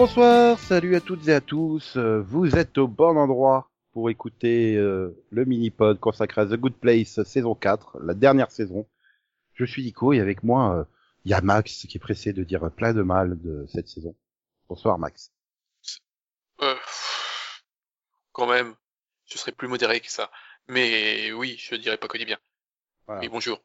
Bonsoir, 0.00 0.58
salut 0.58 0.96
à 0.96 1.02
toutes 1.02 1.28
et 1.28 1.34
à 1.34 1.42
tous. 1.42 1.98
Euh, 1.98 2.22
Vous 2.22 2.56
êtes 2.56 2.78
au 2.78 2.88
bon 2.88 3.18
endroit 3.18 3.70
pour 3.92 4.08
écouter 4.08 4.74
euh, 4.76 5.14
le 5.28 5.44
mini-pod 5.44 6.00
consacré 6.00 6.40
à 6.40 6.46
The 6.46 6.54
Good 6.54 6.72
Place 6.72 7.22
saison 7.24 7.54
4, 7.54 7.98
la 8.00 8.14
dernière 8.14 8.50
saison. 8.50 8.88
Je 9.52 9.66
suis 9.66 9.82
Nico 9.82 10.14
et 10.14 10.20
avec 10.20 10.42
moi, 10.42 10.74
euh, 10.74 10.84
il 11.26 11.32
y 11.32 11.34
a 11.34 11.42
Max 11.42 11.86
qui 11.86 11.98
est 11.98 12.00
pressé 12.00 12.32
de 12.32 12.42
dire 12.44 12.70
plein 12.70 12.94
de 12.94 13.02
mal 13.02 13.38
de 13.42 13.66
cette 13.68 13.88
saison. 13.88 14.16
Bonsoir 14.70 14.98
Max. 14.98 15.34
Euh, 16.62 16.74
quand 18.32 18.46
même, 18.46 18.74
je 19.26 19.36
serais 19.36 19.52
plus 19.52 19.68
modéré 19.68 20.00
que 20.00 20.10
ça. 20.10 20.30
Mais 20.66 21.30
oui, 21.32 21.56
je 21.58 21.74
dirais 21.74 21.98
pas 21.98 22.08
que 22.08 22.16
du 22.16 22.24
bien. 22.24 22.38
Voilà. 23.04 23.20
Mais 23.20 23.28
bonjour. 23.28 23.62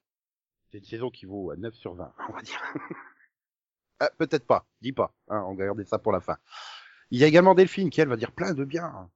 C'est 0.70 0.80
une 0.80 0.84
saison 0.84 1.10
qui 1.10 1.28
vaut 1.28 1.52
à 1.52 1.56
9 1.56 1.74
sur 1.76 1.96
20, 1.96 2.14
on 2.28 2.34
va 2.34 2.42
dire. 2.42 2.62
ah, 4.00 4.10
Peut-être 4.18 4.46
pas, 4.46 4.66
dis 4.82 4.92
pas, 4.92 5.14
hein, 5.30 5.44
on 5.48 5.56
va 5.56 5.66
garder 5.66 5.86
ça 5.86 5.98
pour 6.00 6.12
la 6.12 6.20
fin. 6.22 6.38
Il 7.12 7.20
y 7.20 7.24
a 7.24 7.28
également 7.28 7.56
Delphine 7.56 7.90
qui 7.90 8.02
elle 8.02 8.08
va 8.08 8.16
dire 8.18 8.32
plein 8.32 8.54
de 8.54 8.64
bien. 8.66 9.10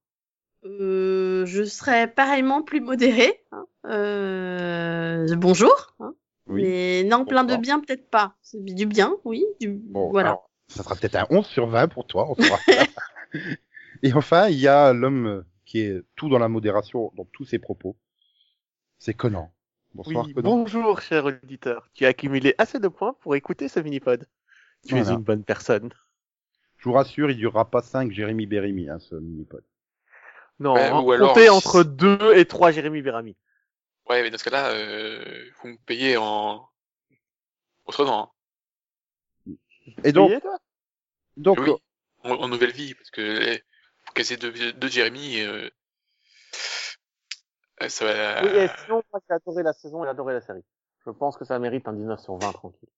Euh, 0.66 1.46
je 1.46 1.64
serais 1.64 2.08
pareillement 2.12 2.62
plus 2.64 2.82
modérée. 2.82 3.44
hein. 3.52 3.66
Euh, 3.86 5.36
bonjour. 5.36 5.96
hein. 6.00 6.14
Oui. 6.48 6.64
Mais 6.64 7.04
non, 7.04 7.26
plein 7.26 7.44
de 7.44 7.56
bien, 7.58 7.80
peut-être 7.80 8.10
pas. 8.10 8.36
C'est 8.42 8.64
du 8.64 8.86
bien, 8.86 9.16
oui. 9.24 9.46
Du... 9.60 9.70
Bon, 9.70 10.10
voilà. 10.10 10.30
alors, 10.30 10.50
ça 10.68 10.84
sera 10.84 10.96
peut-être 10.96 11.16
un 11.16 11.28
11 11.30 11.46
sur 11.46 11.68
20 11.68 11.88
pour 11.88 12.08
toi, 12.08 12.28
on. 12.30 12.36
Et 14.04 14.14
enfin, 14.14 14.48
il 14.50 14.58
y 14.60 14.68
a 14.68 14.94
l'homme 14.94 15.44
qui 15.66 15.82
est 15.82 16.02
tout 16.16 16.30
dans 16.30 16.40
la 16.40 16.48
modération, 16.50 17.12
dans 17.16 17.26
tous 17.26 17.46
ses 17.46 17.60
propos. 17.60 17.96
C'est 18.98 19.14
Conan. 19.14 19.52
Bonsoir 19.94 20.26
Oui, 20.26 20.34
Conan. 20.34 20.58
bonjour, 20.58 21.02
cher 21.02 21.26
auditeur. 21.26 21.90
Tu 21.94 22.06
as 22.06 22.10
accumulé 22.10 22.56
assez 22.58 22.80
de 22.80 22.88
points 22.88 23.16
pour 23.22 23.36
écouter 23.36 23.68
ce 23.68 23.80
mini-pod. 23.80 24.26
Tu 24.88 24.96
Voilà. 24.96 25.12
es 25.12 25.14
une 25.14 25.24
bonne 25.24 25.44
personne. 25.44 25.94
Je 26.78 26.86
vous 26.86 26.94
rassure, 26.94 27.30
il 27.30 27.38
durera 27.38 27.70
pas 27.70 27.82
5 27.82 28.12
Jérémy 28.12 28.46
Bérémy, 28.46 28.90
hein, 28.90 29.00
ce 29.00 29.16
mini-pod. 29.16 29.64
Non, 30.60 30.74
Ouais, 30.76 30.82
hein, 30.90 31.02
ou 31.02 31.12
alors, 31.12 31.34
comptez 31.34 31.44
si- 31.44 31.50
entre 31.50 31.84
2 31.84 32.36
et 32.36 32.46
3 32.46 32.72
Jérémy 32.72 33.02
Bérami. 33.02 33.36
Ouais, 34.10 34.24
mais 34.24 34.32
dans 34.32 34.38
ce 34.38 34.44
cas-là, 34.46 34.70
euh, 34.72 35.50
vous 35.62 35.70
me 35.70 35.78
payez 35.86 36.18
en 36.18 36.68
autrement. 37.86 38.34
Et 40.04 40.12
donc, 40.12 40.40
toi? 40.42 40.58
donc, 41.38 41.60
oui, 41.60 41.72
en, 42.24 42.32
en 42.32 42.48
nouvelle 42.48 42.72
vie, 42.72 42.94
parce 42.96 43.12
que 43.12 43.22
eh, 43.22 43.64
faut 44.06 44.14
casser 44.14 44.38
deux, 44.38 44.74
deux 44.74 44.88
Jérémy, 44.88 45.42
euh, 45.42 45.70
euh, 47.84 47.90
ça 47.90 48.06
va. 48.06 48.44
Oui, 48.44 48.50
et 48.58 48.68
sinon, 48.84 49.04
moi, 49.12 49.22
j'ai 49.28 49.36
adoré 49.36 49.64
la 49.64 49.74
saison 49.74 50.04
et 50.06 50.08
adoré 50.08 50.34
la 50.34 50.42
série. 50.42 50.64
Je 51.06 51.12
pense 51.12 51.38
que 51.38 51.46
ça 51.46 51.58
mérite 51.60 51.88
un 51.88 51.94
19 51.94 52.20
sur 52.20 52.36
20 52.38 52.52
tranquille. 52.54 52.90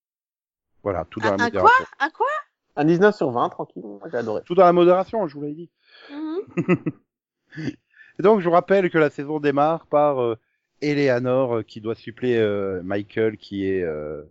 Voilà, 0.83 1.05
tout 1.09 1.19
dans 1.19 1.27
Un- 1.33 1.37
la 1.37 1.43
un 1.43 1.47
modération. 1.47 1.85
Un 1.99 2.09
quoi? 2.09 2.27
Un 2.75 2.85
19 2.85 3.15
sur 3.15 3.31
20 3.31 3.49
tranquille, 3.49 3.83
moi 3.83 4.07
j'ai 4.11 4.17
adoré. 4.17 4.41
Tout 4.45 4.55
dans 4.55 4.63
la 4.65 4.73
modération, 4.73 5.27
je 5.27 5.33
vous 5.35 5.41
l'avais 5.41 5.53
dit. 5.55 5.69
Mhm. 6.09 7.71
Et 8.19 8.23
donc, 8.23 8.39
je 8.39 8.45
vous 8.45 8.51
rappelle 8.51 8.89
que 8.89 8.97
la 8.97 9.09
saison 9.09 9.39
démarre 9.39 9.85
par 9.87 10.21
euh, 10.21 10.37
Eleanor 10.81 11.57
euh, 11.57 11.63
qui 11.63 11.81
doit 11.81 11.95
suppléer 11.95 12.37
euh, 12.37 12.81
Michael 12.83 13.37
qui 13.37 13.67
est 13.67 13.83
euh, 13.83 14.23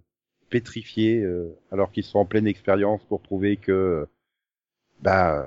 pétrifié 0.48 1.20
euh, 1.22 1.54
alors 1.70 1.92
qu'ils 1.92 2.04
sont 2.04 2.19
en 2.19 2.24
pleine 2.24 2.47
expérience 2.47 3.03
pour 3.04 3.20
prouver 3.20 3.56
que 3.56 4.06
bah 5.00 5.47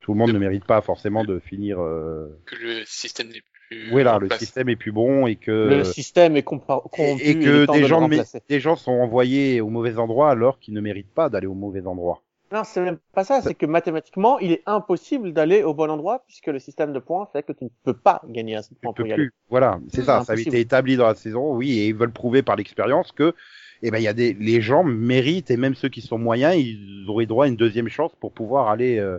tout 0.00 0.12
le 0.12 0.18
monde 0.18 0.32
ne 0.32 0.38
mérite 0.38 0.64
pas 0.64 0.80
forcément 0.80 1.24
de 1.24 1.38
finir. 1.38 1.80
Euh... 1.82 2.28
que 2.46 2.56
le 2.56 2.84
système 2.84 3.28
n'est 3.28 3.42
plus. 3.68 3.92
Oui, 3.92 4.04
là, 4.04 4.18
le 4.18 4.26
place. 4.26 4.40
système 4.40 4.68
est 4.68 4.76
plus 4.76 4.92
bon 4.92 5.26
et 5.26 5.36
que 5.36 5.50
Le 5.50 5.84
système 5.84 6.36
est 6.36 6.42
corrompu 6.42 7.22
et, 7.22 7.38
que 7.38 7.70
des 7.72 7.82
de 7.82 7.86
gens, 7.86 8.08
des 8.08 8.60
sont 8.60 8.92
envoyés 8.92 9.60
au 9.60 9.68
mauvais 9.68 9.98
endroit 9.98 10.30
alors 10.30 10.58
qu'ils 10.58 10.74
ne 10.74 10.80
méritent 10.80 11.12
pas 11.14 11.28
d'aller 11.28 11.46
au 11.46 11.54
mauvais 11.54 11.86
endroit. 11.86 12.22
Non, 12.52 12.62
c'est 12.62 12.82
même 12.82 12.98
pas 13.12 13.24
ça, 13.24 13.40
c'est 13.42 13.54
que 13.54 13.66
mathématiquement, 13.66 14.38
il 14.38 14.52
est 14.52 14.62
impossible 14.66 15.32
d'aller 15.32 15.62
au 15.62 15.74
bon 15.74 15.90
endroit 15.90 16.22
puisque 16.26 16.46
le 16.46 16.58
système 16.58 16.92
de 16.92 16.98
points 16.98 17.26
fait 17.32 17.42
que 17.42 17.52
tu 17.52 17.64
ne 17.64 17.70
peux 17.82 17.94
pas 17.94 18.22
gagner 18.28 18.60
Tu 18.62 18.74
pour 18.80 18.94
y 19.00 19.02
aller. 19.04 19.14
plus. 19.14 19.32
Voilà, 19.50 19.80
c'est 19.88 20.02
ça. 20.02 20.22
Ça 20.22 20.34
avait 20.34 20.42
été 20.42 20.60
établi 20.60 20.96
dans 20.96 21.06
la 21.06 21.14
saison, 21.16 21.54
oui, 21.56 21.78
et 21.80 21.88
ils 21.88 21.94
veulent 21.94 22.12
prouver 22.12 22.42
par 22.42 22.54
l'expérience 22.54 23.10
que, 23.12 23.34
eh 23.82 23.90
ben, 23.90 23.98
il 23.98 24.04
y 24.04 24.08
a 24.08 24.12
des, 24.12 24.34
les 24.34 24.60
gens 24.60 24.84
méritent 24.84 25.50
et 25.50 25.56
même 25.56 25.74
ceux 25.74 25.88
qui 25.88 26.00
sont 26.00 26.18
moyens, 26.18 26.54
ils 26.56 27.04
auraient 27.08 27.26
droit 27.26 27.46
à 27.46 27.48
une 27.48 27.56
deuxième 27.56 27.88
chance 27.88 28.12
pour 28.20 28.32
pouvoir 28.32 28.68
aller. 28.68 28.98
euh, 28.98 29.18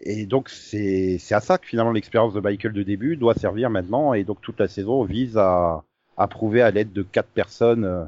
Et 0.00 0.26
donc 0.26 0.48
c'est 0.50 1.18
à 1.30 1.40
ça 1.40 1.58
que 1.58 1.66
finalement 1.66 1.92
l'expérience 1.92 2.34
de 2.34 2.40
Michael 2.40 2.72
de 2.72 2.82
début 2.82 3.16
doit 3.16 3.34
servir 3.34 3.70
maintenant, 3.70 4.12
et 4.14 4.24
donc 4.24 4.40
toute 4.40 4.60
la 4.60 4.68
saison 4.68 5.04
vise 5.04 5.36
à 5.38 5.84
à 6.16 6.28
prouver 6.28 6.62
à 6.62 6.70
l'aide 6.70 6.92
de 6.92 7.02
quatre 7.02 7.28
personnes, 7.28 7.84
euh, 7.84 8.04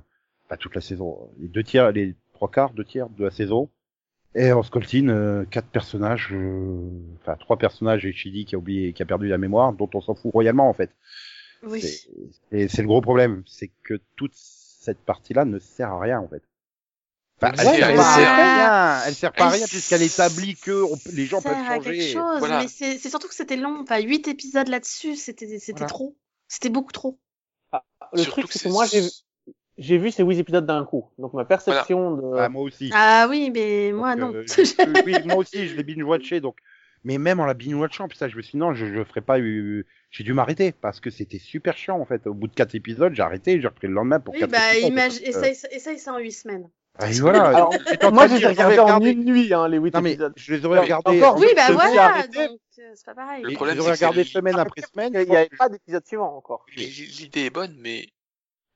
pas 0.48 0.56
toute 0.56 0.74
la 0.74 0.80
saison, 0.80 1.18
les 1.38 1.48
deux 1.48 1.62
tiers, 1.62 1.92
les 1.92 2.14
trois 2.32 2.50
quarts, 2.50 2.72
deux 2.72 2.84
tiers 2.84 3.08
de 3.10 3.24
la 3.24 3.30
saison. 3.30 3.68
Et 4.34 4.52
on 4.52 4.62
se 4.62 4.70
coltine 4.70 5.10
euh, 5.10 5.44
quatre 5.50 5.68
personnages, 5.68 6.30
euh, 6.32 6.88
enfin 7.20 7.36
trois 7.36 7.56
personnages 7.56 8.06
et 8.06 8.12
Chidi 8.12 8.44
qui 8.44 8.54
a 8.54 8.58
oublié, 8.58 8.92
qui 8.92 9.02
a 9.02 9.06
perdu 9.06 9.28
la 9.28 9.38
mémoire, 9.38 9.72
dont 9.72 9.88
on 9.94 10.00
s'en 10.00 10.14
fout 10.14 10.32
royalement 10.32 10.68
en 10.68 10.74
fait. 10.74 10.90
Oui. 11.62 11.82
Et 12.52 12.68
c'est 12.68 12.82
le 12.82 12.88
gros 12.88 13.00
problème, 13.00 13.42
c'est 13.46 13.70
que 13.82 14.00
toute 14.16 14.34
cette 14.34 14.98
partie-là 14.98 15.44
ne 15.44 15.58
sert 15.58 15.90
à 15.90 16.00
rien 16.00 16.20
en 16.20 16.28
fait. 16.28 16.42
Enfin, 17.40 17.52
elle 17.58 17.66
Ouais, 17.68 17.76
sert 17.78 17.94
pas 17.94 18.02
à 18.02 18.14
c'est- 18.16 18.42
rien, 18.42 19.02
elle 19.06 19.14
sert 19.14 19.32
pas 19.32 19.44
à 19.44 19.48
elle 19.48 19.54
rien 19.58 19.66
puisqu'elle 19.68 20.02
établit 20.02 20.56
que 20.56 20.82
on 20.82 20.98
les 21.12 21.26
gens 21.26 21.40
Ça 21.40 21.50
peuvent 21.50 21.58
sert 21.58 21.70
à 21.70 21.78
quelque 21.78 21.94
changer. 22.00 22.12
chose, 22.12 22.38
Voilà. 22.40 22.60
mais 22.62 22.68
c'est 22.68 22.98
c'est 22.98 23.08
surtout 23.10 23.28
que 23.28 23.34
c'était 23.34 23.56
long. 23.56 23.80
Enfin, 23.82 24.00
8 24.00 24.26
épisodes 24.28 24.66
là-dessus, 24.68 25.14
c'était 25.16 25.46
c'était 25.58 25.72
Voilà. 25.72 25.86
trop. 25.86 26.16
C'était 26.48 26.68
beaucoup 26.70 26.92
trop. 26.92 27.18
Le 28.12 28.22
Surtout 28.22 28.40
truc, 28.40 28.52
que 28.52 28.58
c'est 28.58 28.68
que 28.68 28.72
moi, 28.72 28.86
j'ai 28.86 29.02
j'ai 29.76 29.98
vu 29.98 30.10
ces 30.10 30.24
8 30.24 30.38
épisodes 30.38 30.66
d'un 30.66 30.84
coup. 30.84 31.04
Donc 31.18 31.34
ma 31.34 31.44
perception 31.44 32.16
de... 32.16 32.22
Bah, 32.34 32.48
moi 32.48 32.62
aussi. 32.62 32.90
Ah 32.92 33.26
oui, 33.30 33.50
mais 33.54 33.92
moi 33.92 34.16
Donc, 34.16 34.34
non. 34.34 34.38
euh, 34.40 34.44
je- 34.46 35.02
oui, 35.04 35.14
moi 35.26 35.36
aussi, 35.36 35.68
je 35.68 35.76
l'ai 35.76 35.84
binge-watché 35.84 36.40
donc. 36.40 36.56
Mais 37.04 37.16
même 37.18 37.38
en 37.38 37.46
la 37.46 37.54
binge-watchant, 37.54 38.08
putain, 38.08 38.26
je 38.28 38.36
me 38.36 38.42
suis 38.42 38.52
dit 38.52 38.56
non, 38.56 38.74
je, 38.74 38.86
je 38.86 39.04
ferai 39.04 39.20
pas. 39.20 39.38
eu- 39.38 39.86
J'ai 40.10 40.24
dû 40.24 40.32
m'arrêter 40.32 40.72
parce 40.72 40.98
que 40.98 41.10
c'était 41.10 41.38
super 41.38 41.76
chiant 41.76 42.00
en 42.00 42.04
fait. 42.06 42.26
Au 42.26 42.34
bout 42.34 42.48
de 42.48 42.54
quatre 42.54 42.74
épisodes, 42.74 43.14
j'ai 43.14 43.22
arrêté, 43.22 43.60
j'ai 43.60 43.68
repris 43.68 43.86
le 43.86 43.92
lendemain 43.92 44.18
pour 44.18 44.34
Oui, 44.34 44.40
bah, 44.48 44.74
épisodes. 44.74 44.90
imagine, 44.90 45.20
que- 45.22 45.28
essaye, 45.28 45.56
essaye 45.70 45.98
ça 46.00 46.12
en 46.14 46.18
8 46.18 46.32
semaines. 46.32 46.68
Ah, 47.00 47.10
et 47.10 47.20
voilà. 47.20 47.44
Alors, 47.44 47.68
en 48.02 48.10
moi, 48.12 48.26
train 48.26 48.34
de 48.36 48.40
j'ai 48.40 48.48
dire, 48.48 48.48
regardé 48.50 48.76
j'avais 48.76 48.90
en 48.92 49.00
une 49.00 49.24
nuit, 49.24 49.54
hein, 49.54 49.68
les 49.68 49.78
8 49.78 49.94
Non 49.94 50.00
mais 50.00 50.12
épisodes. 50.12 50.32
je 50.36 50.54
les 50.54 50.64
aurais 50.64 50.80
regardés. 50.80 51.22
encore, 51.22 51.38
Oui, 51.38 51.46
bah 51.54 51.62
je 51.68 51.72
voilà, 51.74 52.26
donc 52.26 52.58
euh, 52.80 52.82
c'est 52.94 53.06
pas 53.06 53.14
pareil. 53.14 53.42
Le 53.44 53.52
problème, 53.54 53.76
je 53.76 53.80
les 53.80 53.84
c'est 53.84 53.88
aurais 53.88 53.98
que 53.98 54.04
regardés 54.04 54.24
semaine 54.24 54.58
après 54.58 54.82
semaine. 54.82 55.12
Il 55.14 55.28
n'y 55.30 55.36
avait 55.36 55.48
pas 55.56 55.68
d'épisode 55.68 56.04
suivant 56.06 56.36
encore. 56.36 56.66
L'idée 56.76 57.44
est 57.46 57.50
bonne, 57.50 57.76
mais 57.78 58.08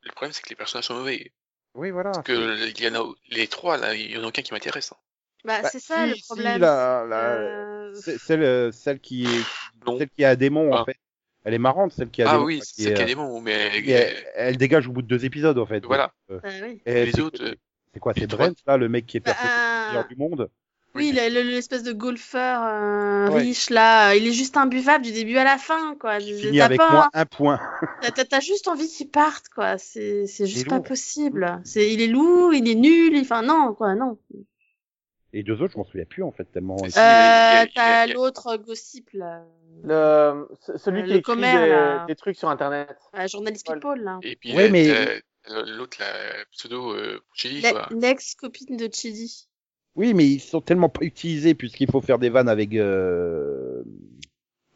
le 0.04 0.12
problème, 0.12 0.32
c'est 0.32 0.42
que 0.42 0.50
les 0.50 0.56
personnages 0.56 0.84
sont 0.84 0.94
mauvais. 0.94 1.32
Oui, 1.74 1.90
voilà. 1.90 2.10
Parce 2.12 2.24
que 2.26 2.68
il 2.68 2.80
y 2.80 2.88
en 2.88 2.94
a, 3.02 3.12
les 3.30 3.46
trois, 3.48 3.76
là, 3.76 3.94
il 3.94 4.10
y 4.12 4.16
en 4.18 4.22
a 4.22 4.26
aucun 4.28 4.42
qui 4.42 4.52
m'intéresse. 4.52 4.92
hein. 4.92 4.96
Bah, 5.44 5.60
Bah, 5.62 5.68
c'est 5.72 5.80
ça 5.80 6.04
si, 6.04 6.10
le 6.10 6.14
si, 6.14 6.22
problème. 6.26 6.60
la- 6.60 7.04
la- 7.08 7.16
Euh, 7.32 7.94
Celle, 7.94 8.42
euh, 8.44 8.70
celle 8.70 9.00
qui 9.00 9.24
est, 9.24 9.44
Non. 9.86 9.98
celle 9.98 10.08
qui 10.10 10.24
a 10.24 10.30
un 10.30 10.34
démon 10.36 10.72
en 10.72 10.76
Ah. 10.82 10.84
fait. 10.84 10.96
Elle 11.44 11.54
est 11.54 11.58
marrante, 11.58 11.92
celle 11.92 12.10
qui 12.10 12.22
a 12.22 12.28
Ah 12.28 12.32
démon. 12.34 12.44
oui, 12.44 12.60
qui 12.60 12.82
c'est 12.84 12.90
est, 12.90 12.94
quasiment, 12.94 13.40
mais, 13.40 13.82
elle, 13.84 14.14
elle 14.36 14.56
dégage 14.56 14.86
au 14.86 14.92
bout 14.92 15.02
de 15.02 15.08
deux 15.08 15.24
épisodes 15.24 15.58
en 15.58 15.66
fait. 15.66 15.84
voilà. 15.84 16.12
Donc, 16.28 16.40
bah 16.42 16.48
oui. 16.62 16.80
et 16.86 17.04
Les 17.06 17.18
autres, 17.20 17.42
euh, 17.42 17.54
c'est 17.92 18.00
quoi 18.00 18.12
C'est 18.16 18.26
Brent 18.26 18.54
là, 18.66 18.76
le 18.76 18.88
mec 18.88 19.06
qui 19.06 19.16
est 19.18 19.20
Bah, 19.20 19.32
percé 19.34 19.46
meilleur 19.88 20.06
du 20.08 20.16
monde. 20.16 20.50
Oui, 20.94 21.10
Oui. 21.14 21.18
le- 21.18 21.32
le- 21.42 21.48
l'espèce 21.50 21.82
de 21.84 21.92
golfeur 21.92 22.62
euh, 22.62 23.30
Ouais. 23.30 23.40
riche 23.40 23.70
là, 23.70 24.14
il 24.14 24.26
est 24.26 24.32
juste 24.32 24.58
imbuvable 24.58 25.02
du 25.04 25.12
début 25.12 25.38
à 25.38 25.44
la 25.44 25.56
fin, 25.56 25.96
quoi. 25.96 26.18
T'as 26.18 26.24
finit 26.26 26.60
avec 26.60 26.78
pas- 26.78 26.90
moins 26.92 27.08
un 27.14 27.24
point. 27.24 27.58
t'as- 28.14 28.40
juste 28.40 28.68
envie 28.68 28.88
qu'il 28.88 29.08
parte, 29.08 29.48
quoi. 29.48 29.78
C'est 29.78 30.26
c'est 30.26 30.46
juste 30.46 30.68
pas 30.68 30.76
lourd. 30.76 30.84
possible. 30.84 31.60
C'est 31.64 31.90
il 31.92 32.02
est 32.02 32.08
lourd, 32.08 32.52
il 32.52 32.68
est 32.68 32.74
nul. 32.74 33.14
il- 33.16 33.22
Enfin 33.22 33.40
non, 33.42 33.72
quoi, 33.72 33.94
non. 33.94 34.18
Et 35.32 35.42
deux 35.42 35.62
autres, 35.62 35.72
je 35.72 35.78
m'en 35.78 35.84
souviens 35.86 36.04
plus 36.04 36.22
en 36.22 36.30
fait 36.30 36.44
tellement. 36.52 36.76
Euh, 36.76 36.84
il 36.84 36.88
il 36.88 37.72
t'as 37.74 38.06
il 38.06 38.12
l'autre 38.12 38.58
gossip 38.58 39.08
là, 39.14 39.44
Le, 39.84 40.46
ce- 40.60 40.76
celui 40.76 41.00
Euh, 41.00 41.04
qui 41.04 41.08
le 41.10 41.16
écrit 41.16 41.22
commère, 41.22 41.62
des, 41.62 41.68
là. 41.70 42.04
des 42.06 42.14
trucs 42.16 42.36
sur 42.36 42.50
Internet. 42.50 42.94
Euh, 43.18 43.26
journaliste 43.28 43.66
people 43.66 43.98
là. 44.02 44.18
Et 44.22 44.36
puis, 44.36 44.54
Ouais, 44.54 44.68
mais- 44.68 44.88
la- 44.88 45.10
l'autre, 45.48 45.96
la 46.00 46.44
pseudo, 46.52 46.92
euh, 46.92 47.20
Chili, 47.34 47.60
La- 47.60 47.72
quoi. 47.72 47.88
L'ex 47.90 48.34
copine 48.34 48.76
de 48.76 48.88
Chidi. 48.92 49.48
Oui, 49.94 50.14
mais 50.14 50.24
ils 50.26 50.40
sont 50.40 50.60
tellement 50.60 50.88
pas 50.88 51.04
utilisés 51.04 51.54
puisqu'il 51.54 51.90
faut 51.90 52.00
faire 52.00 52.18
des 52.18 52.30
vannes 52.30 52.48
avec 52.48 52.74
euh... 52.74 53.82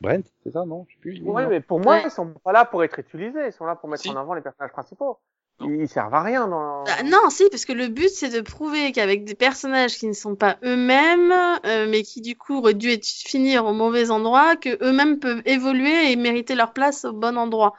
Brent, 0.00 0.24
c'est 0.44 0.52
ça 0.52 0.66
non? 0.66 0.84
Je 0.88 0.94
sais 0.94 1.00
plus. 1.00 1.20
Oui, 1.22 1.42
mais 1.48 1.60
pour 1.60 1.80
moi, 1.80 1.94
Ouais. 1.94 2.02
ils 2.04 2.10
sont 2.10 2.34
pas 2.44 2.52
là 2.52 2.66
pour 2.66 2.84
être 2.84 2.98
utilisés. 2.98 3.46
Ils 3.46 3.52
sont 3.52 3.64
là 3.64 3.76
pour 3.76 3.88
mettre 3.88 4.02
Si. 4.02 4.10
en 4.10 4.16
avant 4.16 4.34
les 4.34 4.42
personnages 4.42 4.72
principaux. 4.72 5.18
Non. 5.58 5.70
Ils, 5.70 5.82
ils 5.84 5.88
servent 5.88 6.12
à 6.12 6.22
rien 6.22 6.46
dans. 6.46 6.84
Ah, 6.86 7.02
non, 7.02 7.30
si, 7.30 7.48
parce 7.50 7.64
que 7.64 7.72
le 7.72 7.88
but 7.88 8.10
c'est 8.10 8.28
de 8.28 8.42
prouver 8.42 8.92
qu'avec 8.92 9.24
des 9.24 9.34
personnages 9.34 9.96
qui 9.96 10.06
ne 10.06 10.12
sont 10.12 10.36
pas 10.36 10.58
eux-mêmes, 10.62 11.32
euh, 11.64 11.88
mais 11.88 12.02
qui 12.02 12.20
du 12.20 12.36
coup 12.36 12.58
auraient 12.58 12.74
dû 12.74 12.90
être, 12.90 13.06
finir 13.06 13.64
au 13.64 13.72
mauvais 13.72 14.10
endroit, 14.10 14.56
que 14.56 14.76
eux-mêmes 14.84 15.19
peuvent 15.19 15.40
évoluer 15.46 16.12
et 16.12 16.16
mériter 16.16 16.54
leur 16.56 16.74
place 16.74 17.06
au 17.06 17.14
bon 17.14 17.38
endroit. 17.38 17.72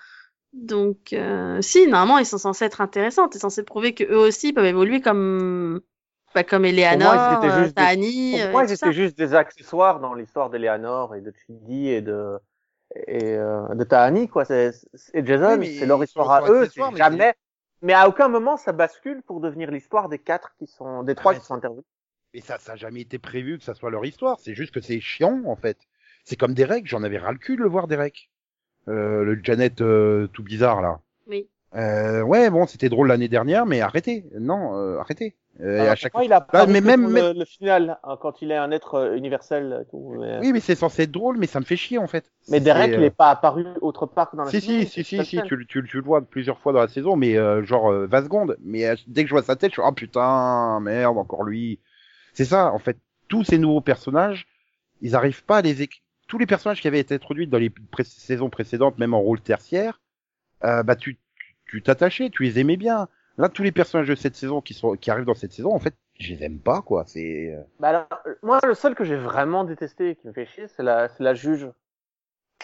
Donc, 0.64 1.14
euh, 1.14 1.62
si, 1.62 1.88
normalement, 1.88 2.18
ils 2.18 2.26
sont 2.26 2.38
censés 2.38 2.66
être 2.66 2.82
intéressants. 2.82 3.28
T'es 3.30 3.40
censé 3.40 3.64
prouver 3.64 3.94
que 3.94 4.04
eux 4.04 4.18
aussi 4.18 4.54
peuvent 4.54 4.66
évoluer 4.66 5.02
comme, 5.02 5.82
bah, 6.34 6.44
comme 6.44 6.66
Eleanor, 6.66 7.16
ils 7.16 7.34
étaient 7.34 7.50
euh, 7.50 7.52
juste 7.52 7.78
des- 7.78 7.84
Tani, 7.84 8.42
Pour 8.42 8.42
euh, 8.42 8.52
moi, 8.52 8.64
ils 8.66 8.72
étaient 8.72 8.88
ça. 8.88 8.92
juste 8.94 9.18
des 9.18 9.34
accessoires 9.36 10.00
dans 10.00 10.14
l'histoire 10.14 10.50
d'Eleanor 10.50 11.16
et 11.16 11.22
de 11.22 11.34
Chidi 11.46 11.90
et 11.90 12.02
de 12.02 12.40
et 13.08 13.36
euh, 13.36 13.76
de 13.76 13.84
Tahani 13.84 14.28
quoi. 14.30 14.46
C'est 14.46 14.72
c'est- 14.94 15.16
et 15.16 15.26
Jason, 15.26 15.60
Oui, 15.60 15.68
c'est 15.78 15.86
leur 15.86 16.04
histoire 16.04 16.30
à 16.32 16.44
eux. 16.50 16.68
C'est 16.70 16.82
mais 16.92 16.98
jamais. 16.98 17.36
Mais 17.82 17.94
à 17.94 18.08
aucun 18.10 18.28
moment 18.30 18.58
ça 18.58 18.72
bascule 18.74 19.22
pour 19.24 19.42
devenir 19.42 19.72
l'histoire 19.72 20.10
des 20.10 20.20
quatre 20.20 20.56
qui 20.58 20.68
sont 20.68 21.04
des 21.04 21.16
trois 21.16 21.34
mais 21.34 21.40
qui 21.40 21.46
sont 21.46 21.56
intervenus. 21.56 21.86
Mais 22.34 22.42
ça, 22.42 22.58
ça 22.60 22.74
a 22.74 22.76
jamais 22.78 23.02
été 23.02 23.20
prévu 23.20 23.58
que 23.58 23.66
ça 23.66 23.74
soit 23.74 23.92
leur 23.92 24.06
histoire. 24.06 24.40
C'est 24.40 24.56
juste 24.56 24.74
que 24.74 24.82
c'est 24.82 25.02
chiant, 25.02 25.44
en 25.46 25.56
fait. 25.58 25.78
C'est 26.24 26.38
comme 26.38 26.54
Derek, 26.54 26.88
j'en 26.88 27.04
avais 27.04 27.18
ras 27.18 27.34
le 27.34 27.38
cul 27.38 27.58
de 27.58 27.62
le 27.64 27.70
voir, 27.70 27.88
Derek. 27.88 28.30
Euh, 28.88 29.24
le 29.24 29.40
Janet 29.44 29.82
euh, 29.82 30.28
tout 30.28 30.44
bizarre, 30.44 30.82
là. 30.82 31.00
Oui. 31.28 31.50
Euh, 31.76 32.22
ouais, 32.22 32.50
bon, 32.50 32.66
c'était 32.66 32.90
drôle 32.90 33.08
l'année 33.10 33.28
dernière, 33.28 33.66
mais 33.66 33.82
arrêtez. 33.82 34.26
Non, 34.40 34.78
euh, 34.78 35.00
arrêtez. 35.00 35.36
Euh, 35.60 35.82
Alors, 35.82 35.92
à 35.92 35.96
chaque 35.96 36.14
pourquoi 36.14 36.26
il 36.26 36.34
a 36.34 36.40
Bah, 36.40 36.48
pas 36.52 36.66
mais 36.68 36.82
même- 36.82 37.14
le, 37.14 37.34
le 37.34 37.46
final 37.46 38.00
hein, 38.04 38.18
quand 38.22 38.42
il 38.42 38.52
est 38.52 38.56
un 38.58 38.72
être 38.72 38.96
euh, 38.96 39.16
universel 39.16 39.84
et 39.86 39.90
tout. 39.90 40.16
Mais, 40.20 40.40
Oui, 40.40 40.54
mais 40.54 40.60
c'est 40.60 40.76
censé 40.76 41.04
être 41.04 41.12
drôle, 41.12 41.38
mais 41.38 41.48
ça 41.48 41.60
me 41.60 41.66
fait 41.66 41.76
chier, 41.76 41.98
en 41.98 42.08
fait. 42.08 42.32
mais 42.48 42.60
Derek, 42.62 42.94
il 42.96 43.04
est 43.04 43.10
pas 43.10 43.30
apparu 43.32 43.66
autre 43.82 44.06
part 44.06 44.32
que 44.32 44.38
dans 44.38 44.46
la 44.46 44.52
Si, 44.52 44.62
série, 44.62 44.86
si, 44.86 45.04
si, 45.04 45.04
si, 45.04 45.26
si, 45.26 45.42
tu, 45.44 45.56
le- 45.56 45.66
tu, 45.66 45.82
le- 45.82 45.88
tu 45.88 45.98
le 45.98 46.04
vois 46.04 46.22
plusieurs 46.22 46.60
fois 46.60 46.74
dans 46.74 46.80
la 46.80 46.88
saison, 46.88 47.16
mais 47.16 47.38
euh, 47.38 47.64
genre 47.64 47.92
euh, 47.92 48.08
20 48.08 48.24
secondes. 48.24 48.56
Mais 48.64 48.86
euh, 48.86 48.96
dès 49.08 49.24
que 49.24 49.30
je 49.30 49.34
vois 49.34 49.44
sa 49.44 49.56
tête, 49.56 49.72
je 49.72 49.82
suis 49.82 49.84
oh 49.86 49.92
putain, 49.92 50.80
merde, 50.80 51.18
encore 51.18 51.44
lui. 51.44 51.80
C'est 52.34 52.46
ça, 52.46 52.72
en 52.74 52.80
fait, 52.80 52.98
tous 53.30 53.44
ces 53.44 53.58
nouveaux 53.58 53.82
personnages, 53.82 54.48
ils 55.02 55.16
arrivent 55.16 55.44
pas 55.44 55.58
à 55.58 55.62
les 55.62 55.84
éc- 55.84 56.02
tous 56.28 56.38
les 56.38 56.46
personnages 56.46 56.82
qui 56.82 56.88
avaient 56.88 57.00
été 57.00 57.16
introduits 57.16 57.48
dans 57.48 57.58
les 57.58 57.70
pré- 57.70 58.04
saisons 58.04 58.50
précédentes, 58.50 58.98
même 59.00 59.14
en 59.14 59.22
rôle 59.22 59.42
tertiaire, 59.42 60.02
euh, 60.64 60.84
bah 60.84 60.96
tu 60.96 61.18
tu 61.66 61.82
t'attachais, 61.82 62.30
tu 62.30 62.44
les 62.44 62.60
aimais 62.60 62.78
bien. 62.78 63.08
Là, 63.38 63.50
tous 63.50 63.64
les 63.64 63.72
personnages 63.72 64.08
de 64.08 64.16
cette 64.16 64.36
saison 64.36 64.62
qui 64.62 64.74
sont 64.74 64.96
qui 64.96 65.12
arrivent 65.12 65.26
dans 65.26 65.36
cette 65.36 65.54
saison, 65.54 65.74
en 65.74 65.80
fait, 65.80 65.96
je 66.20 66.34
les 66.34 66.44
aime 66.44 66.60
pas, 66.60 66.82
quoi. 66.82 67.04
C'est 67.08 67.54
euh, 67.54 67.62
Bah 67.80 67.90
alors, 67.90 68.08
euh, 68.26 68.36
moi, 68.44 68.60
le 68.66 68.74
seul 68.74 68.96
que 68.96 69.04
j'ai 69.04 69.16
vraiment 69.18 69.64
détesté 69.64 70.12
et 70.12 70.16
qui 70.16 70.28
me 70.28 70.34
fait 70.34 70.46
chier, 70.48 70.68
c'est 70.68 70.84
la, 70.84 71.10
c'est 71.10 71.24
la 71.24 71.34
juge. 71.34 71.70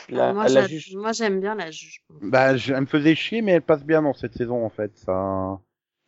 La, 0.10 0.34
moi, 0.34 0.48
la 0.48 0.62
j'a- 0.62 0.68
juge. 0.68 0.96
moi, 0.96 1.12
j'aime 1.12 1.40
bien 1.40 1.56
la 1.56 1.72
juge. 1.72 2.04
Bah, 2.22 2.56
je- 2.58 2.74
elle 2.74 2.82
me 2.82 2.86
faisait 2.86 3.16
chier, 3.16 3.42
mais 3.42 3.54
elle 3.54 3.62
passe 3.62 3.84
bien 3.84 4.02
dans 4.02 4.14
cette 4.14 4.34
saison 4.36 4.66
en 4.66 4.70
fait. 4.70 4.92
Ça, 4.98 5.60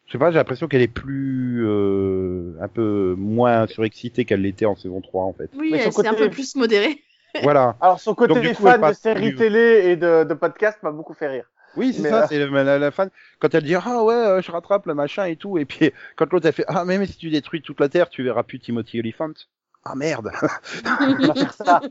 je 0.05 0.11
sais 0.11 0.17
pas, 0.17 0.31
j'ai 0.31 0.37
l'impression 0.37 0.67
qu'elle 0.67 0.81
est 0.81 0.87
plus, 0.87 1.65
euh, 1.65 2.57
un 2.61 2.67
peu 2.67 3.15
moins 3.17 3.67
surexcitée 3.67 4.25
qu'elle 4.25 4.41
l'était 4.41 4.65
en 4.65 4.75
saison 4.75 5.01
3 5.01 5.23
en 5.23 5.33
fait. 5.33 5.49
Oui, 5.55 5.71
elle 5.73 5.91
s'est 5.93 6.07
un 6.07 6.13
peu 6.13 6.29
plus 6.29 6.55
modérée. 6.55 7.01
Voilà. 7.43 7.75
Alors, 7.81 7.99
son 7.99 8.15
côté 8.15 8.33
Donc, 8.33 8.43
du 8.43 8.55
coup, 8.55 8.63
fan 8.63 8.81
elle 8.83 8.89
de 8.89 8.95
séries 8.95 9.35
télé 9.35 9.89
et 9.89 9.95
de, 9.95 10.23
de 10.23 10.33
podcast 10.33 10.77
m'a 10.83 10.91
beaucoup 10.91 11.13
fait 11.13 11.27
rire. 11.27 11.45
Oui, 11.77 11.93
c'est 11.93 12.09
ça, 12.09 12.23
euh, 12.23 12.25
c'est 12.29 12.39
la, 12.47 12.79
la, 12.79 12.91
fan. 12.91 13.09
Quand 13.39 13.53
elle 13.53 13.63
dit 13.63 13.75
ah 13.75 14.03
ouais, 14.03 14.13
euh, 14.13 14.41
je 14.41 14.51
rattrape 14.51 14.85
le 14.85 14.93
machin 14.93 15.25
et 15.25 15.35
tout, 15.35 15.57
et 15.57 15.65
puis 15.65 15.91
quand 16.15 16.31
l'autre 16.31 16.47
elle 16.47 16.53
fait 16.53 16.65
ah 16.67 16.85
mais, 16.85 16.97
mais 16.97 17.05
si 17.05 17.17
tu 17.17 17.29
détruis 17.29 17.61
toute 17.61 17.79
la 17.79 17.89
terre, 17.89 18.09
tu 18.09 18.23
verras 18.23 18.43
plus 18.43 18.59
Timothy 18.59 18.99
Oliphant. 18.99 19.33
Ah 19.83 19.93
merde. 19.95 20.31
Je 20.73 21.15
peux 21.15 21.27
pas 21.27 21.33
faire 21.35 21.53
ça. 21.53 21.81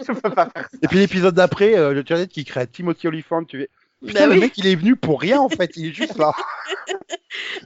Je 0.00 0.12
peux 0.12 0.30
pas 0.30 0.46
faire 0.46 0.68
ça. 0.70 0.78
Et 0.80 0.86
puis 0.86 0.98
l'épisode 0.98 1.34
d'après, 1.34 1.76
euh, 1.76 1.92
le 1.92 2.04
Janet 2.06 2.30
qui 2.30 2.44
crée 2.44 2.66
Timothy 2.68 3.08
Oliphant, 3.08 3.44
tu 3.44 3.68
putain 4.06 4.20
bah 4.20 4.26
le 4.26 4.32
oui. 4.34 4.40
mec 4.40 4.58
il 4.58 4.66
est 4.66 4.74
venu 4.74 4.96
pour 4.96 5.20
rien 5.20 5.40
en 5.40 5.48
fait, 5.48 5.72
il 5.76 5.86
est 5.88 5.92
juste 5.92 6.18
là. 6.18 6.32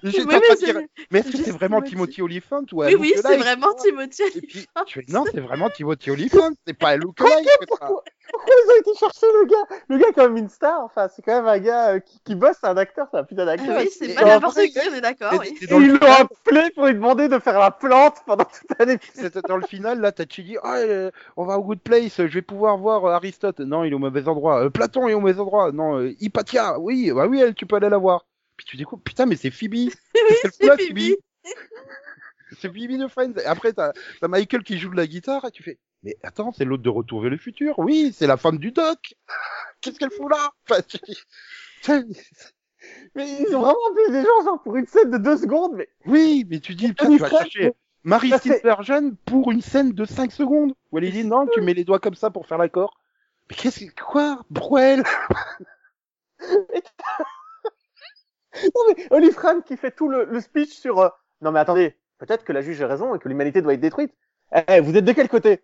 Oui, 0.02 0.12
mais 0.26 0.56
dire, 0.56 0.80
est-ce 1.12 1.32
que 1.32 1.38
c'est 1.38 1.50
vraiment 1.50 1.82
Timothy. 1.82 2.22
Oliphant 2.22 2.62
ou 2.72 2.82
un 2.82 2.86
Oui, 2.86 2.94
oui, 2.94 3.12
c'est 3.20 3.36
vraiment 3.36 3.74
Timothy 3.74 4.22
Et 4.34 4.40
puis, 4.40 4.66
Oliphant. 4.76 4.84
tu 4.86 5.04
non, 5.08 5.24
c'est 5.32 5.40
vraiment 5.40 5.70
Timothy 5.70 6.10
Oliphant, 6.10 6.50
c'est 6.66 6.74
pas 6.74 6.90
un 6.90 6.96
lookalike. 6.96 7.48
ça. 7.78 7.90
Pourquoi 8.30 8.54
ils 8.64 8.70
ont 8.70 8.80
été 8.80 8.98
chercher 8.98 9.26
le 9.26 9.46
gars? 9.46 9.76
Le 9.88 9.98
gars, 9.98 10.06
quand 10.14 10.22
même, 10.28 10.36
une 10.36 10.48
star. 10.48 10.82
Enfin, 10.84 11.08
c'est 11.14 11.22
quand 11.22 11.36
même 11.36 11.46
un 11.46 11.58
gars 11.58 11.94
euh, 11.94 12.00
qui, 12.00 12.20
qui 12.24 12.34
bosse, 12.34 12.56
c'est 12.60 12.66
un 12.66 12.76
acteur, 12.76 13.06
c'est 13.10 13.18
un 13.18 13.24
putain 13.24 13.44
d'acteur. 13.44 13.78
oui, 13.78 13.88
c'est 13.96 14.14
pas 14.14 14.24
n'importe 14.24 14.56
qui, 14.56 14.78
on 14.90 14.94
est 14.94 15.00
d'accord, 15.00 15.34
oui. 15.40 15.56
Et 15.60 15.66
ils 15.74 15.92
l'ont 15.92 16.12
appelé 16.12 16.70
pour 16.74 16.86
lui 16.86 16.94
demander 16.94 17.28
de 17.28 17.38
faire 17.38 17.58
la 17.58 17.70
plante 17.70 18.16
pendant 18.26 18.44
tout 18.44 18.74
un 18.78 18.88
épisode. 18.88 19.24
C'était 19.24 19.48
dans 19.48 19.56
le 19.56 19.66
final, 19.66 20.00
là, 20.00 20.12
t'as 20.12 20.24
dit, 20.24 20.56
ah, 20.62 20.76
euh, 20.76 21.10
on 21.36 21.44
va 21.44 21.58
au 21.58 21.64
Good 21.64 21.80
Place, 21.80 22.16
je 22.16 22.22
vais 22.22 22.42
pouvoir 22.42 22.76
voir 22.78 23.04
euh, 23.04 23.12
Aristote. 23.12 23.60
Non, 23.60 23.84
il 23.84 23.92
est 23.92 23.94
au 23.94 23.98
mauvais 23.98 24.28
endroit. 24.28 24.64
Euh, 24.64 24.70
Platon 24.70 25.08
est 25.08 25.14
au 25.14 25.20
mauvais 25.20 25.38
endroit. 25.40 25.72
Non, 25.72 25.98
euh, 25.98 26.14
Hypatia, 26.20 26.78
oui, 26.78 27.10
bah 27.12 27.26
oui, 27.26 27.40
elle, 27.40 27.54
tu 27.54 27.66
peux 27.66 27.76
aller 27.76 27.88
la 27.88 27.98
voir. 27.98 28.26
Puis 28.56 28.66
tu 28.66 28.76
découvres, 28.76 29.02
putain, 29.02 29.26
mais 29.26 29.36
c'est 29.36 29.50
Phoebe. 29.50 29.72
Oui, 29.74 29.92
c'est 30.42 30.64
Phoebe? 30.64 31.16
C'est 32.60 32.72
Phoebe 32.72 32.98
de 32.98 33.08
Friends. 33.08 33.34
Et 33.42 33.44
après, 33.44 33.72
t'as 33.72 33.92
t'as 34.20 34.28
Michael 34.28 34.62
qui 34.62 34.78
joue 34.78 34.90
de 34.90 34.96
la 34.96 35.06
guitare 35.06 35.44
et 35.44 35.50
tu 35.50 35.62
fais, 35.62 35.78
mais 36.02 36.16
attends, 36.22 36.52
c'est 36.52 36.64
l'autre 36.64 36.82
de 36.82 36.88
Retour 36.88 37.20
vers 37.20 37.30
le 37.30 37.36
futur. 37.36 37.78
Oui, 37.78 38.12
c'est 38.14 38.26
la 38.26 38.36
femme 38.36 38.58
du 38.58 38.72
doc. 38.72 39.14
Qu'est-ce 39.80 39.98
qu'elle 39.98 40.10
fout 40.10 40.30
là? 40.30 40.50
Enfin, 40.68 40.82
tu- 40.82 40.98
tu- 41.82 42.04
Mais 43.14 43.42
ils 43.42 43.54
ont 43.56 43.60
vraiment 43.60 43.76
appelé 43.90 44.10
des 44.12 44.22
gens, 44.22 44.44
genre, 44.44 44.62
pour 44.62 44.76
une 44.76 44.86
scène 44.86 45.10
de 45.10 45.18
deux 45.18 45.36
secondes, 45.36 45.72
mais 45.74 45.88
Oui, 46.06 46.46
mais 46.48 46.60
tu 46.60 46.74
dis, 46.74 46.88
putain, 46.88 47.10
tu 47.10 47.18
vas 47.18 47.30
chercher 47.30 47.72
Marie 48.04 48.30
Steenburgen 48.30 49.16
pour 49.24 49.50
une 49.50 49.62
scène 49.62 49.92
de 49.92 50.04
5 50.04 50.30
secondes. 50.32 50.74
Où 50.92 50.98
elle 50.98 51.10
dit, 51.10 51.24
non, 51.24 51.46
tu 51.46 51.60
mets 51.60 51.74
les 51.74 51.84
doigts 51.84 51.98
comme 52.00 52.14
ça 52.14 52.30
pour 52.30 52.46
faire 52.46 52.58
l'accord. 52.58 52.98
Mais 53.50 53.56
qu'est-ce 53.56 53.84
que, 53.84 54.02
quoi? 54.02 54.44
Elle? 54.78 55.02
Non 58.54 58.82
mais 58.88 59.06
Olive 59.10 59.36
qui 59.66 59.76
fait 59.76 59.90
tout 59.90 60.08
le, 60.08 60.24
le 60.24 60.40
speech 60.40 60.70
sur 60.70 61.00
euh, 61.00 61.08
non 61.42 61.52
mais 61.52 61.60
attendez 61.60 61.94
peut-être 62.18 62.44
que 62.44 62.52
la 62.52 62.62
juge 62.62 62.80
a 62.80 62.86
raison 62.86 63.14
et 63.14 63.18
que 63.18 63.28
l'humanité 63.28 63.60
doit 63.60 63.74
être 63.74 63.80
détruite. 63.80 64.14
Eh, 64.68 64.80
vous 64.80 64.96
êtes 64.96 65.04
de 65.04 65.12
quel 65.12 65.28
côté? 65.28 65.60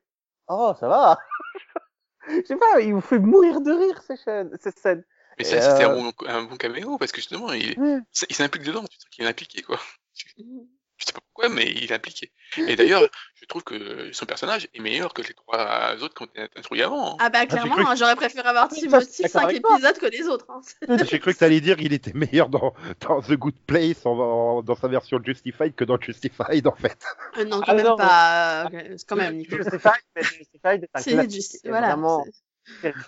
Oh 0.49 0.75
ça 0.79 0.89
va. 0.89 1.19
Je 2.29 2.43
sais 2.47 2.57
pas 2.57 2.81
il 2.81 2.95
vous 2.95 3.01
fait 3.01 3.19
mourir 3.19 3.61
de 3.61 3.73
rire 3.73 4.03
ces 4.07 4.17
chaînes 4.17 4.51
ces 4.61 4.71
scènes. 4.71 5.05
Mais 5.39 5.45
ça, 5.45 5.61
c'était 5.61 5.85
euh, 5.85 5.91
un, 5.91 5.95
bon, 5.95 6.13
un 6.27 6.43
bon 6.43 6.57
caméo 6.57 6.99
parce 6.99 7.11
que 7.11 7.17
justement, 7.23 7.53
il, 7.53 7.79
Ouais. 7.81 7.99
il 8.29 8.37
s'implique 8.37 8.65
dedans. 8.65 8.85
Tu 8.85 8.99
sais 8.99 9.09
qu'il 9.11 9.25
est 9.25 9.29
impliqué, 9.29 9.63
quoi. 9.63 9.79
Je 11.03 11.07
sais 11.07 11.13
pas 11.13 11.21
pourquoi, 11.21 11.49
mais 11.49 11.65
il 11.69 11.91
est 11.91 11.93
impliqué. 11.93 12.31
Et 12.57 12.77
d'ailleurs, 12.77 13.03
je 13.35 13.45
trouve 13.47 13.65
que 13.65 14.13
son 14.13 14.25
personnage 14.25 14.69
est 14.73 14.79
meilleur 14.79 15.13
que 15.13 15.23
les 15.23 15.35
trois 15.35 15.97
autres 16.01 16.15
qui 16.15 16.23
ont 16.23 16.27
été 16.27 16.49
introduits 16.57 16.83
avant. 16.85 17.15
hein. 17.15 17.17
Ah 17.19 17.29
bah 17.29 17.41
j'ai 17.41 17.47
clairement, 17.49 17.77
hein, 17.79 17.95
j'aurais 17.97 18.15
préféré 18.15 18.49
avoir 18.49 18.69
Timothy 18.69 19.13
suis 19.13 19.23
d'accord 19.25 19.41
5 19.41 19.49
avec 19.49 19.63
toi. 19.63 19.73
épisodes 19.75 19.99
que 19.99 20.07
les 20.07 20.29
autres. 20.29 20.47
Hein. 20.49 20.61
J'ai 21.11 21.19
cru 21.19 21.35
que 21.35 21.39
t'allais 21.41 21.61
dire 21.61 21.77
qu'il 21.77 21.93
était 21.93 22.13
meilleur 22.13 22.49
dans, 22.49 22.73
dans 23.01 23.21
The 23.21 23.33
Good 23.33 23.57
Place, 23.67 24.07
en- 24.07 24.17
en- 24.17 24.63
dans 24.63 24.77
sa 24.77 24.87
version 24.87 25.19
Justified 25.25 25.75
que 25.75 25.83
dans 25.83 26.01
Justified, 26.01 26.65
en 26.69 26.77
fait. 26.77 27.05
Euh, 27.39 27.45
non, 27.47 27.61
Ah, 27.63 27.67
quand 27.67 27.75
même 27.75 27.87
non, 27.87 27.97
pas. 27.97 28.67
euh, 28.73 28.97
quand 29.09 29.17
même, 29.17 29.37
Nico. 29.39 29.57
Justified, 29.57 29.93
mais 30.15 30.23
Justified 30.23 30.85
est 30.85 30.91
un 30.95 31.03
classique. 31.03 31.31
juste, 31.33 31.59
voilà. 31.69 31.99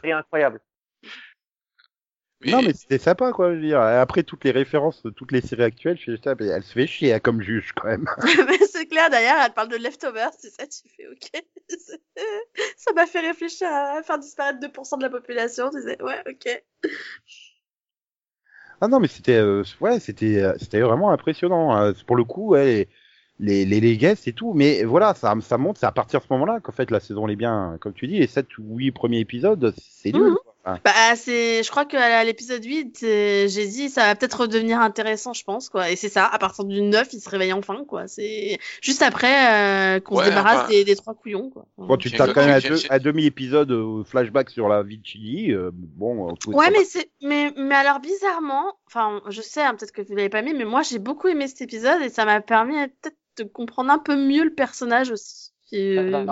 C'est 0.02 0.10
incroyable. 0.12 0.60
Mais, 2.44 2.52
Non, 2.52 2.62
mais 2.62 2.74
c'était 2.74 2.98
sympa, 2.98 3.32
quoi, 3.32 3.50
je 3.50 3.56
veux 3.56 3.66
dire. 3.66 3.80
Après 3.80 4.22
toutes 4.22 4.44
les 4.44 4.50
références 4.50 5.02
de 5.02 5.10
toutes 5.10 5.32
les 5.32 5.40
séries 5.40 5.62
actuelles, 5.64 5.96
je 5.96 6.02
suis 6.02 6.20
elle 6.24 6.62
se 6.62 6.72
fait 6.72 6.86
chier, 6.86 7.12
hein, 7.14 7.18
comme 7.20 7.40
juge, 7.42 7.72
quand 7.74 7.88
même. 7.88 8.06
C'est 8.72 8.86
clair, 8.86 9.10
d'ailleurs, 9.10 9.36
elle 9.44 9.52
parle 9.52 9.68
de 9.68 9.76
leftovers, 9.76 10.32
c'est 10.38 10.50
ça, 10.50 10.66
tu 10.66 10.88
fais 10.88 11.06
ok. 11.08 11.44
ça 12.76 12.92
m'a 12.94 13.06
fait 13.06 13.20
réfléchir 13.20 13.68
à 13.70 14.02
faire 14.02 14.18
disparaître 14.18 14.60
2% 14.60 14.96
de 14.96 15.02
la 15.02 15.10
population. 15.10 15.70
Tu 15.70 15.78
disais, 15.78 16.00
ouais, 16.02 16.22
ok. 16.28 16.62
Ah 18.80 18.88
non, 18.88 19.00
mais 19.00 19.08
c'était, 19.08 19.36
euh, 19.36 19.62
ouais, 19.80 20.00
c'était, 20.00 20.42
euh, 20.42 20.54
c'était 20.58 20.80
vraiment 20.80 21.10
impressionnant. 21.10 21.74
hein. 21.74 21.92
Pour 22.06 22.16
le 22.16 22.24
coup, 22.24 22.48
ouais, 22.50 22.88
les, 23.38 23.64
les, 23.64 23.80
les 23.80 23.96
guests 23.96 24.28
et 24.28 24.32
tout. 24.32 24.52
Mais 24.54 24.84
voilà, 24.84 25.14
ça, 25.14 25.34
ça 25.40 25.58
monte, 25.58 25.78
c'est 25.78 25.86
à 25.86 25.92
partir 25.92 26.20
de 26.20 26.24
ce 26.26 26.32
moment-là 26.32 26.60
qu'en 26.60 26.72
fait 26.72 26.90
la 26.90 27.00
saison 27.00 27.28
est 27.28 27.36
bien, 27.36 27.78
comme 27.80 27.94
tu 27.94 28.06
dis, 28.06 28.18
les 28.18 28.26
7 28.26 28.58
ou 28.58 28.76
8 28.76 28.92
premiers 28.92 29.20
épisodes, 29.20 29.74
c'est 29.78 30.12
nul. 30.12 30.36
Mhm. 30.36 30.43
Bah, 30.64 30.92
c'est, 31.16 31.62
je 31.62 31.70
crois 31.70 31.84
qu'à 31.84 32.24
l'épisode 32.24 32.64
8, 32.64 33.00
euh, 33.02 33.48
j'ai 33.48 33.66
dit, 33.66 33.90
ça 33.90 34.06
va 34.06 34.14
peut-être 34.14 34.40
redevenir 34.40 34.80
intéressant, 34.80 35.32
je 35.34 35.44
pense, 35.44 35.68
quoi. 35.68 35.90
Et 35.90 35.96
c'est 35.96 36.08
ça, 36.08 36.24
à 36.26 36.38
partir 36.38 36.64
du 36.64 36.80
9, 36.80 37.08
il 37.12 37.20
se 37.20 37.28
réveille 37.28 37.52
enfin, 37.52 37.84
quoi. 37.86 38.08
C'est 38.08 38.58
juste 38.80 39.02
après 39.02 39.96
euh, 39.96 40.00
qu'on 40.00 40.16
Ouais, 40.16 40.24
se 40.24 40.28
débarrasse 40.30 40.60
enfin- 40.60 40.68
des, 40.68 40.84
des 40.84 40.96
trois 40.96 41.14
couillons, 41.14 41.50
quoi. 41.50 41.66
Quand 41.76 41.96
tu 41.98 42.10
t'as 42.10 42.32
quand 42.32 42.46
même 42.46 42.60
j'ai- 42.60 42.90
un 42.90 42.98
demi-épisode 42.98 43.70
euh, 43.72 44.04
flashback 44.04 44.48
sur 44.50 44.68
la 44.68 44.82
vie 44.82 44.98
de 44.98 45.04
Chili, 45.06 45.52
euh, 45.52 45.70
bon, 45.72 46.30
on 46.30 46.34
pouvait 46.36 46.56
Ouais, 46.56 46.70
mais 46.70 46.84
c'est, 46.84 47.10
mais, 47.22 47.52
mais 47.56 47.74
alors 47.74 48.00
bizarrement, 48.00 48.72
enfin, 48.86 49.20
je 49.28 49.42
sais, 49.42 49.62
hein, 49.62 49.74
peut-être 49.74 49.92
que 49.92 50.02
vous 50.02 50.16
l'avez 50.16 50.28
pas 50.30 50.42
mis, 50.42 50.54
mais 50.54 50.64
moi 50.64 50.82
j'ai 50.82 50.98
beaucoup 50.98 51.28
aimé 51.28 51.46
cet 51.46 51.60
épisode 51.62 52.00
et 52.02 52.08
ça 52.08 52.24
m'a 52.24 52.40
permis 52.40 52.76
euh, 52.78 52.86
peut-être 53.02 53.16
de 53.36 53.44
comprendre 53.44 53.90
un 53.90 53.98
peu 53.98 54.16
mieux 54.16 54.44
le 54.44 54.54
personnage 54.54 55.10
aussi. 55.10 55.50
Et, 55.72 55.98
euh, 55.98 56.26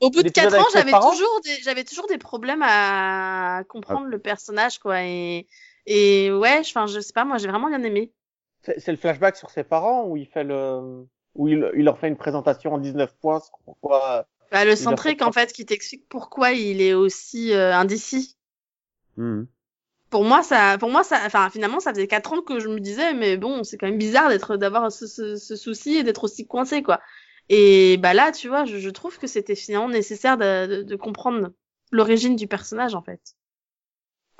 Au 0.00 0.10
bout 0.10 0.22
de 0.22 0.28
L'épisode 0.28 0.52
4 0.52 0.60
ans, 0.60 0.70
j'avais 0.72 0.92
toujours 0.92 1.40
des, 1.44 1.56
j'avais 1.62 1.84
toujours 1.84 2.06
des 2.06 2.18
problèmes 2.18 2.62
à 2.62 3.62
comprendre 3.68 4.06
le 4.06 4.18
personnage, 4.18 4.78
quoi. 4.78 5.02
Et, 5.02 5.46
et 5.86 6.32
ouais, 6.32 6.60
enfin, 6.60 6.86
je 6.86 7.00
sais 7.00 7.12
pas, 7.12 7.24
moi, 7.24 7.38
j'ai 7.38 7.48
vraiment 7.48 7.68
bien 7.68 7.82
aimé. 7.82 8.12
C'est 8.62 8.78
c'est 8.78 8.92
le 8.92 8.98
flashback 8.98 9.36
sur 9.36 9.50
ses 9.50 9.64
parents 9.64 10.04
où 10.04 10.16
il 10.16 10.26
fait 10.26 10.44
le, 10.44 11.04
où 11.34 11.48
il, 11.48 11.70
il 11.74 11.84
leur 11.84 11.98
fait 11.98 12.08
une 12.08 12.16
présentation 12.16 12.74
en 12.74 12.78
19 12.78 13.12
points 13.20 13.40
sur 13.40 13.58
pourquoi. 13.64 14.26
Bah, 14.52 14.64
le 14.64 14.76
centrique, 14.76 15.22
en 15.22 15.32
fait, 15.32 15.52
qui 15.52 15.64
t'explique 15.64 16.08
pourquoi 16.08 16.52
il 16.52 16.80
est 16.80 16.94
aussi 16.94 17.52
euh, 17.52 17.74
indécis. 17.74 18.36
Mhm. 19.16 19.46
Pour 20.10 20.24
moi, 20.24 20.42
ça, 20.42 20.76
pour 20.78 20.90
moi, 20.90 21.04
ça, 21.04 21.20
enfin, 21.24 21.50
finalement, 21.50 21.78
ça 21.78 21.92
faisait 21.92 22.08
4 22.08 22.32
ans 22.32 22.42
que 22.42 22.58
je 22.58 22.68
me 22.68 22.80
disais, 22.80 23.14
mais 23.14 23.36
bon, 23.36 23.62
c'est 23.62 23.78
quand 23.78 23.86
même 23.86 23.98
bizarre 23.98 24.28
d'être, 24.28 24.56
d'avoir 24.56 24.90
ce, 24.90 25.06
ce, 25.06 25.36
ce 25.36 25.54
souci 25.54 25.96
et 25.96 26.02
d'être 26.02 26.24
aussi 26.24 26.48
coincé, 26.48 26.82
quoi. 26.82 27.00
Et 27.50 27.98
bah 27.98 28.14
là, 28.14 28.32
tu 28.32 28.48
vois, 28.48 28.64
je, 28.64 28.88
trouve 28.90 29.18
que 29.18 29.26
c'était 29.26 29.56
finalement 29.56 29.88
nécessaire 29.88 30.38
de 30.38 30.96
comprendre 30.96 31.50
l'origine 31.90 32.36
du 32.36 32.46
personnage, 32.46 32.94
en 32.94 33.02
fait. 33.02 33.34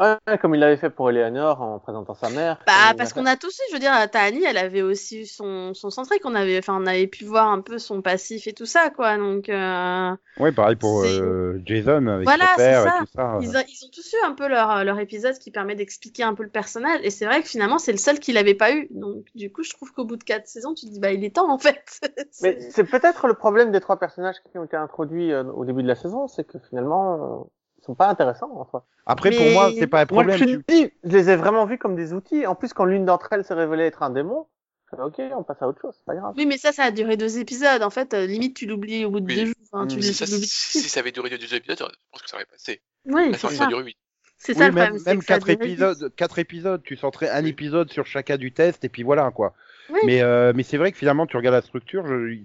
Ouais, 0.00 0.38
comme 0.38 0.54
il 0.54 0.60
l'avait 0.60 0.78
fait 0.78 0.88
pour 0.88 1.10
Eleanor 1.10 1.60
en 1.60 1.78
présentant 1.78 2.14
sa 2.14 2.30
mère. 2.30 2.58
Bah, 2.66 2.94
parce 2.96 3.12
qu'on 3.12 3.26
a 3.26 3.36
tous 3.36 3.54
eu, 3.58 3.62
je 3.68 3.74
veux 3.74 3.80
dire, 3.80 3.92
Tahani, 4.10 4.42
elle 4.44 4.56
avait 4.56 4.80
aussi 4.80 5.20
eu 5.20 5.26
son, 5.26 5.74
son 5.74 5.90
centrique, 5.90 6.22
on 6.24 6.34
avait, 6.34 6.58
enfin, 6.58 6.78
on 6.80 6.86
avait 6.86 7.06
pu 7.06 7.24
voir 7.26 7.48
un 7.48 7.60
peu 7.60 7.78
son 7.78 8.00
passif 8.00 8.46
et 8.46 8.54
tout 8.54 8.64
ça, 8.64 8.88
quoi, 8.90 9.18
donc, 9.18 9.48
euh, 9.50 10.10
Ouais, 10.38 10.52
pareil 10.52 10.76
pour 10.76 11.02
euh, 11.02 11.60
Jason 11.66 12.06
avec 12.06 12.24
Voilà, 12.26 12.46
son 12.52 12.56
père 12.56 12.82
c'est 12.82 12.88
ça. 12.88 12.96
et 12.96 12.98
tout 13.00 13.12
ça. 13.14 13.38
ils, 13.42 13.48
ont, 13.56 13.62
ils 13.68 13.84
ont 13.84 13.90
tous 13.92 14.12
eu 14.14 14.26
un 14.26 14.32
peu 14.32 14.48
leur, 14.48 14.84
leur 14.84 14.98
épisode 14.98 15.34
qui 15.38 15.50
permet 15.50 15.74
d'expliquer 15.74 16.22
un 16.22 16.34
peu 16.34 16.44
le 16.44 16.48
personnage, 16.50 17.00
et 17.02 17.10
c'est 17.10 17.26
vrai 17.26 17.42
que 17.42 17.48
finalement, 17.48 17.78
c'est 17.78 17.92
le 17.92 17.98
seul 17.98 18.18
qui 18.20 18.32
l'avait 18.32 18.54
pas 18.54 18.72
eu, 18.72 18.88
donc, 18.90 19.26
du 19.34 19.52
coup, 19.52 19.62
je 19.62 19.70
trouve 19.70 19.92
qu'au 19.92 20.04
bout 20.06 20.16
de 20.16 20.24
quatre 20.24 20.46
saisons, 20.46 20.72
tu 20.72 20.86
te 20.86 20.90
dis, 20.92 21.00
bah, 21.00 21.12
il 21.12 21.22
est 21.24 21.34
temps, 21.36 21.52
en 21.52 21.58
fait. 21.58 22.00
Mais 22.42 22.58
c'est 22.70 22.84
peut-être 22.84 23.26
le 23.26 23.34
problème 23.34 23.70
des 23.70 23.80
trois 23.80 23.98
personnages 23.98 24.36
qui 24.50 24.56
ont 24.56 24.64
été 24.64 24.76
introduits 24.76 25.30
euh, 25.32 25.44
au 25.44 25.66
début 25.66 25.82
de 25.82 25.88
la 25.88 25.94
saison, 25.94 26.26
c'est 26.26 26.44
que 26.44 26.58
finalement, 26.70 27.42
euh, 27.42 27.44
sont 27.84 27.94
pas 27.94 28.08
intéressants 28.08 28.50
en 28.54 28.64
soi. 28.68 28.86
Après, 29.06 29.30
pour 29.30 29.46
moi, 29.50 29.72
c'est 29.78 29.86
pas 29.86 30.00
un 30.00 30.06
Moi, 30.10 30.22
problème. 30.24 30.38
je, 30.38 30.44
tu- 30.44 30.56
me 30.58 30.62
dis, 30.68 30.92
je 31.04 31.16
les 31.16 31.30
ai 31.30 31.36
vraiment 31.36 31.66
vus 31.66 31.78
comme 31.78 31.96
des 31.96 32.12
outils. 32.12 32.46
En 32.46 32.54
plus, 32.54 32.72
quand 32.72 32.84
l'une 32.84 33.04
d'entre 33.04 33.32
elles 33.32 33.44
s'est 33.44 33.54
révélée 33.54 33.84
être 33.84 34.02
un 34.02 34.10
démon, 34.10 34.46
fais, 34.90 35.00
ok, 35.00 35.20
on 35.36 35.42
passe 35.42 35.62
à 35.62 35.68
autre 35.68 35.80
chose, 35.80 35.94
pas 36.06 36.14
grave. 36.14 36.34
Oui, 36.36 36.46
mais 36.46 36.58
ça, 36.58 36.72
ça 36.72 36.84
a 36.84 36.90
duré 36.90 37.16
deux 37.16 37.38
épisodes, 37.38 37.82
en 37.82 37.90
fait, 37.90 38.14
euh, 38.14 38.26
limite, 38.26 38.56
tu 38.56 38.66
l'oublies 38.66 39.04
au 39.04 39.10
bout 39.10 39.20
de 39.20 39.26
Oui. 39.26 39.36
deux 39.36 39.46
jours, 39.46 39.54
enfin, 39.72 39.86
tu 39.86 39.98
Mm. 39.98 40.00
tu 40.00 40.06
Si, 40.06 40.14
ça, 40.14 40.26
si, 40.26 40.88
ça 40.88 41.00
avait 41.00 41.12
duré 41.12 41.30
deux 41.30 41.54
épisodes, 41.54 41.78
je 41.78 41.84
pense 42.10 42.22
que 42.22 42.28
ça 42.30 42.36
aurait 42.36 42.46
passé. 42.46 42.82
Oui, 43.06 43.32
c'est 43.32 43.38
ça 43.38 43.50
ça. 43.50 43.64
a 43.64 43.68
duré 43.68 43.84
huit. 43.84 43.96
C'est 44.36 44.52
Oui, 44.54 44.58
ça 44.58 44.66
le 44.68 44.72
même, 44.72 44.84
problème. 44.88 45.04
même 45.06 45.22
quatre 45.22 45.50
épisodes, 45.50 46.12
quatre 46.16 46.38
épisodes, 46.38 46.82
tu 46.82 46.96
sortirais 46.96 47.28
un 47.28 47.44
épisode 47.44 47.90
sur 47.90 48.06
chacun 48.06 48.38
du 48.38 48.52
test 48.52 48.84
et 48.84 48.88
puis 48.88 49.02
voilà 49.02 49.30
quoi. 49.30 49.52
Oui. 49.90 49.98
Mais 50.06 50.22
euh, 50.22 50.52
mais 50.54 50.62
c'est 50.62 50.78
vrai 50.78 50.92
que 50.92 50.98
finalement 50.98 51.26
tu 51.26 51.36
regardes 51.36 51.56
la 51.56 51.62
structure, 51.62 52.06
je, 52.06 52.38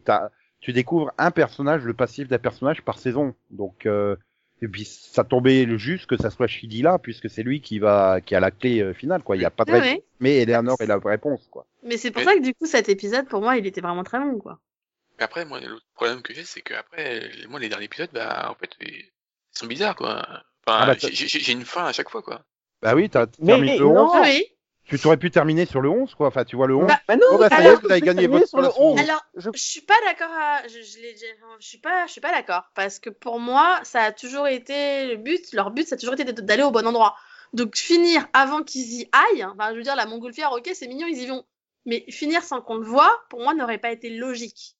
tu 0.59 0.73
découvres 0.73 1.11
un 1.17 1.31
personnage, 1.31 1.83
le 1.85 1.93
passif 1.93 2.27
d'un 2.27 2.37
personnage 2.37 2.81
par 2.81 2.99
saison. 2.99 3.33
Donc 3.49 3.85
euh, 3.85 4.17
et 4.65 4.67
puis 4.67 4.83
ça 4.85 5.23
tombait 5.23 5.65
le 5.65 5.77
juste 5.77 6.05
que 6.07 6.17
ça 6.17 6.29
soit 6.29 6.47
Shidi 6.47 6.81
là 6.81 6.99
puisque 6.99 7.29
c'est 7.29 7.43
lui 7.43 7.61
qui 7.61 7.79
va 7.79 8.19
qui 8.21 8.35
a 8.35 8.39
la 8.39 8.51
clé 8.51 8.81
euh, 8.81 8.93
finale 8.93 9.23
quoi. 9.23 9.35
Il 9.37 9.41
y 9.41 9.45
a 9.45 9.49
pas 9.51 9.63
de 9.65 9.71
réponse, 9.71 9.89
oui. 9.93 10.03
mais 10.19 10.37
Eleanor 10.41 10.77
est 10.81 10.87
la 10.87 10.97
réponse 10.97 11.47
quoi. 11.51 11.65
Mais 11.83 11.97
c'est 11.97 12.11
pour 12.11 12.21
Mais- 12.21 12.25
ça 12.25 12.35
que 12.35 12.41
du 12.43 12.53
coup 12.53 12.65
cet 12.65 12.89
épisode 12.89 13.27
pour 13.27 13.41
moi 13.41 13.57
il 13.57 13.65
était 13.65 13.81
vraiment 13.81 14.03
très 14.03 14.19
long 14.19 14.37
quoi. 14.37 14.59
Mais 15.17 15.23
après, 15.23 15.45
moi, 15.45 15.61
l'autre 15.61 15.85
problème 15.95 16.21
que 16.21 16.33
j'ai, 16.33 16.43
c'est 16.43 16.59
que 16.59 16.73
après, 16.73 17.21
les- 17.29 17.47
moi, 17.47 17.57
les 17.57 17.69
derniers 17.69 17.85
épisodes, 17.85 18.09
bah, 18.11 18.49
en 18.51 18.55
fait, 18.55 18.69
ils 18.81 19.05
sont 19.49 19.65
bizarres, 19.65 19.95
quoi. 19.95 20.27
Enfin, 20.67 20.79
Ah 20.81 20.85
bah, 20.87 20.95
j'ai- 20.99 21.51
une 21.53 21.63
fin 21.63 21.85
à 21.85 21.93
chaque 21.93 22.09
fois, 22.09 22.21
quoi. 22.21 22.43
Bah 22.81 22.95
oui, 22.95 23.09
t'as 23.09 23.25
Mais 23.39 23.53
terminé 23.53 23.77
le 23.77 23.85
non. 23.85 24.07
11. 24.07 24.11
Oh. 24.13 24.19
Oui. 24.25 24.45
Tu 24.87 24.99
t'aurais 24.99 25.17
pu 25.17 25.31
terminer 25.31 25.65
sur 25.65 25.81
le 25.81 25.89
11 25.89 26.13
quoi. 26.15 26.27
Enfin 26.27 26.43
tu 26.45 26.55
vois 26.55 26.67
le 26.67 26.75
11. 26.75 26.87
Bah, 26.87 26.99
Mais 27.09 27.15
non, 27.17 27.25
Bon, 27.31 27.37
bah, 27.39 27.49
ça 27.49 27.59
y 27.61 27.65
est, 27.65 27.67
alors, 27.69 27.81
vous 27.81 27.91
avez 27.91 28.01
gagné 28.01 28.27
votre 28.27 28.47
sur 28.47 28.57
le 28.59 28.63
place. 28.65 28.75
11. 28.77 28.99
Alors 28.99 29.25
Je- 29.35 29.49
je 29.53 29.59
suis 29.61 29.81
pas 29.81 29.95
d'accord 30.05 30.29
à... 30.31 30.61
je, 30.67 30.81
je 30.81 30.97
l'ai 30.99 31.13
déjà- 31.13 31.25
enfin, 31.43 31.55
je 31.59 31.67
suis 31.67 31.77
pas 31.79 32.05
je 32.05 32.11
suis 32.11 32.21
pas 32.21 32.31
d'accord 32.31 32.69
parce 32.75 32.99
que 32.99 33.09
pour 33.09 33.39
moi 33.39 33.79
ça 33.83 34.01
a 34.03 34.11
toujours 34.11 34.47
été 34.47 35.07
le 35.07 35.15
but 35.17 35.41
leur 35.53 35.71
but 35.71 35.87
ça 35.87 35.95
a 35.95 35.97
toujours 35.97 36.13
été 36.13 36.23
d'aller 36.31 36.63
au 36.63 36.71
bon 36.71 36.85
endroit. 36.87 37.15
Donc 37.53 37.75
finir 37.77 38.27
avant 38.33 38.63
qu'ils 38.63 38.93
y 39.01 39.09
aillent, 39.11 39.45
enfin, 39.45 39.71
je 39.71 39.77
veux 39.77 39.83
dire 39.83 39.95
la 39.95 40.05
montgolfière 40.05 40.51
OK, 40.51 40.69
c'est 40.73 40.87
mignon, 40.87 41.07
ils 41.07 41.17
y 41.21 41.27
vont. 41.27 41.45
Mais 41.87 42.03
finir 42.09 42.43
sans 42.43 42.61
qu'on 42.61 42.75
le 42.77 42.85
voit, 42.85 43.11
pour 43.29 43.39
moi 43.41 43.53
n'aurait 43.53 43.77
pas 43.77 43.91
été 43.91 44.09
logique. 44.09 44.75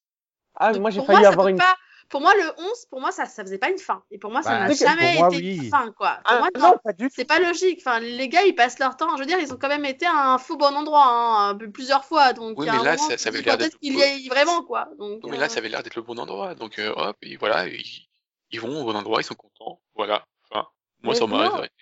Ah, 0.55 0.71
Donc, 0.74 0.81
moi 0.81 0.89
j'ai 0.91 1.01
failli 1.03 1.19
moi, 1.19 1.27
avoir 1.29 1.47
une. 1.47 1.57
pas- 1.57 1.75
Pour 2.09 2.21
moi, 2.21 2.33
le 2.35 2.43
11, 2.62 2.85
pour 2.89 3.01
moi, 3.01 3.12
ça, 3.12 3.25
ça 3.25 3.43
faisait 3.43 3.57
pas 3.57 3.69
une 3.69 3.79
fin. 3.79 4.03
Et 4.12 4.17
pour 4.19 4.31
moi, 4.31 4.41
ça 4.43 4.51
Bah, 4.51 4.67
n'a 4.67 4.74
jamais 4.74 5.17
moi, 5.17 5.27
été 5.29 5.38
oui. 5.38 5.55
une 5.57 5.69
fin, 5.69 5.91
quoi. 5.91 6.19
Pour 6.24 6.33
Ah, 6.33 6.39
moi, 6.39 6.47
non, 6.57 6.67
non. 6.74 6.77
pas 6.83 6.93
du 6.93 7.07
tout. 7.07 7.13
C'est 7.15 7.25
pas 7.25 7.39
logique. 7.39 7.79
Enfin, 7.81 8.00
les 8.00 8.29
gars, 8.29 8.43
ils 8.43 8.53
passent 8.55 8.77
leur 8.79 8.95
temps. 8.95 9.15
Je 9.15 9.21
veux 9.21 9.25
dire, 9.25 9.39
ils 9.39 9.51
ont 9.53 9.57
quand 9.57 9.67
même 9.67 9.85
été 9.85 10.05
à 10.05 10.33
un 10.33 10.38
faux 10.38 10.55
bon 10.57 10.75
endroit, 10.75 11.03
hein, 11.07 11.57
plusieurs 11.74 12.05
fois. 12.05 12.33
Donc, 12.33 12.59
Oui, 12.59 12.67
mais 12.71 12.83
là, 12.83 12.95
ça- 12.97 13.13
avait 13.29 13.41
l'air 13.41 13.57
peut-être 13.57 13.71
d'être- 13.71 13.79
qu'il 13.79 13.97
y 13.97 14.03
aille 14.03 14.27
vraiment, 14.27 14.63
quoi. 14.63 14.88
Donc, 15.00 15.24
Non, 15.24 15.29
mais 15.29 15.38
là, 15.38 15.45
euh, 15.45 15.50
ça 15.50 15.59
avait 15.59 15.69
l'air 15.69 15.81
d'être 15.83 15.95
le 15.95 16.03
bon 16.03 16.19
endroit. 16.19 16.53
Donc, 16.55 16.77
euh, 16.79 16.93
hop, 16.95 17.17
et 17.24 17.38
voilà, 17.38 17.67
ils, 17.67 18.07
ils 18.51 18.62
vont 18.62 18.81
au 18.81 18.85
bon 18.85 18.95
endroit, 18.95 19.19
ils 19.21 19.25
sont 19.25 19.33
contents. 19.35 19.81
Voilà. 19.95 20.24
Enfin, 20.51 20.67
moi, 21.01 21.13
Mais 21.13 21.19
ça 21.19 21.25
non. 21.25 21.35
arrêté. 21.39 21.74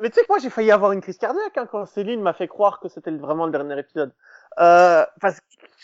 Mais 0.00 0.10
tu 0.10 0.14
sais 0.14 0.22
que 0.22 0.26
moi 0.28 0.38
j'ai 0.38 0.48
failli 0.48 0.70
avoir 0.70 0.92
une 0.92 1.00
crise 1.00 1.18
cardiaque 1.18 1.56
hein, 1.58 1.66
quand 1.68 1.84
Céline 1.84 2.20
m'a 2.22 2.32
fait 2.32 2.46
croire 2.46 2.78
que 2.78 2.88
c'était 2.88 3.10
vraiment 3.10 3.46
le 3.46 3.50
dernier 3.50 3.76
épisode. 3.80 4.14
Euh, 4.60 5.04
parce 5.20 5.40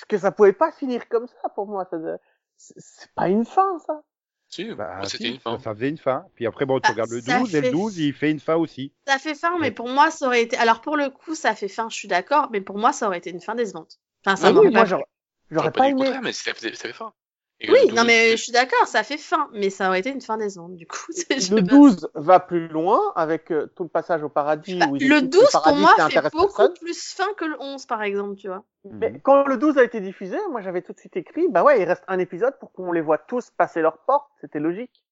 que 0.09 0.19
ça 0.19 0.31
pouvait 0.31 0.53
pas 0.53 0.71
finir 0.71 1.09
comme 1.09 1.27
ça 1.27 1.49
pour 1.49 1.67
moi. 1.67 1.85
ça- 1.91 1.97
C'est 2.57 3.13
pas 3.15 3.29
une 3.29 3.45
fin 3.45 3.79
ça. 3.79 4.03
Si, 4.49 4.73
Bah, 4.75 5.11
si, 5.11 5.29
une 5.29 5.39
fin. 5.39 5.59
ça, 5.59 5.59
ça 5.59 5.75
faisait 5.75 5.91
une 5.91 5.99
fin. 5.99 6.25
Puis 6.35 6.47
après 6.47 6.65
bon 6.65 6.81
tu 6.81 6.91
Bah, 6.91 6.93
regardes 6.93 7.11
le 7.11 7.21
ça 7.27 7.45
12 7.45 7.55
et 7.55 7.61
le 7.61 7.67
fait- 7.67 7.69
12 7.69 7.99
il 7.99 8.15
fait 8.15 8.31
une 8.31 8.41
fin 8.41 8.55
aussi. 8.57 8.91
ça 9.07 9.19
fait 9.19 9.35
fin, 9.35 9.59
mais 9.59 9.71
Ouais. 9.71 9.73
pour 9.73 9.89
moi, 9.89 10.11
ça 10.11 10.27
aurait 10.27 10.43
été. 10.43 10.57
Alors, 10.57 10.81
pour 10.81 10.97
le 10.97 11.11
coup, 11.11 11.35
ça 11.35 11.55
fait 11.55 11.69
fin, 11.69 11.89
je 11.91 11.97
suis 11.97 12.09
d'accord. 12.09 12.49
Mais 12.51 12.61
pour 12.61 12.79
moi, 12.79 12.93
ça 12.93 13.07
aurait 13.07 13.19
été 13.19 13.31
une 13.31 13.41
fin 13.41 13.55
décevante. 13.55 13.99
Enfin, 14.25 14.37
ça 14.37 14.51
m'aurait 14.51 14.71
oui, 14.71 14.71
pas 14.71 14.85
moi 14.85 14.85
j'aurais 15.51 15.73
pas 15.73 15.89
le 15.89 15.91
aimé. 15.91 16.21
mais 16.23 16.33
ça 16.33 16.55
faisait, 16.55 16.75
ça 16.75 16.89
fait 16.89 16.93
fin. 16.95 17.13
Et 17.61 17.71
Oui, 17.71 17.79
non, 17.89 18.03
12, 18.03 18.07
mais 18.07 18.31
je 18.33 18.43
suis 18.43 18.53
d'accord, 18.53 18.87
ça 18.87 19.03
fait 19.03 19.17
fin. 19.17 19.49
Mais 19.53 19.71
ça 19.71 19.89
aurait 19.89 20.01
été 20.01 20.11
une 20.11 20.21
fin 20.21 20.37
décevante, 20.37 20.77
du 20.77 20.87
coup. 20.87 21.07
je 21.31 21.55
Le 21.55 21.63
me- 21.63 21.67
12 21.67 22.09
va 22.15 22.41
plus 22.41 22.69
loin 22.69 23.01
avec 23.17 23.51
euh, 23.51 23.67
tout 23.77 23.85
le 23.85 23.89
passage 23.89 24.23
au 24.23 24.29
paradis. 24.29 24.79
Bah, 24.79 24.87
où 24.91 24.95
le 24.97 24.97
explique 24.97 25.31
que 25.31 25.31
12, 25.31 25.51
pour 25.51 25.77
moi, 25.77 25.95
ça 25.97 26.09
fait 26.11 26.21
beaucoup 26.33 26.53
personne. 26.53 26.75
plus 26.75 27.15
fin 27.15 27.33
que 27.37 27.45
le 27.45 27.57
11, 27.61 27.87
par 27.87 28.03
exemple, 28.03 28.37
tu 28.37 28.49
vois. 28.49 28.65
Mais 28.85 29.19
quand 29.23 29.47
le 29.47 29.57
12 29.57 29.79
a 29.79 29.85
été 29.85 30.01
diffusé, 30.01 30.37
moi 30.51 30.61
j'avais 30.61 30.83
tout 30.83 30.93
de 30.93 30.99
suite 30.99 31.17
écrit, 31.17 31.47
bah 31.49 31.63
ouais, 31.65 31.81
il 31.81 31.85
reste 31.85 32.05
un 32.07 32.19
épisode 32.19 32.59
pour 32.59 32.71
qu'on 32.73 32.93
les 32.93 33.01
voit 33.01 33.19
tous 33.19 33.51
passer 33.51 33.81
leur 33.81 33.99
porte, 33.99 34.29
c'était 34.41 34.61
logique. 34.61 35.03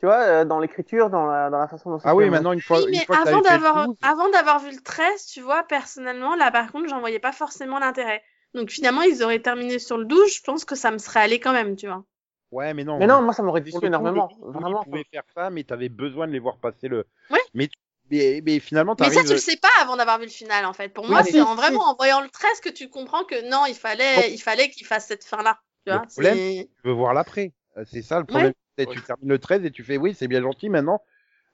Tu 0.00 0.06
vois, 0.06 0.20
euh, 0.22 0.44
dans 0.44 0.58
l'écriture, 0.60 1.10
dans 1.10 1.26
la, 1.26 1.50
dans 1.50 1.58
la 1.58 1.68
façon 1.68 1.90
dont 1.90 1.98
c'est 1.98 2.08
Ah 2.08 2.14
oui, 2.14 2.24
fait. 2.24 2.30
maintenant 2.30 2.52
une 2.52 2.60
fois, 2.62 2.78
Oui, 2.80 2.86
une 2.88 2.98
mais 2.98 3.04
fois 3.06 3.16
que 3.16 3.28
avant 3.28 3.40
d'avoir 3.42 3.86
12, 3.86 3.96
avant 4.02 4.28
d'avoir 4.30 4.58
vu 4.60 4.70
le 4.70 4.80
13, 4.82 5.26
tu 5.26 5.40
vois, 5.40 5.62
personnellement, 5.64 6.34
là 6.36 6.50
par 6.50 6.72
contre, 6.72 6.88
j'en 6.88 7.00
voyais 7.00 7.18
pas 7.20 7.32
forcément 7.32 7.78
l'intérêt. 7.78 8.22
Donc 8.54 8.70
finalement, 8.70 9.02
ils 9.02 9.22
auraient 9.22 9.40
terminé 9.40 9.78
sur 9.78 9.96
le 9.98 10.04
12, 10.04 10.34
je 10.34 10.42
pense 10.42 10.64
que 10.64 10.74
ça 10.74 10.90
me 10.90 10.98
serait 10.98 11.20
allé 11.20 11.38
quand 11.40 11.52
même, 11.52 11.76
tu 11.76 11.86
vois. 11.86 12.04
Ouais, 12.50 12.74
mais 12.74 12.84
non. 12.84 12.98
Mais 12.98 13.06
non, 13.06 13.22
moi 13.22 13.32
ça 13.32 13.42
m'aurait 13.42 13.60
déçu 13.60 13.78
coup, 13.78 13.86
énormément. 13.86 14.28
le 14.40 14.44
12, 14.46 14.54
Vraiment. 14.54 14.82
Tu 14.82 14.90
pouvais 14.90 15.06
faire 15.12 15.22
ça, 15.34 15.50
mais 15.50 15.62
t'avais 15.64 15.88
besoin 15.88 16.26
de 16.26 16.32
les 16.32 16.40
voir 16.40 16.56
passer 16.58 16.88
le. 16.88 17.06
Ouais. 17.30 17.38
Mais, 17.54 17.68
mais, 18.10 18.42
mais 18.44 18.58
finalement, 18.58 18.96
Mais 18.98 19.10
ça, 19.10 19.22
tu 19.22 19.32
le 19.32 19.38
sais 19.38 19.56
pas 19.56 19.68
avant 19.80 19.96
d'avoir 19.96 20.18
vu 20.18 20.24
le 20.24 20.30
final, 20.30 20.64
en 20.66 20.72
fait. 20.72 20.88
Pour 20.88 21.04
Oui, 21.04 21.10
moi, 21.10 21.22
c'est 21.22 21.32
si, 21.32 21.40
en 21.40 21.54
si. 21.54 21.56
vraiment 21.56 21.84
en 21.90 21.94
voyant 21.94 22.20
le 22.20 22.28
13 22.28 22.60
que 22.60 22.70
tu 22.70 22.88
comprends 22.90 23.24
que 23.24 23.48
non, 23.48 23.66
il 23.66 23.74
fallait, 23.76 24.32
il 24.32 24.38
fallait 24.38 24.68
qu'il 24.70 24.86
fasse 24.86 25.06
cette 25.06 25.24
fin-là. 25.24 25.60
Tu 25.86 25.92
Le 25.92 25.96
vois, 25.98 26.06
problème, 26.06 26.36
tu 26.36 26.68
veux 26.84 26.92
voir 26.92 27.14
l'après. 27.14 27.52
Euh, 27.76 27.84
C'est 27.86 28.02
ça 28.02 28.18
le 28.18 28.24
problème. 28.26 28.52
Tu 28.76 28.86
Ouais. 28.86 28.96
termines 29.06 29.28
le 29.28 29.38
13 29.38 29.64
et 29.64 29.70
tu 29.70 29.84
fais 29.84 29.98
oui, 29.98 30.14
c'est 30.14 30.26
bien 30.26 30.40
gentil 30.40 30.70
maintenant. 30.70 31.02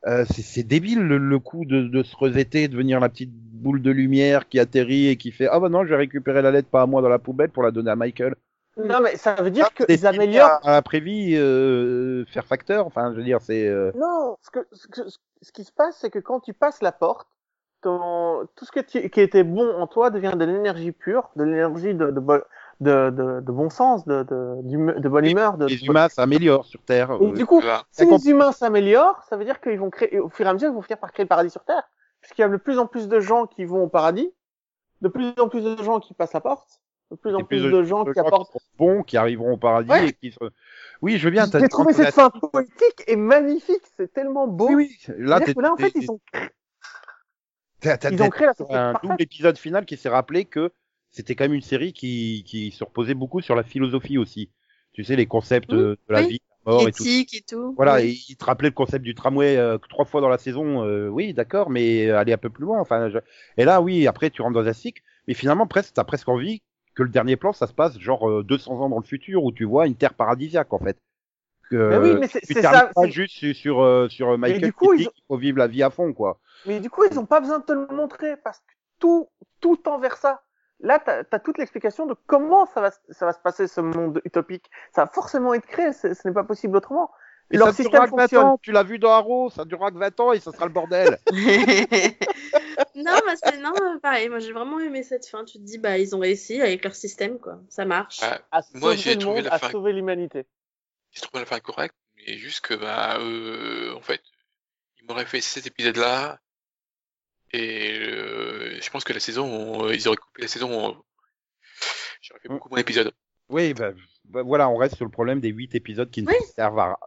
Euh, 0.06 0.24
c'est- 0.30 0.62
débile 0.62 1.02
le, 1.02 1.18
le 1.18 1.38
coup 1.38 1.64
de, 1.64 1.82
de 1.82 2.02
se 2.04 2.14
resetter, 2.16 2.68
de 2.68 2.76
venir 2.76 3.00
la 3.00 3.08
petite 3.08 3.32
boule 3.32 3.82
de 3.82 3.90
lumière 3.90 4.48
qui 4.48 4.60
atterrit 4.60 5.08
et 5.08 5.16
qui 5.16 5.32
fait 5.32 5.48
ah 5.50 5.58
bah 5.58 5.68
non, 5.68 5.84
je 5.84 5.88
vais 5.90 5.96
récupérer 5.96 6.42
la 6.42 6.52
lettre 6.52 6.68
pas 6.68 6.82
à 6.82 6.86
moi 6.86 7.02
dans 7.02 7.08
la 7.08 7.18
poubelle 7.18 7.50
pour 7.50 7.62
la 7.64 7.72
donner 7.72 7.90
à 7.90 7.96
Michael. 7.96 8.36
Non, 8.76 9.00
mais 9.02 9.16
ça 9.16 9.34
veut 9.36 9.50
dire 9.50 9.68
C'est 9.78 9.86
qu'ils 9.86 10.06
améliorent. 10.06 10.60
à, 10.62 10.76
à 10.76 10.82
euh, 10.84 12.24
faire 12.26 12.44
facteur. 12.44 12.86
Enfin, 12.86 13.10
je 13.12 13.16
veux 13.16 13.24
dire, 13.24 13.40
c'est. 13.40 13.66
euh, 13.66 13.90
Non, 13.98 14.36
ce, 14.42 14.50
que, 14.50 14.60
ce, 14.72 14.86
que- 14.88 15.08
ce 15.42 15.52
qui 15.52 15.64
se 15.64 15.72
passe, 15.72 15.96
c'est 16.00 16.10
que 16.10 16.18
quand 16.18 16.40
tu 16.40 16.52
passes 16.52 16.82
la 16.82 16.92
porte, 16.92 17.26
ton, 17.80 18.46
tout 18.54 18.64
ce 18.66 18.72
que 18.72 18.80
tu- 18.80 19.08
qui 19.08 19.20
était 19.20 19.44
bon 19.44 19.68
en 19.76 19.86
toi 19.86 20.10
devient 20.10 20.34
de 20.36 20.44
l'énergie 20.44 20.92
pure, 20.92 21.30
de 21.36 21.44
l'énergie 21.44 21.94
de, 21.94 22.10
de, 22.10 22.20
de, 22.80 23.10
de, 23.10 23.40
de 23.40 23.52
bon 23.52 23.70
sens, 23.70 24.04
de, 24.06 24.22
de, 24.22 25.08
bonne 25.08 25.24
humeur. 25.26 25.56
De, 25.56 25.66
les 25.66 25.84
humains 25.86 26.08
s'améliorent 26.08 26.64
sur 26.66 26.82
Terre. 26.82 27.10
Et 27.20 27.24
euh, 27.24 27.32
du 27.32 27.46
coup, 27.46 27.60
Voilà. 27.60 27.84
si 27.90 28.04
les 28.06 28.28
humains 28.30 28.52
s'améliorent, 28.52 29.22
ça 29.28 29.36
veut 29.36 29.44
dire 29.44 29.60
qu'ils 29.60 29.78
vont 29.78 29.90
créer, 29.90 30.18
au 30.20 30.28
fur 30.28 30.46
et 30.46 30.48
à 30.48 30.52
mesure, 30.52 30.68
ils 30.70 30.74
vont 30.74 30.82
finir 30.82 30.98
par 30.98 31.12
créer 31.12 31.24
le 31.24 31.28
paradis 31.28 31.50
sur 31.50 31.64
Terre. 31.64 31.82
Puisqu'il 32.20 32.42
y 32.42 32.44
a 32.44 32.48
de 32.48 32.56
plus 32.56 32.78
en 32.78 32.86
plus 32.86 33.08
de 33.08 33.20
gens 33.20 33.46
qui 33.46 33.64
vont 33.64 33.84
au 33.84 33.88
paradis, 33.88 34.32
de 35.00 35.08
plus 35.08 35.32
en 35.38 35.48
plus 35.48 35.62
de 35.62 35.82
gens 35.82 36.00
qui 36.00 36.12
passent 36.14 36.32
la 36.32 36.40
porte, 36.40 36.80
de 37.10 37.16
plus 37.16 37.34
en 37.34 37.38
plus 37.44 37.60
puis 37.60 37.70
de 37.70 37.82
gens 37.84 38.04
de 38.04 38.12
qui 38.12 38.18
gens 38.18 38.26
apportent. 38.26 38.52
sont 38.52 38.58
bons, 38.78 39.02
qui 39.02 39.16
arriveront 39.16 39.52
au 39.52 39.56
paradis 39.56 39.90
Ouais. 39.90 40.08
et 40.08 40.12
qui 40.12 40.32
se... 40.32 40.38
Oui, 41.02 41.18
je 41.18 41.24
veux 41.26 41.30
bien. 41.30 41.46
t'as 41.48 41.60
J'ai 41.60 41.68
trouvé 41.68 41.92
cette 41.92 42.14
fin 42.14 42.30
poétique 42.30 43.04
et 43.06 43.16
magnifique, 43.16 43.82
c'est 43.96 44.12
tellement 44.12 44.46
beau. 44.48 44.68
Oui, 44.70 44.74
oui. 45.08 45.14
Là, 45.18 45.40
que 45.40 45.52
là, 45.60 45.72
en 45.72 45.76
fait, 45.76 45.92
ils 45.94 46.10
ont 46.10 46.20
ils 47.84 48.22
ont 48.22 48.30
créé 48.30 48.46
la 48.46 48.52
un 48.58 48.92
parfaite. 48.92 49.02
double 49.10 49.22
épisode 49.22 49.58
final 49.58 49.84
qui 49.84 49.96
s'est 49.96 50.08
rappelé 50.08 50.44
que 50.46 50.72
c'était 51.16 51.34
quand 51.34 51.44
même 51.44 51.54
une 51.54 51.62
série 51.62 51.92
qui, 51.94 52.44
qui 52.46 52.70
se 52.70 52.84
reposait 52.84 53.14
beaucoup 53.14 53.40
sur 53.40 53.54
la 53.56 53.62
philosophie 53.62 54.18
aussi. 54.18 54.50
Tu 54.92 55.02
sais, 55.02 55.16
les 55.16 55.26
concepts 55.26 55.72
euh, 55.72 55.96
de 56.08 56.12
la 56.12 56.20
oui. 56.20 56.28
vie, 56.28 56.40
la 56.66 56.72
mort 56.72 56.88
et 56.88 56.92
tout. 56.92 57.04
et 57.06 57.26
tout. 57.48 57.72
Voilà, 57.76 57.96
Oui. 57.96 58.02
et 58.02 58.32
il 58.32 58.36
te 58.36 58.44
rappelait 58.44 58.68
le 58.68 58.74
concept 58.74 59.02
du 59.04 59.14
tramway 59.14 59.56
euh, 59.56 59.78
trois 59.78 60.04
fois 60.04 60.20
dans 60.20 60.28
la 60.28 60.38
saison. 60.38 60.84
euh, 60.84 61.08
oui, 61.08 61.32
d'accord, 61.34 61.70
mais 61.70 62.10
aller 62.10 62.32
un 62.34 62.38
peu 62.38 62.50
plus 62.50 62.64
loin. 62.64 62.78
Enfin, 62.80 63.08
je- 63.10 63.18
et 63.56 63.64
là, 63.64 63.80
oui, 63.80 64.06
après 64.06 64.30
tu 64.30 64.42
rentres 64.42 64.54
dans 64.54 64.66
un 64.68 64.72
cycle, 64.74 65.02
mais 65.26 65.34
finalement, 65.34 65.66
presque, 65.66 65.94
t'as 65.94 66.04
presque 66.04 66.28
envie 66.28 66.62
que 66.94 67.02
le 67.02 67.08
dernier 67.10 67.36
plan, 67.36 67.52
ça 67.52 67.66
se 67.66 67.72
passe 67.74 67.98
genre 67.98 68.28
euh, 68.28 68.42
200 68.44 68.80
ans 68.80 68.88
dans 68.88 68.98
le 68.98 69.04
futur, 69.04 69.42
où 69.44 69.52
tu 69.52 69.64
vois 69.64 69.86
une 69.86 69.96
terre 69.96 70.14
paradisiaque 70.14 70.72
en 70.72 70.78
fait. 70.78 70.98
Que 71.70 71.76
Mais 71.90 71.98
oui, 72.12 72.16
mais 72.20 72.28
c'est- 72.28 72.62
ça, 72.62 72.90
pas 72.94 73.02
c'est- 73.02 73.10
juste 73.10 73.34
sur 73.34 73.54
sur, 73.56 73.80
euh, 73.82 74.08
sur 74.08 74.28
euh, 74.30 74.36
Michael 74.36 74.62
du 74.62 74.72
coup, 74.72 74.92
ils 74.94 75.08
ont- 75.08 75.10
qu'il 75.10 75.24
faut 75.26 75.36
vivre 75.36 75.58
la 75.58 75.66
vie 75.66 75.82
à 75.82 75.90
fond, 75.90 76.12
quoi. 76.12 76.38
Mais 76.64 76.78
du 76.80 76.88
coup, 76.90 77.02
ils 77.10 77.18
ont 77.18 77.26
pas 77.26 77.40
besoin 77.40 77.58
de 77.58 77.64
te 77.64 77.72
le 77.72 77.86
montrer 77.94 78.36
parce 78.42 78.60
que 78.60 78.72
tout, 79.00 79.28
tout 79.60 79.76
tend 79.76 79.98
vers 79.98 80.16
ça. 80.16 80.42
Là, 80.80 80.98
t'as 80.98 81.22
as 81.30 81.38
toute 81.38 81.58
l'explication 81.58 82.06
de 82.06 82.14
comment 82.26 82.66
ça 82.66 82.80
va, 82.80 82.90
se- 82.90 82.98
ça 83.10 83.24
va 83.26 83.32
se 83.32 83.38
passer 83.40 83.66
ce 83.66 83.80
monde 83.80 84.20
utopique. 84.24 84.70
Ça 84.94 85.04
va 85.04 85.10
forcément 85.10 85.54
être 85.54 85.66
créé, 85.66 85.92
ce 85.92 86.08
n'est 86.26 86.34
pas 86.34 86.44
possible 86.44 86.76
autrement. 86.76 87.10
Et 87.50 87.56
Leur 87.58 87.68
ça 87.68 87.74
système 87.74 87.92
durera 87.92 88.06
que 88.06 88.10
20 88.16 88.22
fonctionne. 88.22 88.44
ans, 88.44 88.58
tu 88.60 88.72
l'as 88.72 88.82
vu 88.82 88.98
dans 88.98 89.12
Arrow, 89.12 89.50
ça 89.50 89.64
durera 89.64 89.90
que 89.92 89.98
20 89.98 90.18
ans 90.20 90.32
et 90.32 90.40
ça 90.40 90.50
sera 90.52 90.66
le 90.66 90.72
bordel. 90.72 91.16
non, 92.96 93.20
mais 93.26 93.34
c'est 93.42 93.58
non, 93.58 93.72
mais 93.72 94.00
pareil. 94.00 94.28
Moi, 94.28 94.38
j'ai 94.40 94.52
vraiment 94.52 94.80
aimé 94.80 95.02
cette 95.02 95.26
fin. 95.26 95.44
Tu 95.44 95.58
te 95.58 95.62
dis, 95.62 95.78
bah, 95.78 95.96
ils 95.98 96.14
ont 96.16 96.18
réussi 96.18 96.60
avec 96.60 96.82
leur 96.84 96.94
système, 96.94 97.38
quoi. 97.38 97.60
Ça 97.68 97.84
marche. 97.84 98.18
Ah, 98.22 98.40
À 98.50 98.60
Moi, 98.74 98.96
j'ai 98.96 99.16
trouvé 99.16 99.42
la 99.42 99.54
à 99.54 99.58
fin- 99.58 99.70
sauver 99.70 99.92
l'humanité. 99.92 100.44
J'ai 101.12 101.20
trouvé 101.20 101.40
la 101.40 101.46
fin 101.46 101.60
correcte, 101.60 101.94
mais 102.16 102.36
juste 102.36 102.60
que, 102.66 102.74
bah, 102.74 103.18
euh, 103.20 103.94
en 103.94 104.00
fait, 104.02 104.20
il 105.00 105.06
m'aurait 105.06 105.24
fait 105.24 105.40
cet 105.40 105.66
épisode-là, 105.66 106.38
Et 107.52 107.96
euh, 108.00 108.78
je 108.82 108.90
pense 108.90 109.04
que 109.04 109.12
la 109.12 109.20
saison, 109.20 109.86
euh, 109.86 109.94
ils 109.94 110.08
auraient 110.08 110.16
la 110.42 110.48
saison. 110.48 110.90
euh, 110.90 110.92
J'aurais 112.22 112.40
fait 112.40 112.48
Mm. 112.48 112.54
beaucoup 112.54 112.68
moins 112.68 112.78
d'épisodes. 112.78 113.12
Oui, 113.48 113.74
bah, 113.74 113.92
bah, 114.24 114.42
voilà, 114.42 114.68
on 114.68 114.76
reste 114.76 114.96
sur 114.96 115.04
le 115.04 115.10
problème 115.10 115.40
des 115.40 115.50
huit 115.50 115.74
épisodes 115.74 116.10
qui 116.10 116.22
ne 116.22 116.28
Oui. 116.28 116.34
servent 116.54 116.78
à 116.78 116.98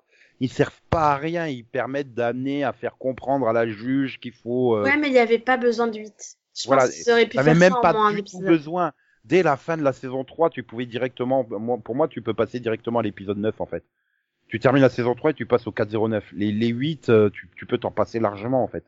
ils 0.42 0.50
servent 0.50 0.80
pas 0.90 1.12
à 1.12 1.18
rien, 1.18 1.48
ils 1.48 1.66
permettent 1.66 2.14
d'amener 2.14 2.64
à 2.64 2.72
faire 2.72 2.98
comprendre 2.98 3.50
à 3.50 3.54
la 3.54 3.68
juge 3.68 4.22
qu'il 4.22 4.32
faut 4.32 4.78
euh, 4.78 4.84
Ouais, 4.84 4.96
mais 4.96 5.08
il 5.08 5.12
n'y 5.12 5.20
avait 5.20 5.38
pas 5.38 5.58
besoin 5.58 5.88
de 5.88 6.00
8. 6.00 6.38
Je 6.56 6.68
Voilà, 6.68 6.84
pense 6.84 6.96
qu'ils 6.96 7.12
auraient 7.12 7.28
pu 7.28 7.36
faire 7.38 7.44
même 7.44 7.58
ça 7.60 7.78
en 7.78 7.82
pas 7.82 8.14
du 8.14 8.24
tout 8.24 8.40
besoin. 8.40 8.94
Dès 9.26 9.44
la 9.44 9.58
fin 9.58 9.76
de 9.76 9.84
la 9.84 9.92
saison 9.92 10.24
3, 10.24 10.50
tu 10.50 10.64
pouvais 10.64 10.86
directement, 10.86 11.46
moi, 11.50 11.78
pour 11.78 11.94
moi, 11.94 12.08
tu 12.08 12.22
peux 12.22 12.34
passer 12.34 12.62
directement 12.62 13.00
à 13.00 13.04
l'épisode 13.04 13.38
9, 13.38 13.60
en 13.60 13.66
fait. 13.66 13.84
Tu 14.48 14.60
termines 14.60 14.82
la 14.82 14.90
saison 14.90 15.14
3 15.14 15.32
et 15.32 15.34
tu 15.34 15.46
passes 15.46 15.68
au 15.68 15.74
409. 15.74 16.26
Les, 16.32 16.54
les 16.54 16.70
8, 16.70 17.10
euh, 17.10 17.30
tu, 17.30 17.50
tu 17.58 17.66
peux 17.66 17.78
t'en 17.78 17.92
passer 17.92 18.20
largement, 18.22 18.64
en 18.64 18.68
fait. 18.70 18.86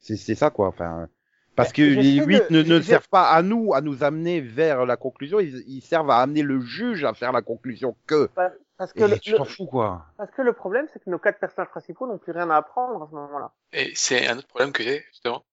C'est, 0.00 0.16
c'est 0.16 0.34
ça, 0.34 0.50
quoi. 0.50 0.68
Enfin, 0.68 1.08
parce 1.56 1.72
que 1.72 1.82
les 1.82 2.02
j'essaie 2.16 2.26
8 2.26 2.42
de- 2.50 2.62
ne, 2.62 2.62
ne 2.62 2.80
servent 2.82 3.08
pas 3.08 3.28
à 3.30 3.42
nous, 3.42 3.74
à 3.74 3.80
nous 3.80 4.02
amener 4.04 4.40
vers 4.40 4.86
la 4.86 4.96
conclusion. 4.96 5.40
Ils, 5.40 5.62
ils 5.68 5.82
servent 5.82 6.10
à 6.10 6.18
amener 6.18 6.42
le 6.42 6.60
juge 6.60 7.04
à 7.04 7.14
faire 7.14 7.32
la 7.32 7.42
conclusion 7.42 7.96
que. 8.06 8.28
Parce 8.76 8.92
que, 8.92 9.04
Et 9.04 9.08
le, 9.08 9.18
tu 9.20 9.30
le- 9.30 9.36
t'en 9.38 9.44
fous, 9.44 9.66
quoi. 9.66 10.04
parce 10.16 10.30
que 10.32 10.42
le 10.42 10.52
problème, 10.52 10.88
c'est 10.92 10.98
que 11.02 11.08
nos 11.08 11.18
quatre 11.20 11.38
personnages 11.38 11.70
principaux 11.70 12.08
n'ont 12.08 12.18
plus 12.18 12.32
rien 12.32 12.50
à 12.50 12.56
apprendre 12.56 13.04
à 13.04 13.08
ce 13.08 13.14
moment-là. 13.14 13.52
Et 13.72 13.92
c'est 13.94 14.26
un 14.26 14.36
autre 14.38 14.48
problème 14.48 14.72
que 14.72 14.82
j'ai, 14.82 15.04
justement. 15.10 15.44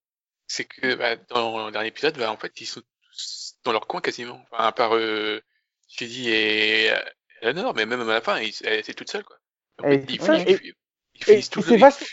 C'est 0.48 0.64
que 0.64 0.94
bah, 0.96 1.14
dans 1.30 1.66
le 1.66 1.72
dernier 1.72 1.88
épisode, 1.88 2.18
bah, 2.18 2.32
en 2.32 2.36
fait, 2.36 2.60
ils 2.60 2.66
sont 2.66 2.80
tous 2.80 3.54
dans 3.64 3.70
leur 3.72 3.86
coin 3.86 4.00
quasiment. 4.00 4.40
Enfin, 4.50 4.64
à 4.64 4.72
part 4.72 4.96
euh, 4.96 5.40
Judy 5.88 6.30
et 6.30 6.90
euh, 6.90 6.96
Eleanor, 7.42 7.74
mais 7.76 7.86
même 7.86 8.00
à 8.00 8.04
la 8.14 8.20
fin, 8.20 8.38
était 8.38 8.92
toute 8.94 9.10
seule. 9.10 9.22
Quoi. 9.24 9.36
En 9.80 9.84
fait, 9.84 10.04
ils, 10.08 10.20
c'est 10.20 10.26
ça, 10.26 10.36
ils- 10.38 10.48
et- 10.50 10.60
ils- 10.64 10.74
ils 11.14 11.24
finissent 11.24 11.46
et 11.46 11.50
tous 11.50 11.62
c'est 11.62 11.74
le- 11.74 11.80
vachement- 11.80 12.06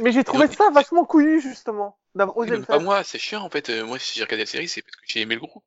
Mais 0.00 0.10
j'ai 0.10 0.24
trouvé 0.24 0.48
ça 0.48 0.70
vachement 0.70 1.04
couillu, 1.04 1.40
justement, 1.40 1.96
d'avoir 2.14 2.36
osé 2.36 2.56
le 2.56 2.62
pas 2.62 2.78
moi, 2.78 3.02
c'est 3.04 3.18
chiant 3.18 3.42
en 3.42 3.48
fait. 3.50 3.70
Euh, 3.70 3.84
moi, 3.84 3.98
si 3.98 4.18
j'ai 4.18 4.24
regardé 4.24 4.42
la 4.42 4.46
série, 4.46 4.68
c'est 4.68 4.82
parce 4.82 4.96
que 4.96 5.02
j'ai 5.06 5.20
aimé 5.20 5.34
le 5.34 5.40
groupe. 5.40 5.62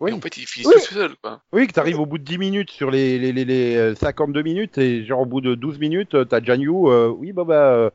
Oui. 0.00 0.10
Et 0.10 0.14
en 0.14 0.20
fait, 0.20 0.36
ils 0.36 0.46
finissent 0.46 0.68
Oui. 0.68 0.74
tous 0.86 0.94
seuls. 0.94 1.14
Quoi. 1.22 1.42
Oui, 1.52 1.66
que 1.66 1.72
t'arrives 1.72 2.00
au 2.00 2.06
bout 2.06 2.18
de 2.18 2.24
10 2.24 2.38
minutes 2.38 2.70
sur 2.70 2.90
les, 2.90 3.18
les, 3.18 3.32
les, 3.32 3.44
les 3.44 3.76
euh, 3.76 3.94
52 3.94 4.42
minutes 4.42 4.78
et 4.78 5.04
genre 5.04 5.20
au 5.20 5.26
bout 5.26 5.40
de 5.40 5.54
12 5.54 5.78
minutes, 5.78 6.14
euh, 6.14 6.24
t'as 6.24 6.42
Janyu, 6.42 6.70
euh, 6.70 7.08
oui, 7.08 7.32
bah, 7.32 7.44
bah, 7.44 7.92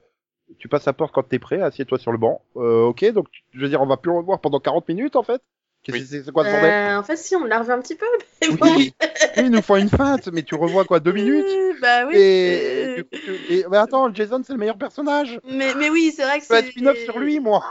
tu 0.58 0.70
passes 0.70 0.86
la 0.86 0.94
porte 0.94 1.14
quand 1.14 1.24
t'es 1.24 1.40
prêt, 1.40 1.62
assieds-toi 1.62 1.98
sur 1.98 2.12
le 2.14 2.18
banc. 2.18 2.42
Euh, 2.56 2.84
ok, 2.84 3.12
donc, 3.12 3.28
je 3.54 3.60
veux 3.60 3.68
dire, 3.68 3.82
on 3.82 3.88
va 3.88 3.98
plus 3.98 4.12
le 4.12 4.18
revoir 4.18 4.40
pendant 4.40 4.60
40 4.60 4.88
minutes, 4.88 5.16
en 5.18 5.24
fait. 5.24 5.42
Qu'est-ce 5.88 5.98
Oui. 5.98 6.20
que 6.20 6.24
c'est 6.26 6.32
quoi 6.32 6.44
le 6.44 6.50
problème 6.50 6.72
Euh, 6.96 7.00
en 7.00 7.04
fait, 7.04 7.16
si, 7.16 7.36
on 7.36 7.46
l'a 7.46 7.60
revu 7.60 7.72
un 7.72 7.80
petit 7.80 7.96
peu. 7.96 8.06
Mais 8.42 8.50
bon. 8.50 8.68
Oui, 8.76 8.94
oui, 9.02 9.44
ils 9.46 9.50
nous 9.50 9.62
font 9.62 9.78
une 9.78 9.90
feinte, 9.90 10.28
mais 10.34 10.44
tu 10.44 10.56
revois 10.56 10.84
quoi, 10.86 11.00
deux 11.00 11.14
minutes 11.14 11.46
Bah 11.82 12.06
oui. 12.06 12.14
et, 12.18 13.00
et- 13.50 13.66
mais 13.72 13.78
attends, 13.78 14.14
Jason, 14.14 14.42
c'est 14.46 14.54
le 14.54 14.60
meilleur 14.60 14.78
personnage. 14.78 15.40
Mais, 15.50 15.74
mais 15.76 15.90
oui, 15.90 16.14
c'est 16.16 16.24
vrai 16.24 16.40
que 16.40 16.46
c'est. 16.46 16.66
spin-off 16.72 16.98
sur 16.98 17.20
lui, 17.20 17.40
moi. 17.40 17.64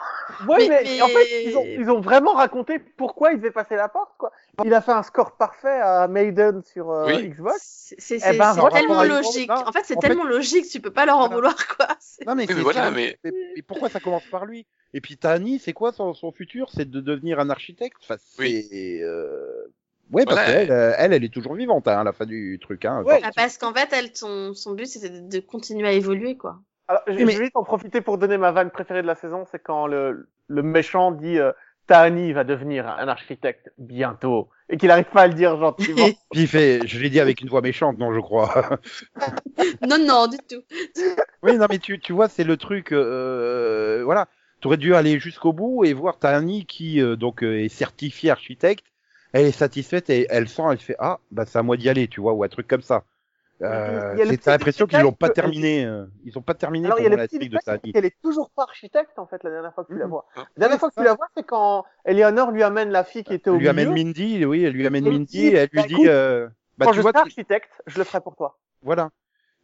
Ouais, 0.49 0.57
Mais- 0.61 0.69
mais, 0.69 0.83
mais- 0.85 1.03
en 1.03 1.09
fait, 1.09 1.45
ils 1.45 1.57
ont, 1.57 1.65
ils 1.67 1.91
ont 1.91 2.01
vraiment 2.01 2.33
raconté 2.33 2.79
pourquoi 2.79 3.33
il 3.33 3.39
devait 3.39 3.51
passer 3.51 3.77
la 3.77 3.89
porte, 3.89 4.13
quoi. 4.19 4.33
Il 4.65 4.73
a 4.73 4.81
fait 4.81 4.93
un 4.93 5.03
score 5.03 5.37
parfait 5.37 5.69
à 5.83 6.09
Maiden 6.09 6.63
sur 6.65 6.91
euh, 6.91 7.07
Oui. 7.07 7.29
Xbox. 7.29 7.95
C'est 7.99 8.19
Eh 8.27 8.37
ben, 8.39 8.55
tellement 8.73 9.03
logique. 9.05 9.49
Xbox, 9.51 9.63
En 9.69 9.73
fait, 9.73 9.81
c'est 9.85 9.97
en 9.97 10.01
fait- 10.01 10.09
tellement 10.09 10.25
logique, 10.25 10.69
tu 10.69 10.81
peux 10.81 10.91
pas 10.91 11.05
leur 11.07 11.19
en 11.19 11.29
vouloir, 11.29 11.55
quoi. 11.77 11.87
Non, 12.27 12.35
mais, 12.35 12.47
voilà, 12.47 12.87
c'est- 12.87 12.91
mais- 12.95 13.19
mais, 13.25 13.31
mais 13.57 13.63
pourquoi 13.63 13.89
ça 13.91 14.01
commence 14.01 14.25
par 14.31 14.47
lui? 14.47 14.67
Et 14.97 15.03
puis 15.03 15.19
Tani, 15.19 15.59
c'est 15.59 15.75
quoi 15.75 15.93
son, 15.93 16.15
son 16.15 16.33
futur? 16.33 16.71
C'est 16.73 16.91
de 16.91 17.01
devenir 17.03 17.39
un 17.39 17.51
architecte? 17.51 17.99
Enfin, 18.03 18.17
c'est, 18.19 18.43
Oui. 18.43 18.99
euh... 19.03 19.67
Ouais, 20.11 20.25
parce 20.25 20.37
Voilà. 20.39 20.53
qu'elle, 20.53 20.71
euh, 20.73 20.95
elle, 20.97 21.13
elle 21.13 21.23
est 21.25 21.33
toujours 21.33 21.55
vivante 21.55 21.87
hein, 21.87 21.99
à 22.01 22.05
la 22.05 22.13
fin 22.15 22.25
du 22.25 22.59
truc. 22.63 22.87
Hein, 22.87 23.03
Ouais. 23.05 23.21
Ah, 23.23 23.31
parce 23.37 23.59
qu'en 23.59 23.75
fait, 23.75 23.91
elle, 23.93 24.17
son, 24.17 24.55
son 24.55 24.73
but, 24.73 24.87
c'était 24.87 25.11
de, 25.11 25.21
de 25.29 25.39
continuer 25.41 25.87
à 25.87 25.93
évoluer, 25.93 26.39
quoi. 26.39 26.61
Alors, 26.89 27.03
je 27.09 27.13
Oui, 27.13 27.25
mais- 27.27 27.33
je 27.33 27.39
vais 27.41 27.45
vite 27.45 27.57
en 27.57 27.63
profiter 27.65 28.01
pour 28.01 28.17
donner 28.17 28.39
ma 28.39 28.53
vanne 28.53 28.71
préférée 28.71 29.03
de 29.03 29.07
la 29.07 29.17
saison, 29.17 29.45
c'est 29.51 29.59
quand 29.63 29.87
le, 29.87 30.31
le 30.47 30.63
méchant 30.63 31.11
dit 31.11 31.39
euh, 31.39 31.53
Tahani 31.89 32.33
va 32.33 32.45
devenir 32.45 32.89
un 32.89 33.09
architecte 33.09 33.71
bientôt 33.77 34.49
et 34.71 34.79
qu'il 34.79 34.91
arrive 34.91 35.11
pas 35.13 35.23
à 35.23 35.27
le 35.27 35.35
dire 35.35 35.59
gentiment. 35.59 36.07
Puis 36.31 36.41
il 36.43 36.49
fait, 36.49 36.87
je 36.87 36.99
l'ai 37.01 37.11
dit 37.11 37.21
avec 37.21 37.43
une 37.43 37.49
voix 37.51 37.61
méchante, 37.61 37.99
non, 37.99 38.15
je 38.15 38.21
crois. 38.21 38.79
non, 39.87 39.99
non, 39.99 40.27
du 40.29 40.39
tout. 40.39 40.63
oui, 41.43 41.57
non, 41.59 41.67
mais 41.69 41.79
tu, 41.79 41.99
tu 41.99 42.13
vois, 42.15 42.29
c'est 42.29 42.45
le 42.45 42.57
truc. 42.57 42.93
Euh, 42.93 44.03
voilà, 44.05 44.29
t'aurais 44.67 44.77
dû 44.77 44.95
aller 44.95 45.19
jusqu'au 45.19 45.53
bout 45.53 45.85
et 45.85 45.93
voir 45.93 46.19
Tani 46.19 46.67
qui 46.67 47.01
euh, 47.01 47.17
donc 47.17 47.43
euh, 47.43 47.61
est 47.65 47.69
certifiée 47.69 48.31
architecte. 48.31 48.85
Elle 49.33 49.47
est 49.47 49.53
satisfaite 49.53 50.11
et 50.11 50.27
elle 50.31 50.49
sent, 50.49 50.63
elle 50.71 50.79
fait 50.79 50.97
ah, 50.99 51.19
bah 51.31 51.45
c'est 51.47 51.59
à 51.59 51.63
moi 51.63 51.77
d'y 51.77 51.89
aller, 51.89 52.09
tu 52.09 52.21
vois, 52.21 52.33
ou 52.33 52.43
un 52.45 52.49
truc 52.49 52.67
comme 52.67 52.83
ça. 52.83 53.05
Euh, 53.63 54.17
c'est- 54.19 54.47
l'impression 54.47 54.87
qu'ils 54.87 55.01
l'ont 55.01 55.13
pas 55.13 55.29
que- 55.29 55.35
terminé. 55.35 55.85
euh, 55.85 56.05
ils 56.25 56.37
ont 56.39 56.43
pas 56.43 56.55
terminé 56.55 56.87
Alors, 56.87 56.99
il 56.99 57.05
y 57.05 57.07
a 57.07 57.11
le 57.11 57.17
la 57.17 57.27
petit 57.29 57.39
de 57.49 57.57
Tani. 57.59 57.93
qu'elle 57.93 58.05
est 58.05 58.17
toujours 58.23 58.51
pas 58.51 58.65
architecte, 58.65 59.19
en 59.19 59.27
fait, 59.27 59.43
la 59.45 59.51
dernière 59.51 59.75
fois 59.75 59.85
que 59.85 59.93
tu 59.93 59.99
la 59.99 60.05
Mhm. 60.07 60.11
vois. 60.11 60.27
Ah. 60.37 60.47
La 60.57 60.61
dernière 60.61 60.77
Oui, 60.77 60.81
fois 60.81 60.91
que 60.91 60.95
tu 60.95 61.05
la 61.05 61.15
vois, 61.15 61.27
c'est 61.37 61.43
quand 61.45 61.85
Eleanor 62.05 62.51
lui 62.51 62.63
amène 62.63 62.91
la 62.91 63.05
fille 63.05 63.25
qui 63.25 63.35
était 63.35 63.51
au 63.51 63.55
Elle 63.55 63.61
lui 63.61 63.69
milieu. 63.69 63.83
amène 63.83 63.95
Mindy, 63.95 64.45
oui, 64.45 64.65
elle 64.65 64.73
lui 64.73 64.87
amène 64.87 65.07
Et 65.07 65.11
Mindy 65.11 65.27
dit, 65.27 65.47
et 65.47 65.55
elle 65.55 65.69
lui 65.73 65.81
bah, 65.83 65.87
dit, 65.89 66.09
euh, 66.09 66.49
bah 66.79 66.85
quand 66.87 66.93
tu 66.93 66.97
je 66.97 67.03
vois, 67.03 67.13
serai 67.13 67.23
architecte, 67.23 67.71
je 67.87 67.99
le 67.99 68.05
ferai 68.05 68.21
pour 68.21 68.37
toi. 68.37 68.59
voilà. 68.83 69.11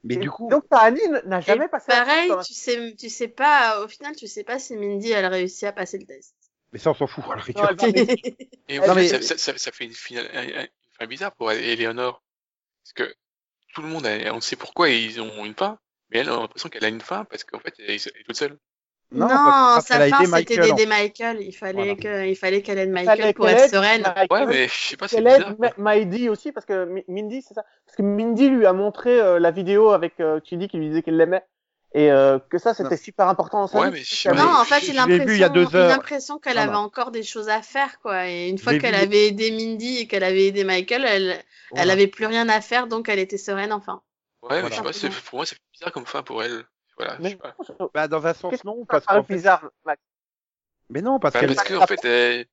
Mais 0.05 0.15
Et 0.15 0.17
du 0.19 0.31
coup, 0.31 0.49
Donc, 0.51 0.69
Tahani 0.69 1.01
n'a 1.27 1.41
jamais 1.41 1.69
passé 1.69 1.87
pareil, 1.89 2.29
la- 2.29 2.43
tu 2.43 2.55
sais, 2.55 2.95
tu 2.99 3.09
sais 3.09 3.29
pas, 3.29 3.83
au 3.85 3.89
final, 3.89 4.17
tu 4.17 4.27
sais 4.27 4.43
pas 4.45 4.59
si 4.59 4.75
Mindy, 4.77 5.13
elle 5.13 5.27
réussit 5.27 5.65
à 5.65 5.73
passer 5.73 5.99
le 5.99 6.07
test. 6.07 6.35
mais 6.73 6.79
ça 6.79 6.91
on 6.91 6.95
s'en 6.95 7.07
fout. 7.07 7.25
à 7.31 7.37
la 7.37 7.73
Non, 7.75 7.93
mais- 7.93 8.17
Et 8.69 8.79
Non, 8.79 8.91
en 8.91 8.95
fait, 8.95 9.01
mais- 9.01 9.09
ça, 9.09 9.39
ça, 9.39 9.59
ça, 9.59 9.71
fait 9.73 9.85
une 9.85 9.93
finale 9.93 10.29
une 11.01 11.07
bizarre 11.07 11.33
pour 11.35 11.53
Eleanor. 11.53 12.23
Parce 12.83 12.93
que 12.95 13.15
tout 13.75 13.83
le 13.83 13.89
monde, 13.89 14.07
a- 14.07 14.35
on 14.35 14.41
sait 14.41 14.57
pourquoi 14.57 14.89
ils 14.91 15.21
ont 15.21 15.45
une 15.45 15.55
fin, 15.55 15.79
mais 16.11 16.19
elle 16.19 16.29
a 16.29 16.37
l'impression 16.37 16.69
qu'elle 16.69 16.85
a 16.85 16.89
une 16.89 17.01
fin 17.01 17.25
parce 17.25 17.45
qu'en 17.45 17.59
fait, 17.61 17.75
elle 17.79 17.91
est 17.91 18.25
toute 18.25 18.37
seule. 18.37 18.59
Non, 19.13 19.81
sa 19.81 20.07
aidé 20.07 20.27
c'était 20.27 20.57
d'aider 20.59 20.87
Michael. 20.87 21.39
Il 21.41 21.53
fallait 21.53 21.73
Voilà. 21.73 21.95
que, 21.97 22.27
il 22.29 22.37
fallait 22.37 22.63
qu'elle 22.63 22.79
aide 22.79 22.91
Michael 22.91 23.35
pour 23.35 23.49
être 23.49 23.71
sereine. 23.71 24.03
Michael, 24.03 24.27
Ouais, 24.31 24.47
mais 24.47 24.69
je 24.69 24.75
sais 24.75 24.97
pas, 24.97 25.09
c'est 25.09 25.23
quoi. 25.23 25.55
Ma- 25.59 25.73
Maïdi 25.77 26.29
aussi, 26.29 26.53
parce 26.53 26.67
que 26.67 26.85
Mi- 26.87 27.05
Mindy, 27.09 27.43
c'est 27.43 27.55
ça. 27.55 27.65
Parce 27.87 27.97
que 27.97 28.03
Mindy 28.03 28.49
lui 28.49 28.67
a 28.67 28.73
montré 28.73 29.21
euh, 29.21 29.39
la 29.39 29.51
vidéo 29.51 29.91
avec 29.91 30.19
euh, 30.21 30.41
Chidi 30.45 30.69
qui 30.69 30.79
lui 30.79 30.89
disait 30.89 31.03
qu'il 31.03 31.17
l'aimait. 31.17 31.45
Et 31.95 32.11
euh, 32.11 32.39
que 32.39 32.57
ça, 32.57 32.73
c'était 32.73 32.97
super 32.97 33.29
important 33.29 33.67
Ouais, 33.75 33.91
mais 33.91 34.03
je 34.03 34.31
Non, 34.31 34.45
en 34.45 34.65
fait, 34.65 34.81
j'ai 34.81 34.95
je 34.95 35.07
l'ai 35.07 35.25
vu 35.27 35.35
il 35.35 35.41
y 35.41 35.45
a 35.45 35.51
deux 35.51 35.61
l'impression, 35.61 35.79
heures. 35.79 35.89
j'ai 35.91 35.95
l'impression 35.97 36.39
qu'elle 36.39 36.57
avait 36.59 36.73
non. 36.73 36.79
encore 36.79 37.11
des 37.11 37.23
choses 37.23 37.51
à 37.51 37.61
faire, 37.61 38.01
quoi. 38.01 38.29
Et 38.29 38.49
une 38.49 38.57
fois 38.57 38.79
qu'elle 38.79 38.95
avait 38.95 39.27
aidé 39.27 39.51
Mindy 39.51 39.99
et 39.99 40.07
qu'elle 40.07 40.25
avait 40.25 40.47
aidé 40.47 40.65
Michael, 40.65 41.05
elle, 41.05 41.23
elle 41.33 41.43
Voilà. 41.73 41.93
avait 41.93 42.07
plus 42.07 42.25
rien 42.25 42.49
à 42.49 42.63
faire, 42.63 42.87
donc 42.87 43.11
elle 43.11 43.19
était 43.19 43.37
sereine, 43.37 43.75
enfin. 43.75 44.01
Ouais, 44.43 44.63
mais 44.63 44.71
je 44.71 44.75
sais 44.77 44.83
pas, 44.83 44.93
c'est- 44.95 45.11
pour 45.11 45.37
moi, 45.41 45.45
c'est 45.45 45.57
bizarre 45.75 45.93
comme 45.93 46.07
fin 46.07 46.23
pour 46.23 46.43
elle. 46.43 46.65
Voilà, 47.05 47.17
je 47.19 47.23
Mais 47.23 47.31
sais 47.31 47.37
pas. 47.37 47.57
Bah 47.95 48.09
dans 48.09 48.27
un 48.27 48.35
sens 48.35 48.65
non, 48.65 48.85
parce 48.85 49.07
qu'en 49.07 49.23
fait, 49.25 49.35
bizarre, 49.35 49.71
Max 49.85 50.01
mais 50.91 51.01
non, 51.01 51.19
parce 51.19 51.33
Bah, 51.35 51.41
qu'elle, 51.41 51.55
parce 51.55 51.69
que, 51.69 51.75
en 51.75 51.87
fait, 51.87 52.05
elle- 52.05 52.47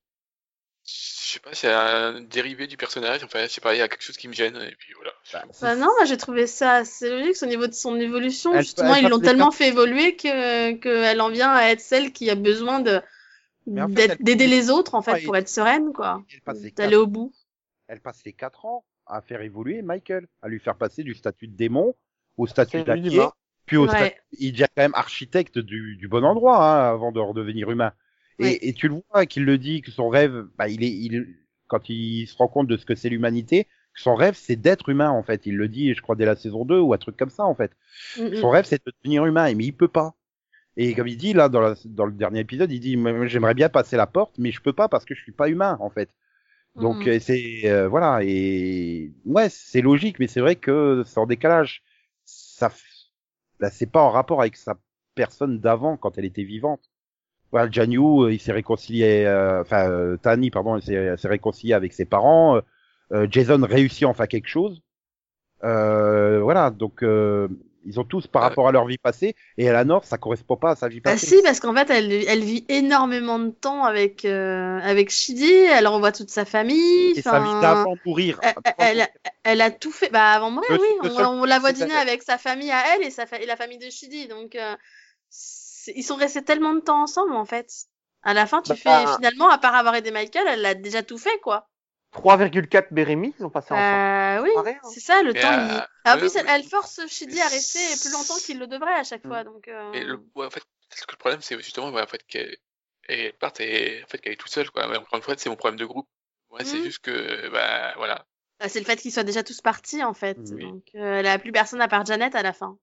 je 0.85 1.33
sais 1.33 1.39
pas, 1.39 1.53
c'est 1.53 1.71
un 1.71 2.21
dérivé 2.21 2.67
du 2.67 2.77
personnage, 2.77 3.23
enfin, 3.23 3.43
je 3.43 3.47
sais 3.47 3.61
pas, 3.61 3.75
il 3.75 3.79
y 3.79 3.81
a 3.81 3.87
quelque 3.87 4.01
chose 4.01 4.17
qui 4.17 4.27
me 4.27 4.33
gêne, 4.33 4.55
et 4.55 4.75
puis 4.75 4.93
voilà. 4.93 5.11
Bah, 5.33 5.43
Bah 5.61 5.75
non, 5.75 5.87
moi 5.97 6.05
j'ai 6.05 6.17
trouvé 6.17 6.47
ça 6.47 6.75
assez 6.75 7.09
logique 7.09 7.35
au 7.43 7.45
niveau 7.45 7.67
de 7.67 7.73
son 7.73 7.99
évolution. 7.99 8.53
Elle- 8.53 8.61
Justement, 8.63 8.95
elle 8.95 8.99
ils 8.99 9.01
passe 9.03 9.11
l'ont 9.11 9.17
les 9.17 9.23
tellement 9.25 9.51
fait 9.51 9.67
évoluer 9.67 10.15
que 10.15 10.71
qu'elle 10.73 11.21
en 11.21 11.29
vient 11.29 11.51
à 11.51 11.65
être 11.69 11.81
celle 11.81 12.11
qui 12.13 12.29
a 12.29 12.35
besoin 12.35 12.79
de 12.79 13.01
Mais 13.67 13.81
en 13.81 13.87
fait, 13.89 13.93
d'être- 13.93 14.11
elle- 14.19 14.23
d'aider 14.25 14.47
les 14.47 14.69
autres 14.69 14.95
en 14.95 15.01
fait 15.01 15.13
Ouais, 15.13 15.23
pour 15.23 15.35
être 15.37 15.49
sereine, 15.49 15.93
quoi. 15.93 16.23
elle 16.33 16.41
passe 16.41 16.61
les 16.61 16.71
D'aller 16.71 16.91
quatre, 16.91 17.01
au 17.01 17.07
bout. 17.07 17.33
elle 17.87 17.99
passe 18.01 18.21
les 18.25 18.33
quatre 18.33 18.65
ans 18.65 18.83
à 19.05 19.21
faire 19.21 19.41
évoluer 19.41 19.81
Michael, 19.81 20.27
à 20.41 20.47
lui 20.47 20.59
faire 20.59 20.75
passer 20.75 21.03
du 21.03 21.13
statut 21.13 21.47
de 21.47 21.55
démon 21.55 21.93
au 22.37 22.47
statut 22.47 22.79
humain. 22.79 23.31
Puis 23.69 23.77
au 23.77 23.83
Ouais. 23.83 23.89
statut, 23.89 24.15
il 24.39 24.51
devient 24.51 24.65
quand 24.75 24.81
même 24.81 24.95
architecte 24.95 25.59
du, 25.59 25.95
du 25.95 26.07
bon 26.07 26.25
endroit 26.25 26.57
hein, 26.57 26.89
avant 26.91 27.11
de 27.11 27.19
redevenir 27.19 27.69
humain. 27.69 27.93
Et, 28.39 28.73
tu 28.73 28.87
le 28.87 28.95
vois 29.11 29.27
qu'il 29.27 29.45
le 29.45 29.59
dit 29.59 29.81
que 29.83 29.91
son 29.91 30.09
rêve, 30.09 30.47
bah, 30.57 30.67
il 30.69 30.83
est, 30.83 30.89
il, 30.91 31.35
quand 31.67 31.87
il 31.87 32.25
se 32.25 32.35
rend 32.35 32.47
compte 32.47 32.67
de 32.67 32.77
ce 32.77 32.85
que 32.85 32.95
c'est 32.95 33.09
l'humanité, 33.09 33.65
que 33.65 34.01
son 34.01 34.15
rêve 34.15 34.33
c'est 34.35 34.55
d'être 34.55 34.89
humain 34.89 35.11
en 35.11 35.21
fait. 35.21 35.45
Il 35.45 35.55
le 35.55 35.67
dit, 35.67 35.93
je 35.93 36.01
crois 36.01 36.15
dès 36.15 36.25
la 36.25 36.35
saison 36.35 36.65
2 36.65 36.79
ou 36.79 36.93
un 36.93 36.97
truc 36.97 37.15
comme 37.15 37.29
ça 37.29 37.45
en 37.45 37.53
fait. 37.53 37.71
Mm. 38.17 38.35
Son 38.37 38.49
rêve, 38.49 38.65
c'est 38.65 38.83
de 38.83 38.91
devenir 39.03 39.23
humain, 39.27 39.53
mais 39.53 39.65
il 39.65 39.73
peut 39.73 39.87
pas. 39.87 40.15
Et 40.77 40.95
comme 40.95 41.07
il 41.07 41.17
dit 41.17 41.33
là 41.33 41.49
dans, 41.49 41.61
la- 41.61 41.75
dans 41.85 42.05
le 42.07 42.13
dernier 42.13 42.39
épisode, 42.39 42.71
il 42.71 42.79
dit 42.79 42.97
j'aimerais 43.27 43.53
bien 43.53 43.69
passer 43.69 43.97
la 43.97 44.07
porte, 44.07 44.39
mais 44.39 44.51
je 44.51 44.61
peux 44.61 44.73
pas 44.73 44.87
parce 44.89 45.05
que 45.05 45.13
je 45.15 45.21
suis 45.21 45.31
pas 45.33 45.49
humain 45.49 45.77
en 45.81 45.91
fait. 45.91 46.09
Donc 46.75 47.07
euh, 47.07 47.19
c'est 47.19 47.61
euh, 47.65 47.87
voilà 47.89 48.19
et 48.23 49.11
ouais 49.25 49.49
c'est 49.49 49.81
logique, 49.81 50.19
mais 50.19 50.27
c'est 50.27 50.39
vrai 50.41 50.55
que 50.55 51.03
c'est 51.05 51.19
en 51.19 51.25
décalage. 51.27 51.83
Ça, 52.25 52.71
là 53.59 53.69
c'est 53.71 53.87
pas 53.91 54.01
en 54.01 54.09
rapport 54.11 54.41
avec 54.41 54.55
sa 54.57 54.77
personne 55.15 55.59
d'avant 55.59 55.97
quand 55.97 56.17
elle 56.17 56.25
était 56.25 56.43
vivante. 56.43 56.89
Voilà, 57.51 57.71
Janyu, 57.71 57.99
euh, 58.25 58.33
il 58.33 58.39
s'est 58.39 58.51
réconcilié, 58.53 59.25
euh, 59.25 59.61
enfin 59.61 59.89
euh, 59.89 60.17
Tani 60.17 60.51
pardon, 60.51 60.77
il 60.77 60.83
s'est 60.83 61.27
réconcilié 61.27 61.73
avec 61.73 61.93
ses 61.93 62.05
parents. 62.05 62.61
euh, 63.13 63.27
Jason 63.31 63.61
réussit 63.65 64.05
enfin 64.05 64.27
quelque 64.27 64.47
chose. 64.47 64.81
Euh, 65.63 66.41
voilà, 66.41 66.69
donc 66.71 67.03
euh, 67.03 67.47
ils 67.85 67.99
ont 67.99 68.03
tous 68.03 68.27
par 68.27 68.43
Euh. 68.43 68.47
rapport 68.49 68.67
à 68.67 68.71
leur 68.71 68.85
vie 68.85 68.97
passée 68.97 69.35
et 69.57 69.65
Eleanor, 69.65 70.03
ça 70.05 70.17
correspond 70.17 70.57
pas 70.57 70.71
à 70.71 70.75
sa 70.75 70.87
vie 70.89 70.99
Bah 70.99 71.11
passée. 71.11 71.27
si, 71.27 71.41
parce 71.43 71.59
qu'en 71.59 71.73
fait, 71.73 71.89
elle, 71.89 72.11
elle 72.11 72.43
vit 72.43 72.65
énormément 72.69 73.39
de 73.39 73.49
temps 73.49 73.83
avec 73.83 74.25
avec 74.25 74.85
avec 74.89 75.09
Shidi. 75.09 75.51
Elle 75.51 75.87
revoit 75.87 76.11
toute 76.11 76.29
sa 76.29 76.45
famille. 76.45 77.11
et 77.17 77.21
sa 77.21 77.39
vie 77.39 77.61
d'avant 77.61 77.95
mourir. 78.05 78.39
elle, 78.43 78.53
elle, 78.77 79.07
elle 79.43 79.61
a 79.61 79.71
tout 79.71 79.91
fait. 79.91 80.09
Bah 80.09 80.31
avant 80.33 80.51
mourir, 80.51 80.69
oui. 80.71 81.09
On, 81.19 81.45
la 81.45 81.59
voit 81.59 81.71
dîner 81.71 81.95
avec 81.95 82.23
sa 82.23 82.37
famille 82.37 82.71
à 82.71 82.95
elle 82.95 83.03
et 83.03 83.11
sa 83.11 83.25
fa- 83.25 83.39
et 83.39 83.45
la 83.45 83.55
famille 83.55 83.77
de 83.77 83.89
Shidi. 83.89 84.27
Donc 84.27 84.55
euh, 84.55 84.75
ils 85.95 86.03
sont 86.03 86.15
restés 86.15 86.43
tellement 86.43 86.73
de 86.73 86.79
temps 86.79 87.01
ensemble 87.03 87.33
en 87.33 87.45
fait. 87.45 87.71
À 88.23 88.33
la 88.33 88.45
fin, 88.45 88.61
tu 88.61 88.69
Bah, 88.71 88.75
fais 88.75 89.13
finalement, 89.15 89.49
à 89.49 89.57
part 89.57 89.75
avoir 89.75 89.95
aidé 89.95 90.11
Michael, 90.11 90.45
elle 90.47 90.65
a 90.65 90.73
déjà 90.75 91.01
tout 91.03 91.17
fait, 91.17 91.39
quoi. 91.41 91.69
3,4 92.13 92.87
Bérémy, 92.91 93.33
ils 93.39 93.45
ont 93.45 93.49
passé 93.49 93.73
ensemble. 93.73 93.85
Euh, 93.85 94.41
oui, 94.41 94.49
hein. 94.73 94.89
c'est 94.93 94.99
ça, 94.99 95.21
le 95.21 95.33
temps. 95.33 95.39
euh, 95.47 95.67
il... 95.79 95.87
Ah, 96.05 96.15
en 96.15 96.17
plus, 96.17 96.35
elle, 96.35 96.63
force 96.63 97.01
Shidi 97.07 97.39
à 97.39 97.47
rester 97.47 97.79
plus 98.01 98.11
longtemps 98.11 98.37
qu'il 98.37 98.57
le 98.59 98.67
devrait 98.67 98.93
à 98.95 99.03
chaque 99.03 99.25
fois. 99.25 99.43
Donc, 99.43 99.67
euh... 99.67 99.91
Et 99.93 100.03
le, 100.03 100.15
ouais, 100.35 100.45
en 100.45 100.49
fait, 100.49 100.63
parce 100.89 101.05
que 101.05 101.11
le 101.11 101.17
problème, 101.17 101.41
c'est 101.41 101.55
justement, 101.61 101.89
ouais, 101.91 102.01
en 102.01 102.07
fait, 102.07 102.25
qu'elle 102.25 102.55
elle 103.07 103.33
parte 103.33 103.59
et 103.59 104.03
en 104.03 104.07
fait 104.07 104.19
qu'elle 104.19 104.33
est 104.33 104.37
toute 104.37 104.51
seule, 104.51 104.69
quoi. 104.71 104.87
Mais 104.87 104.97
encore 104.97 105.17
une 105.17 105.23
fois, 105.23 105.35
c'est 105.37 105.49
mon 105.49 105.55
problème 105.55 105.79
de 105.79 105.85
groupe. 105.85 106.07
Ouais, 106.51 106.63
c'est 106.65 106.77
Mhm. 106.77 106.83
juste 106.83 106.99
que, 106.99 107.49
bah, 107.49 107.93
voilà. 107.97 108.25
bah, 108.59 108.69
c'est 108.69 108.79
le 108.79 108.85
fait 108.85 108.95
qu'ils 108.97 109.11
soient 109.11 109.23
déjà 109.23 109.43
tous 109.43 109.61
partis, 109.61 110.03
en 110.03 110.13
fait. 110.13 110.37
Oui. 110.51 110.63
Donc, 110.63 110.83
euh, 110.95 111.19
elle 111.19 111.27
a 111.27 111.37
plus 111.39 111.51
personne 111.51 111.81
à 111.81 111.87
part 111.87 112.05
Janet 112.05 112.33
à 112.35 112.41
la 112.41 112.53
fin. 112.53 112.77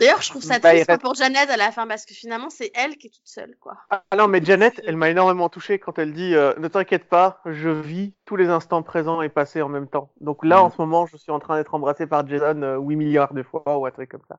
D'ailleurs, 0.00 0.22
je 0.22 0.28
trouve 0.30 0.42
ça 0.42 0.58
Bah, 0.60 0.70
triste 0.70 0.86
reste- 0.88 1.00
pour 1.02 1.14
Janet 1.14 1.50
à 1.50 1.56
la 1.56 1.72
fin 1.72 1.86
parce 1.86 2.06
que 2.06 2.14
finalement, 2.14 2.50
c'est 2.50 2.70
elle 2.74 2.96
qui 2.96 3.08
est 3.08 3.10
toute 3.10 3.26
seule, 3.26 3.56
quoi. 3.60 3.76
Ah 3.90 4.02
non, 4.16 4.28
mais 4.28 4.44
Janet, 4.44 4.80
elle 4.86 4.96
m'a 4.96 5.10
énormément 5.10 5.48
touché 5.48 5.78
quand 5.80 5.98
elle 5.98 6.12
dit 6.12 6.34
euh, 6.36 6.54
Ne 6.58 6.68
t'inquiète 6.68 7.08
pas, 7.08 7.40
je 7.46 7.68
vis 7.68 8.14
tous 8.24 8.36
les 8.36 8.46
instants 8.48 8.82
présents 8.84 9.22
et 9.22 9.28
passés 9.28 9.60
en 9.62 9.68
même 9.68 9.88
temps. 9.88 10.12
Donc 10.20 10.44
là, 10.44 10.62
en 10.62 10.70
ce 10.70 10.76
moment, 10.80 11.06
je 11.06 11.16
suis 11.16 11.32
en 11.32 11.40
train 11.40 11.56
d'être 11.56 11.74
embrassé 11.74 12.06
par 12.06 12.26
Jason 12.28 12.62
euh, 12.62 12.76
8 12.78 12.94
milliards 12.96 13.34
de 13.34 13.42
fois 13.42 13.62
ou 13.78 13.86
un 13.86 13.90
truc 13.90 14.10
comme 14.10 14.22
ça. 14.28 14.38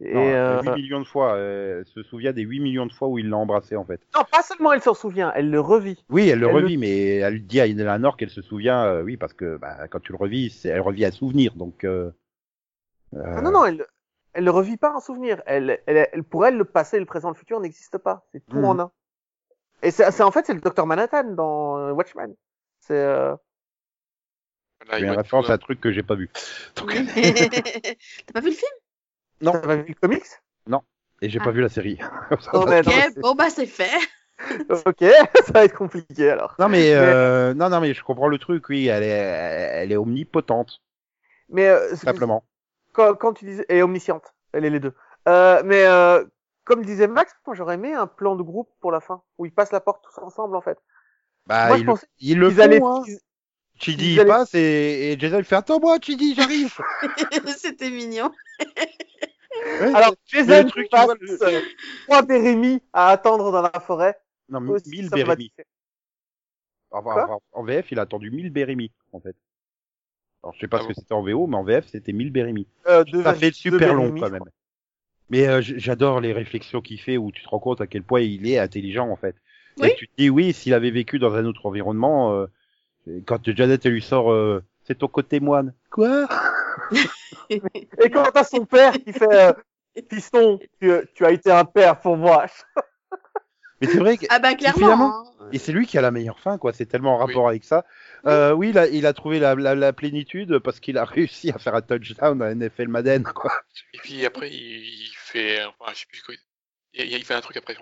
Et 0.00 0.12
Non, 0.14 0.20
euh, 0.28 0.60
8 0.62 0.70
millions 0.74 1.00
de 1.00 1.06
fois. 1.06 1.34
euh, 1.34 1.80
Elle 1.80 1.86
se 1.86 2.02
souvient 2.04 2.32
des 2.32 2.42
8 2.42 2.60
millions 2.60 2.86
de 2.86 2.92
fois 2.92 3.08
où 3.08 3.18
il 3.18 3.28
l'a 3.30 3.36
embrassé, 3.36 3.74
en 3.76 3.84
fait. 3.84 4.00
Non, 4.14 4.22
pas 4.30 4.42
seulement 4.42 4.72
elle 4.72 4.82
s'en 4.82 4.94
souvient, 4.94 5.32
elle 5.34 5.50
le 5.50 5.60
revit. 5.60 6.04
Oui, 6.08 6.28
elle 6.28 6.38
le 6.38 6.46
Elle 6.46 6.52
le- 6.52 6.58
revit, 6.62 6.76
mais 6.76 7.16
elle 7.16 7.44
dit 7.46 7.60
à 7.60 7.66
Eleanor 7.66 8.16
qu'elle 8.16 8.30
se 8.30 8.42
souvient, 8.42 8.84
euh, 8.84 9.02
oui, 9.02 9.16
parce 9.16 9.32
que 9.32 9.56
bah, 9.56 9.88
quand 9.88 10.00
tu 10.00 10.12
le 10.12 10.18
revis, 10.18 10.50
c'est- 10.50 10.68
elle 10.68 10.80
revit 10.82 11.04
à 11.04 11.10
souvenir, 11.10 11.54
donc. 11.56 11.82
Euh, 11.84 12.10
Ah 13.16 13.40
non, 13.40 13.52
non, 13.52 13.64
elle, 13.64 13.84
elle 14.34 14.44
le 14.44 14.50
revit 14.50 14.76
pas 14.76 14.92
en 14.92 15.00
souvenir. 15.00 15.42
Elle, 15.46 15.80
elle, 15.86 16.08
elle- 16.12 16.24
pour 16.24 16.46
elle, 16.46 16.56
le 16.56 16.64
passé, 16.64 16.98
le 16.98 17.06
présent, 17.06 17.28
le 17.28 17.34
futur 17.34 17.60
n'existent 17.60 17.98
pas. 17.98 18.26
C'est 18.32 18.44
tout 18.46 18.58
Mhm. 18.58 18.64
en 18.64 18.78
un. 18.80 18.92
Et 19.82 19.90
c'est 19.90 20.10
c'est- 20.10 20.22
en 20.22 20.30
fait, 20.30 20.46
c'est 20.46 20.54
le 20.54 20.60
docteur 20.60 20.86
Manhattan 20.86 21.24
dans 21.34 21.78
euh, 21.78 21.92
Watchmen. 21.92 22.34
C'est 22.80 22.94
euh, 22.94 23.34
voilà, 24.84 24.98
C'est 24.98 25.00
il 25.00 25.04
une 25.06 25.16
référence 25.16 25.50
à 25.50 25.54
un 25.54 25.58
truc 25.58 25.80
que 25.80 25.90
j'ai 25.92 26.02
pas 26.02 26.14
vu. 26.14 26.30
Donc, 26.76 26.92
T'as 28.26 28.32
pas 28.32 28.40
vu 28.40 28.50
le 28.50 28.54
film? 28.56 28.72
Non. 29.40 29.52
T'as 29.52 29.58
pas 29.60 29.76
vu 29.76 29.84
le 29.88 29.94
comics? 29.94 30.24
Et 31.22 31.30
j'ai 31.30 31.38
Ah. 31.40 31.44
pas 31.44 31.52
vu 31.52 31.62
la 31.62 31.68
série. 31.70 31.98
Oh, 32.52 32.64
mais 32.68 32.80
Ok, 32.80 32.86
non, 32.86 33.22
bon 33.22 33.34
bah 33.34 33.48
c'est 33.48 33.66
fait. 33.66 33.88
Ok, 34.84 34.98
ça 35.46 35.52
va 35.52 35.64
être 35.64 35.74
compliqué 35.76 36.28
alors. 36.28 36.56
Non 36.58 36.68
mais 36.68 36.92
euh, 36.92 37.54
non 37.54 37.70
non 37.70 37.80
mais 37.80 37.94
je 37.94 38.02
comprends 38.02 38.26
le 38.26 38.36
truc 38.38 38.68
oui 38.68 38.88
elle 38.88 39.04
est 39.04 39.06
elle 39.06 39.92
est 39.92 39.96
omnipotente 39.96 40.82
Mais 41.48 41.68
euh, 41.68 41.90
c'est- 41.90 42.04
simplement. 42.04 42.44
Quand, 42.94 43.14
quand 43.16 43.34
tu 43.34 43.44
disais, 43.44 43.66
et 43.68 43.82
omnisciente, 43.82 44.32
elle 44.52 44.64
est 44.64 44.70
les 44.70 44.80
deux. 44.80 44.94
Euh, 45.28 45.62
mais 45.64 45.84
euh, 45.86 46.24
comme 46.64 46.84
disait 46.84 47.06
Max, 47.08 47.34
moi 47.46 47.54
j'aurais 47.54 47.74
aimé 47.74 47.92
un 47.92 48.06
plan 48.06 48.36
de 48.36 48.42
groupe 48.42 48.70
pour 48.80 48.90
la 48.92 49.00
fin, 49.00 49.22
où 49.38 49.44
ils 49.46 49.52
passent 49.52 49.72
la 49.72 49.80
porte 49.80 50.02
tous 50.04 50.18
ensemble 50.22 50.56
en 50.56 50.60
fait. 50.62 50.78
Bah 51.46 51.68
moi 51.68 51.76
ils 51.76 51.80
je 51.80 51.86
pensais 51.86 52.06
ils 52.20 52.38
le 52.38 52.48
qu'ils 52.48 52.60
allaient. 52.62 52.78
font. 52.78 53.00
Hein. 53.02 53.04
Chidi 53.76 54.04
ils 54.06 54.12
il 54.12 54.20
allaient- 54.20 54.28
passe 54.30 54.54
et, 54.54 55.12
et 55.12 55.18
Jason 55.18 55.38
il 55.38 55.44
fait 55.44 55.56
attends 55.56 55.80
moi 55.80 55.98
Chidi 56.00 56.34
j'arrive. 56.34 56.74
C'était 57.58 57.90
mignon. 57.90 58.30
Ouais, 59.80 59.94
Alors 59.94 60.10
mais 60.10 60.16
Jason 60.26 60.62
le 60.64 60.68
truc, 60.70 60.88
passe 60.90 61.04
vois, 61.06 61.14
le- 61.20 61.42
euh, 61.42 61.60
trois 62.04 62.22
Bérémy 62.22 62.82
à 62.92 63.08
attendre 63.10 63.50
dans 63.52 63.62
la 63.62 63.80
forêt. 63.80 64.16
non 64.48 64.60
Aussi, 64.68 64.88
1000 64.90 65.08
ça 65.10 65.16
m'a 65.16 65.24
Bérémy. 65.24 65.52
En, 66.90 67.02
Quoi 67.02 67.30
en- 67.30 67.40
en 67.52 67.64
VF 67.64 67.90
il 67.92 67.98
a 67.98 68.02
attendu 68.02 68.30
1000 68.30 68.50
Bérémy 68.50 68.92
en 69.12 69.20
fait. 69.20 69.36
Alors 70.44 70.54
je 70.54 70.60
sais 70.60 70.68
pas 70.68 70.76
Ah 70.76 70.82
ce 70.82 70.84
bon 70.88 70.94
que 70.94 71.00
c'était 71.00 71.14
en 71.14 71.22
VO 71.22 71.46
mais 71.46 71.56
en 71.56 71.64
VF 71.64 71.86
c'était 71.88 72.12
1000 72.12 72.30
Bérémy. 72.30 72.66
Euh, 72.86 73.02
deux 73.04 73.22
Ça 73.22 73.34
fait 73.34 73.52
super 73.52 73.94
long 73.94 74.04
Bérémy, 74.04 74.20
quand 74.20 74.30
même. 74.30 74.44
Mais 75.30 75.48
euh, 75.48 75.62
j'adore 75.62 76.20
les 76.20 76.34
réflexions 76.34 76.82
qu'il 76.82 77.00
fait 77.00 77.16
où 77.16 77.32
tu 77.32 77.42
te 77.42 77.48
rends 77.48 77.58
compte 77.58 77.80
à 77.80 77.86
quel 77.86 78.02
point 78.02 78.20
il 78.20 78.46
est 78.46 78.58
intelligent 78.58 79.08
en 79.08 79.16
fait. 79.16 79.36
Oui. 79.78 79.88
Et 79.88 79.94
tu 79.96 80.06
te 80.06 80.12
dis 80.18 80.28
oui, 80.28 80.52
s'il 80.52 80.74
avait 80.74 80.90
vécu 80.90 81.18
dans 81.18 81.34
un 81.34 81.46
autre 81.46 81.64
environnement, 81.64 82.34
euh, 82.34 82.46
quand 83.26 83.50
Janet 83.50 83.84
elle 83.86 83.92
lui 83.92 84.02
sort 84.02 84.30
euh, 84.30 84.62
c'est 84.84 84.98
ton 84.98 85.08
côté 85.08 85.40
moine. 85.40 85.72
Quoi? 85.90 86.28
Et 87.48 88.10
quand 88.10 88.24
t'as 88.32 88.44
son 88.44 88.66
père 88.66 88.92
qui 88.92 89.12
fait 89.12 89.32
euh, 89.32 89.52
Piston, 90.08 90.58
tu, 90.80 90.90
tu 91.14 91.24
as 91.24 91.30
été 91.30 91.50
un 91.50 91.64
père 91.64 91.98
pour 92.00 92.16
moi. 92.16 92.46
Mais 93.80 93.86
c'est 93.88 93.98
vrai 93.98 94.16
que 94.16 94.26
Ah 94.30 94.38
bah 94.38 94.54
clairement. 94.54 94.78
finalement- 94.78 95.24
hein. 95.40 95.48
et 95.52 95.58
c'est 95.58 95.72
lui 95.72 95.86
qui 95.86 95.98
a 95.98 96.00
la 96.00 96.10
meilleure 96.10 96.38
fin 96.38 96.58
quoi. 96.58 96.72
C'est 96.72 96.86
tellement 96.86 97.14
en 97.14 97.18
rapport 97.18 97.48
avec 97.48 97.64
ça. 97.64 97.84
Euh, 98.26 98.52
oui, 98.52 98.70
il 98.70 98.78
a, 98.78 98.86
il 98.88 99.04
a 99.06 99.12
trouvé 99.12 99.38
la, 99.40 99.54
la, 99.54 99.74
la 99.74 99.92
plénitude 99.92 100.58
parce 100.60 100.80
qu'il 100.80 100.96
a 100.98 101.04
réussi 101.04 101.50
à 101.50 101.58
faire 101.58 101.74
un 101.74 101.82
touchdown 101.82 102.40
à 102.42 102.54
NFL 102.54 102.88
Madden 102.88 103.24
quoi. 103.24 103.52
Et 103.92 103.98
puis 103.98 104.24
après, 104.24 104.50
il, 104.50 104.54
il 104.54 105.12
fait, 105.16 105.64
enfin, 105.64 105.92
je 105.92 106.00
sais 106.00 106.06
plus 106.08 106.22
quoi. 106.22 106.34
Il, 106.94 107.04
il 107.12 107.24
fait 107.24 107.34
un 107.34 107.40
truc 107.40 107.56
après. 107.56 107.76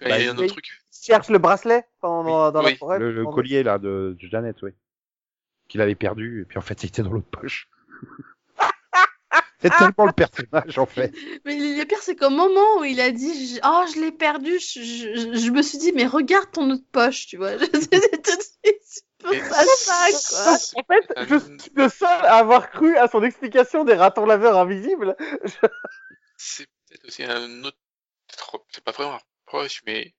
Il 0.00 0.06
y 0.06 0.08
Bah, 0.10 0.14
a 0.14 0.18
il- 0.20 0.28
un 0.28 0.36
autre 0.38 0.46
truc. 0.46 0.66
Il 0.66 1.04
cherche 1.06 1.28
le 1.28 1.38
bracelet 1.38 1.84
pendant, 2.00 2.50
dans 2.52 2.62
Oui. 2.64 2.70
la 2.70 2.76
forêt. 2.76 2.98
Le, 2.98 3.12
le 3.12 3.24
pendant- 3.24 3.34
collier 3.34 3.62
là 3.64 3.78
de, 3.78 4.16
de 4.20 4.28
Janet, 4.28 4.56
oui. 4.62 4.70
Qu'il 5.68 5.80
avait 5.80 5.94
perdu 5.96 6.42
et 6.42 6.44
puis 6.44 6.58
en 6.58 6.62
fait 6.62 6.78
c'était 6.80 7.02
dans 7.02 7.10
l'autre 7.12 7.28
poche. 7.30 7.68
c'est 9.62 9.70
tellement 9.70 10.06
le 10.06 10.12
personnage 10.12 10.78
en 10.78 10.86
fait. 10.86 11.12
Mais 11.44 11.56
le 11.56 11.84
pire, 11.84 11.98
c'est 12.02 12.16
qu'au 12.16 12.30
moment 12.30 12.78
où 12.80 12.84
il 12.84 13.00
a 13.00 13.10
dit 13.10 13.54
je- 13.54 13.60
Oh, 13.64 13.84
je 13.94 14.00
l'ai 14.00 14.12
perdu, 14.12 14.58
je, 14.58 14.80
je- 14.82 15.38
je 15.38 15.50
me 15.50 15.62
suis 15.62 15.78
dit 15.78 15.92
Mais 15.92 16.06
regarde 16.06 16.50
ton 16.52 16.70
autre 16.70 16.84
poche, 16.92 17.26
tu 17.26 17.36
vois. 17.36 17.58
C'était 17.58 18.00
tout 18.20 18.36
de 18.36 18.42
suite 18.42 19.04
pour 19.20 19.32
Et- 19.32 19.40
ça, 19.40 19.64
ça, 19.64 20.58
quoi. 20.74 20.82
En 20.82 20.84
fait, 20.84 21.26
je 21.28 21.38
suis 21.62 21.70
le 21.76 21.88
seul 21.88 22.08
à 22.26 22.36
avoir 22.38 22.70
cru 22.70 22.96
à 22.96 23.08
son 23.08 23.22
explication 23.22 23.84
des 23.84 23.94
ratons 23.94 24.26
laveurs 24.26 24.56
invisibles. 24.58 25.16
C'est 26.36 26.66
peut-être 26.88 27.04
aussi 27.06 27.22
un 27.24 27.64
autre, 27.64 27.78
c'est 28.72 28.82
pas 28.84 28.92
vraiment 28.92 29.14
un 29.14 29.20
reproche, 29.46 29.82
mais 29.86 30.12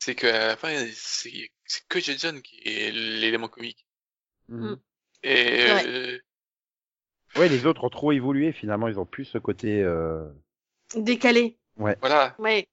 c'est 0.00 0.14
qu'à 0.14 0.48
la 0.48 0.56
fin, 0.56 0.74
c'est 0.94 1.48
que 1.88 2.00
Jason 2.00 2.40
qui 2.42 2.60
est 2.64 2.90
l'élément 2.90 3.48
comique. 3.48 3.86
Mm. 4.48 4.74
Et, 5.22 5.34
Ouais. 5.72 5.86
euh, 5.86 6.18
Ouais, 7.36 7.48
les 7.48 7.66
autres 7.66 7.84
ont 7.84 7.90
trop 7.90 8.12
évolué 8.12 8.52
finalement, 8.52 8.88
ils 8.88 8.98
ont 8.98 9.06
plus 9.06 9.24
ce 9.24 9.38
côté. 9.38 9.82
Euh... 9.82 10.24
Décalé. 10.94 11.58
voilà. 11.76 12.34
Ouais. 12.38 12.68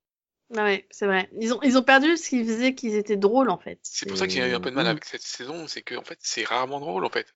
Ouais, 0.52 0.62
ouais, 0.62 0.88
c'est 0.90 1.06
vrai. 1.06 1.30
Ils 1.40 1.54
ont, 1.54 1.62
ils 1.62 1.78
ont 1.78 1.84
perdu 1.84 2.18
ce 2.18 2.30
qui 2.30 2.44
faisait 2.44 2.74
qu'ils 2.74 2.96
étaient 2.96 3.18
drôles, 3.18 3.50
en 3.50 3.58
fait. 3.60 3.80
C'est 3.84 4.08
pour 4.08 4.18
ça 4.18 4.26
que 4.26 4.34
j'ai 4.34 4.40
eu 4.50 4.54
un 4.54 4.60
peu 4.60 4.72
de 4.72 4.76
mal 4.76 4.86
Mm. 4.86 4.90
avec 4.90 5.06
cette 5.06 5.22
saison, 5.22 5.68
c'est 5.68 5.82
que 5.82 5.96
en 5.96 6.04
fait, 6.04 6.18
c'est 6.22 6.44
rarement 6.44 6.80
drôle 6.80 7.06
en 7.06 7.10
fait. 7.10 7.34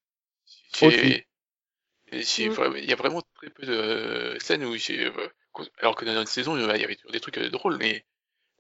Mm. 0.82 1.22
il 2.12 2.86
y 2.86 2.94
a 2.94 2.96
vraiment 2.96 3.22
très 3.36 3.50
peu 3.50 3.66
de 3.66 4.38
scènes 4.40 4.64
où 4.66 4.76
j'ai, 4.76 5.06
euh, 5.06 5.12
alors 5.80 5.96
que 5.96 6.06
dans 6.06 6.20
une 6.20 6.26
saison, 6.28 6.58
il 6.58 6.62
y 6.64 6.84
avait 6.84 6.96
toujours 6.96 7.12
des 7.12 7.20
trucs 7.20 7.38
euh, 7.38 7.50
drôles, 7.50 7.78
mais 7.78 8.06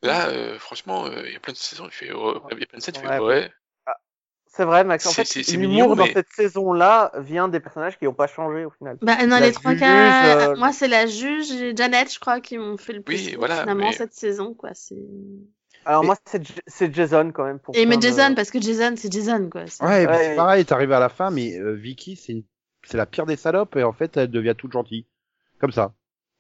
là, 0.02 0.30
euh, 0.30 0.58
franchement, 0.60 1.06
euh, 1.08 1.24
il 1.26 1.34
y 1.34 1.36
a 1.36 1.40
plein 1.40 1.54
de 1.54 1.58
saisons, 1.58 1.86
il 1.88 1.92
fait, 1.92 2.12
oh, 2.12 2.42
il 2.52 2.60
y 2.60 2.64
a 2.64 2.66
plein 2.68 2.78
de 2.80 2.84
scènes, 2.84 2.96
il 2.98 3.02
fait, 3.02 3.08
Ouais. 3.08 3.20
ouais, 3.20 3.52
C'est 4.56 4.66
vrai, 4.66 4.84
Max. 4.84 5.06
En 5.08 5.10
C'est- 5.10 5.16
fait, 5.24 5.26
c'est- 5.26 5.44
c'est 5.44 5.58
l'humour 5.58 5.96
dans 5.96 6.06
mais- 6.06 6.14
cette 6.14 6.30
saison-là 6.30 7.12
vient 7.18 7.48
des 7.48 7.60
personnages 7.60 7.98
qui 7.98 8.06
n'ont 8.06 8.14
pas 8.14 8.28
changé 8.28 8.66
au 8.66 8.70
final. 8.70 8.98
Bah, 9.02 9.16
dans 9.26 9.40
La 9.40 9.48
les 9.48 9.52
trois 9.52 9.72
juge, 9.72 9.80
cas, 9.80 10.52
euh, 10.52 10.56
moi, 10.58 10.72
c'est 10.72 10.88
la 10.88 11.08
juge 11.08 11.52
et 11.52 11.76
Janet, 11.76 12.14
je 12.14 12.20
crois, 12.20 12.40
qui 12.40 12.60
m'ont 12.60 12.78
fait 12.78 12.94
le 12.94 13.02
plus 13.02 13.16
Oui, 13.30 13.36
voilà, 13.38 13.62
finalement, 13.62 13.88
mais- 13.88 13.94
cette 13.94 14.14
saison, 14.14 14.54
quoi. 14.54 14.70
C'est... 14.74 14.96
Alors 15.86 16.04
Et- 16.04 16.06
moi, 16.06 16.16
c'est 16.68 16.94
Jason 16.94 17.32
quand 17.34 17.46
même. 17.46 17.58
Pour 17.60 17.76
Et 17.76 17.86
mais 17.88 17.98
plein 17.98 18.10
de- 18.12 18.16
Jason, 18.16 18.36
parce 18.36 18.52
que 18.52 18.62
Jason, 18.62 18.94
c'est 18.96 19.12
Jason, 19.12 19.50
quoi. 19.50 19.66
C'est- 19.68 19.84
Ouais, 19.84 20.06
Ouais, 20.06 20.18
c'est 20.30 20.36
pareil, 20.36 20.66
t'arrives 20.66 20.92
à 20.92 21.00
la 21.00 21.10
fin, 21.10 21.32
mais 21.32 21.58
euh, 21.60 21.74
Vicky, 21.74 22.16
c'est 22.16 22.34
une... 22.34 22.44
c'est 22.86 22.98
la 22.98 23.06
pire 23.08 23.26
des 23.26 23.36
salopes 23.38 23.76
et 23.76 23.84
en 23.84 23.92
fait 23.94 24.16
elle 24.18 24.30
devient 24.30 24.54
toute 24.58 24.72
gentille. 24.74 25.08
Comme 25.60 25.72
ça. 25.72 25.94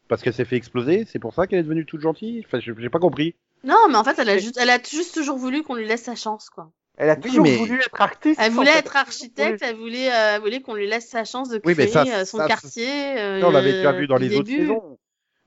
Parce 0.08 0.22
qu'elle 0.22 0.34
s'est 0.34 0.46
fait 0.46 0.58
exploser, 0.58 1.06
c'est 1.12 1.18
pour 1.20 1.34
ça 1.34 1.48
qu'elle 1.48 1.60
est 1.60 1.64
devenue 1.64 1.86
toute 1.86 2.02
gentille 2.02 2.44
Enfin, 2.46 2.60
j'ai 2.60 2.90
pas 2.90 3.00
compris. 3.00 3.36
Non, 3.64 3.78
mais 3.90 3.96
en 3.96 4.04
fait, 4.04 4.20
elle 4.20 4.30
a 4.30 4.38
juste, 4.38 4.58
elle 4.62 4.70
a 4.70 4.78
juste 4.84 5.14
toujours 5.16 5.38
voulu 5.38 5.64
qu'on 5.64 5.76
lui 5.76 5.88
laisse 5.88 6.04
sa 6.04 6.16
chance, 6.16 6.50
quoi. 6.52 6.70
Elle 6.98 7.10
a 7.10 7.16
Oui, 7.16 7.22
toujours 7.22 7.44
mais- 7.44 7.56
voulu 7.58 7.80
être 7.80 8.02
artiste. 8.02 8.40
Elle 8.44 8.52
voulait 8.52 8.72
fait. 8.72 8.80
être 8.80 8.96
architecte, 8.96 9.62
elle 9.64 9.76
voulait, 9.76 10.12
euh, 10.12 10.36
elle 10.36 10.42
voulait 10.42 10.62
qu'on 10.62 10.76
lui 10.76 10.88
laisse 10.88 11.08
sa 11.10 11.24
chance 11.26 11.50
de 11.50 11.60
Oui, 11.66 11.74
créer 11.74 11.86
mais 11.88 11.92
ça, 11.92 12.04
euh, 12.04 12.26
son 12.26 12.38
ça, 12.38 12.48
quartier. 12.48 13.18
euh, 13.20 13.42
Ça, 13.42 13.48
on 13.48 13.52
l'avait 13.52 13.74
déjà 13.74 13.92
vu 13.94 14.06
dans 14.08 14.18
les 14.18 14.36
autres 14.36 14.44
début. 14.44 14.62
saisons. 14.62 14.98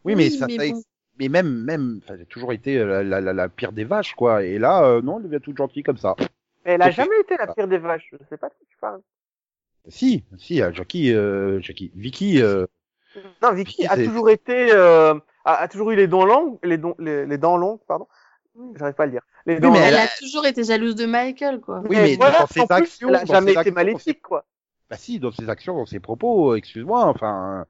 Oui, 0.05 0.15
mais 0.17 0.25
Oui, 0.25 0.31
ça, 0.31 0.47
mais 0.49 0.57
ça- 0.59 0.73
bon. 0.73 0.83
mais 1.21 1.29
même, 1.29 1.63
même, 1.65 2.01
enfin, 2.03 2.17
j'ai 2.19 2.27
toujours 2.27 2.53
été 2.53 2.79
euh, 2.79 2.85
la, 2.87 3.03
la, 3.05 3.21
la, 3.21 3.33
la 3.33 3.49
pire 3.49 3.73
des 3.73 3.85
vaches, 3.85 4.15
quoi. 4.15 4.43
Et 4.43 4.59
là, 4.59 4.85
euh, 4.85 5.03
non, 5.03 5.19
elle 5.19 5.29
devient 5.31 5.41
toute 5.43 5.57
gentille 5.57 5.83
comme 5.85 5.99
ça. 5.99 6.17
Mais 6.65 6.73
elle 6.73 6.83
a 6.83 6.91
jamais 6.91 7.21
été 7.21 7.37
la 7.37 7.47
pire 7.47 7.69
des 7.69 7.79
vaches. 7.79 8.09
Je 8.13 8.17
sais 8.29 8.37
pas 8.37 8.49
de 8.49 8.55
qui 8.55 8.67
tu 8.69 8.77
parles. 8.81 9.01
Si, 9.89 10.25
si, 10.39 10.61
euh, 10.61 10.73
Jackie, 10.73 11.13
euh, 11.15 11.61
Jackie, 11.61 11.93
Vicky, 11.95 12.43
euh, 12.43 12.67
Non, 13.41 13.53
Vicky 13.53 13.83
Vicky, 13.83 13.87
a 13.87 13.97
toujours 13.97 14.31
été, 14.31 14.73
euh, 14.73 15.15
a, 15.45 15.55
a 15.63 15.69
toujours 15.69 15.93
eu 15.93 15.97
les 15.97 16.09
dents 16.09 16.25
longues, 16.27 16.59
les, 16.65 16.77
dents 16.77 16.97
les, 16.99 17.25
les 17.25 17.39
dents 17.39 17.57
longues, 17.57 17.79
pardon. 17.87 18.09
J'arrive 18.77 18.95
pas 18.95 19.03
à 19.05 19.07
le 19.07 19.13
dire. 19.13 19.23
Les 19.47 19.61
dents 19.61 19.71
mais 19.73 19.79
Elle 19.81 19.97
a 19.97 20.07
toujours 20.19 20.47
été 20.47 20.65
jalouse 20.65 20.95
de 20.95 21.07
Michael, 21.07 21.61
quoi. 21.61 21.81
Oui, 21.89 21.97
mais 21.97 22.17
voilà, 22.17 22.41
dans 22.41 22.47
ses 22.47 22.61
en 22.61 22.67
plus, 22.67 22.75
actions, 22.75 23.09
elle 23.11 23.15
a 23.17 23.25
jamais 23.25 23.51
été 23.53 23.59
actions, 23.61 23.75
maléfique, 23.75 24.23
quoi. 24.23 24.45
bah 24.91 24.97
si, 24.97 25.19
dans 25.19 25.33
ses 25.33 25.49
actions, 25.49 25.77
dans 25.77 25.87
ses 25.87 26.01
propos, 26.01 26.55
excuse-moi, 26.55 27.05
enfin, 27.05 27.67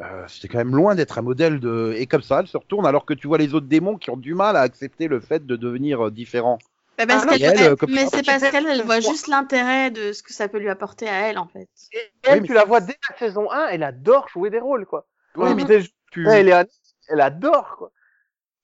euh, 0.00 0.24
c'était 0.28 0.48
quand 0.48 0.58
même 0.58 0.74
loin 0.74 0.94
d'être 0.94 1.18
un 1.18 1.22
modèle 1.22 1.60
de. 1.60 1.94
Et 1.96 2.06
comme 2.06 2.22
ça, 2.22 2.40
elle 2.40 2.46
se 2.46 2.56
retourne 2.56 2.86
alors 2.86 3.04
que 3.04 3.14
tu 3.14 3.26
vois 3.26 3.38
les 3.38 3.54
autres 3.54 3.66
démons 3.66 3.96
qui 3.96 4.10
ont 4.10 4.16
du 4.16 4.34
mal 4.34 4.56
à 4.56 4.60
accepter 4.60 5.06
le 5.08 5.20
fait 5.20 5.44
de 5.46 5.56
devenir 5.56 6.06
euh, 6.06 6.10
différent. 6.10 6.58
Bah, 6.98 7.06
parce 7.06 7.24
Ah 7.28 7.34
elle, 7.34 7.42
elle- 7.42 7.62
euh, 7.72 7.76
comme 7.76 7.90
mais 7.92 8.06
c'est 8.06 8.24
parce 8.24 8.42
qu'elle, 8.50 8.66
elle 8.66 8.82
voit 8.82 9.00
juste 9.00 9.26
l'intérêt 9.26 9.90
de 9.90 10.12
ce 10.12 10.22
que 10.22 10.32
ça 10.32 10.48
peut 10.48 10.58
lui 10.58 10.68
apporter 10.68 11.08
à 11.08 11.28
elle, 11.28 11.38
en 11.38 11.46
fait. 11.46 11.68
Et 11.92 11.98
elle, 12.24 12.42
mais- 12.42 12.46
tu 12.46 12.52
la 12.54 12.64
vois 12.64 12.80
dès 12.80 12.96
la 13.10 13.16
saison 13.18 13.50
1, 13.50 13.68
elle 13.68 13.82
adore 13.82 14.28
jouer 14.28 14.50
des 14.50 14.60
rôles, 14.60 14.86
quoi. 14.86 15.06
Oui, 15.36 15.54
mais 15.54 15.62
était- 15.62 15.82
tu. 16.10 16.28
Elle, 16.28 16.48
est- 16.48 16.68
elle 17.08 17.20
adore, 17.20 17.76
quoi. 17.78 17.90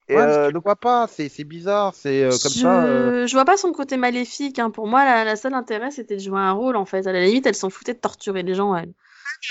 Et, 0.08 0.16
Ouais, 0.16 0.22
euh, 0.22 0.50
donc, 0.52 0.64
vois 0.64 0.76
pas, 0.76 1.06
c'est 1.08 1.44
bizarre, 1.44 1.94
c'est 1.94 2.24
euh, 2.24 2.30
comme 2.30 2.38
je... 2.52 2.60
ça. 2.62 2.84
euh, 2.86 3.26
je 3.26 3.32
vois 3.34 3.44
pas 3.44 3.56
son 3.56 3.72
côté 3.72 3.96
maléfique. 3.96 4.58
Hein. 4.58 4.70
Pour 4.70 4.86
moi, 4.86 5.04
la, 5.04 5.24
la 5.24 5.36
seul 5.36 5.54
intérêt, 5.54 5.90
c'était 5.90 6.16
de 6.16 6.20
jouer 6.22 6.38
un 6.38 6.52
rôle, 6.52 6.76
en 6.76 6.84
fait. 6.86 7.06
À 7.06 7.12
la 7.12 7.20
limite, 7.20 7.46
elle 7.46 7.54
s'en 7.54 7.68
foutait 7.70 7.94
de 7.94 7.98
torturer 7.98 8.42
les 8.42 8.54
gens, 8.54 8.74
elle. 8.74 8.92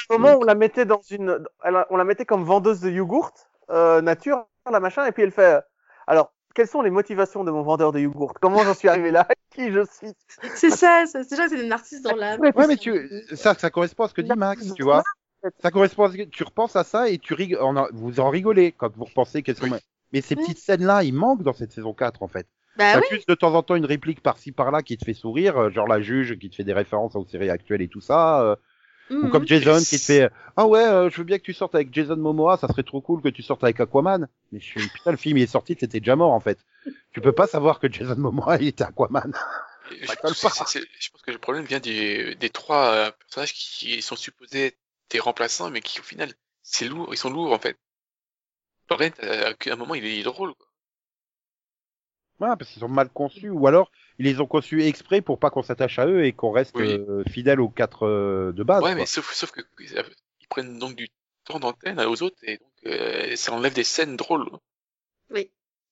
au 0.09 0.17
moment 0.17 0.35
où 0.35 0.41
on 0.41 0.45
la 0.45 0.55
mettait 0.55 0.85
dans 0.85 1.01
une, 1.09 1.39
elle- 1.63 1.85
on 1.89 1.97
la 1.97 2.03
mettait 2.03 2.25
comme 2.25 2.43
vendeuse 2.43 2.81
de 2.81 2.89
yogourt 2.89 3.31
euh, 3.69 4.01
nature, 4.01 4.45
la 4.71 4.79
machin, 4.79 5.05
et 5.05 5.11
puis 5.11 5.23
elle 5.23 5.31
fait. 5.31 5.55
euh, 5.55 5.61
Alors, 6.07 6.33
quelles 6.55 6.67
sont 6.67 6.81
les 6.81 6.89
motivations 6.89 7.43
de 7.43 7.51
mon 7.51 7.61
vendeur 7.63 7.91
de 7.91 7.99
yogourt? 7.99 8.33
Comment 8.41 8.63
j'en 8.63 8.73
suis 8.73 8.89
arrivé 8.89 9.11
là? 9.11 9.27
Qui 9.55 9.71
je 9.71 9.85
suis? 9.85 10.13
C'est 10.55 10.71
ça, 10.71 11.05
ça 11.05 11.23
c'est 11.23 11.29
déjà, 11.31 11.47
c'est 11.49 11.57
des 11.57 11.67
narcisses 11.67 12.01
dans 12.01 12.15
l'âme. 12.15 12.41
Ouais, 12.55 12.67
mais 12.67 12.77
tu, 12.77 12.91
ça, 13.35 13.53
ça 13.53 13.69
correspond 13.69 14.05
à 14.05 14.07
ce 14.07 14.13
que 14.13 14.21
dit 14.21 14.33
Max, 14.35 14.73
tu 14.75 14.83
vois. 14.83 15.03
Ça 15.61 15.71
correspond 15.71 16.05
à 16.05 16.11
ce 16.11 16.17
que 16.17 16.23
tu 16.23 16.43
repenses 16.43 16.75
à 16.75 16.83
ça 16.83 17.09
et 17.09 17.19
tu 17.19 17.55
en- 17.57 17.87
vous 17.93 18.19
en 18.19 18.29
rigolez 18.29 18.71
quand 18.71 18.95
vous 18.95 19.05
repensez 19.05 19.43
qu'elles 19.43 19.55
sont. 19.55 19.65
Oui. 19.65 19.79
Mais 20.13 20.21
ces 20.21 20.35
Oui. 20.35 20.41
petites 20.43 20.59
scènes-là, 20.59 21.03
ils 21.03 21.13
manquent 21.13 21.43
dans 21.43 21.53
cette 21.53 21.71
saison 21.71 21.93
4, 21.93 22.23
en 22.23 22.27
fait. 22.27 22.47
Bah 22.77 22.93
T'as 22.93 22.99
oui. 22.99 23.05
juste 23.11 23.27
de 23.27 23.35
temps 23.35 23.53
en 23.55 23.63
temps 23.63 23.75
une 23.75 23.85
réplique 23.85 24.21
par-ci 24.21 24.51
par-là 24.51 24.81
qui 24.83 24.97
te 24.97 25.03
fait 25.05 25.13
sourire, 25.13 25.57
euh, 25.57 25.69
genre 25.71 25.87
la 25.87 25.99
juge 26.01 26.37
qui 26.37 26.49
te 26.49 26.55
fait 26.55 26.63
des 26.63 26.73
références 26.73 27.15
aux 27.15 27.25
séries 27.25 27.49
actuelles 27.49 27.81
et 27.81 27.87
tout 27.87 28.01
ça, 28.01 28.41
euh, 28.41 28.55
ou 29.09 29.15
Mhm. 29.25 29.31
comme 29.31 29.47
Jason 29.47 29.79
qui 29.79 29.97
te 29.99 30.05
fait 30.05 30.29
ah 30.55 30.67
ouais, 30.67 30.83
euh, 30.83 31.09
je 31.09 31.17
veux 31.17 31.23
bien 31.23 31.37
que 31.39 31.43
tu 31.43 31.53
sortes 31.53 31.75
avec 31.75 31.93
Jason 31.93 32.17
Momoa, 32.17 32.57
ça 32.57 32.67
serait 32.67 32.83
trop 32.83 33.01
cool 33.01 33.21
que 33.21 33.29
tu 33.29 33.41
sortes 33.41 33.63
avec 33.63 33.79
Aquaman. 33.79 34.27
Mais 34.51 34.59
je 34.59 34.65
suis 34.65 34.87
putain 34.87 35.11
le 35.11 35.17
film 35.17 35.37
il 35.37 35.43
est 35.43 35.47
sorti, 35.47 35.75
c'était 35.79 35.99
déjà 35.99 36.15
mort 36.15 36.31
en 36.33 36.39
fait. 36.39 36.59
Tu 37.13 37.21
peux 37.21 37.31
pas 37.31 37.47
savoir 37.47 37.79
que 37.79 37.91
Jason 37.91 38.17
Momoa 38.17 38.57
il 38.57 38.67
était 38.67 38.83
Aquaman. 38.83 39.33
Je 39.89 40.05
pense, 40.05 40.41
pas. 40.41 40.49
je 40.99 41.09
pense 41.09 41.21
que 41.21 41.31
le 41.31 41.37
problème 41.37 41.63
vient 41.63 41.79
des, 41.79 42.35
des 42.35 42.49
trois 42.49 42.91
euh, 42.91 43.11
personnages 43.11 43.53
qui 43.53 44.01
sont 44.01 44.17
supposés 44.17 44.65
être 44.67 44.77
des 45.09 45.19
remplaçants, 45.19 45.69
mais 45.69 45.79
qui 45.79 46.01
au 46.01 46.03
final, 46.03 46.33
c'est 46.61 46.85
lourd, 46.89 47.07
ils 47.13 47.17
sont 47.17 47.29
lourds 47.29 47.53
en 47.53 47.59
fait. 47.59 47.77
Brent, 48.89 49.19
à 49.19 49.73
un 49.73 49.75
moment, 49.75 49.95
il 49.95 50.05
est, 50.05 50.23
drôle. 50.23 50.53
Quoi. 50.55 50.67
Ouais, 52.39 52.55
parce 52.57 52.69
qu'ils 52.69 52.81
sont 52.81 52.87
mal 52.87 53.09
conçus, 53.09 53.49
ou 53.49 53.67
alors 53.67 53.91
ils 54.19 54.25
les 54.25 54.39
ont 54.39 54.45
conçus 54.45 54.83
exprès 54.83 55.21
pour 55.21 55.39
pas 55.39 55.49
qu'on 55.49 55.63
s'attache 55.63 55.97
à 55.99 56.05
eux 56.05 56.25
et 56.25 56.33
qu'on 56.33 56.51
reste 56.51 56.75
Oui. 56.75 56.91
euh, 56.91 57.23
fidèle 57.29 57.59
aux 57.59 57.69
quatre 57.69 58.05
euh, 58.05 58.51
de 58.51 58.63
base. 58.63 58.83
ouais, 58.83 58.91
quoi. 58.91 58.95
mais 58.95 59.05
sauf, 59.05 59.33
sauf 59.33 59.51
que 59.51 59.61
ils 59.79 60.47
prennent 60.47 60.77
donc 60.77 60.95
du 60.95 61.07
temps 61.45 61.59
d'antenne 61.59 61.99
aux 61.99 62.21
autres 62.21 62.37
et 62.43 62.57
donc 62.57 62.71
euh, 62.85 63.35
ça 63.35 63.53
enlève 63.53 63.73
des 63.73 63.83
scènes 63.83 64.15
drôles. 64.15 64.49
Oui, 65.31 65.51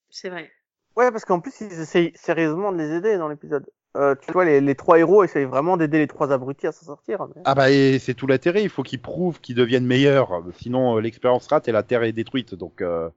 c'est 0.09 0.29
vrai. 0.29 0.51
Ouais, 0.95 1.11
parce 1.11 1.25
qu'en 1.25 1.41
plus, 1.41 1.53
ils 1.61 1.79
essayent 1.79 2.13
sérieusement 2.15 2.71
de 2.71 2.77
les 2.77 2.95
aider 2.95 3.17
dans 3.17 3.27
l'épisode. 3.27 3.65
Euh, 3.95 4.13
tu 4.15 4.31
vois, 4.33 4.43
les, 4.45 4.59
les 4.61 4.75
trois 4.75 4.99
héros 4.99 5.23
essayent 5.23 5.45
vraiment 5.45 5.77
d'aider 5.77 5.99
les 5.99 6.07
trois 6.07 6.31
abrutis 6.31 6.67
à 6.67 6.71
s'en 6.71 6.85
sortir. 6.85 7.25
mais- 7.35 7.41
Ah 7.45 7.55
bah 7.55 7.71
et 7.71 7.97
c'est 7.99 8.13
tout 8.13 8.27
l'intérêt, 8.27 8.61
il 8.63 8.69
faut 8.69 8.83
qu'ils 8.83 9.01
prouvent 9.01 9.39
qu'ils 9.39 9.55
deviennent 9.55 9.85
meilleurs, 9.85 10.41
sinon 10.57 10.97
euh, 10.97 11.01
l'expérience 11.01 11.47
rate 11.47 11.67
et 11.67 11.71
la 11.71 11.83
Terre 11.83 12.03
est 12.03 12.11
détruite. 12.11 12.55
Donc 12.55 12.81
euh, 12.81 13.09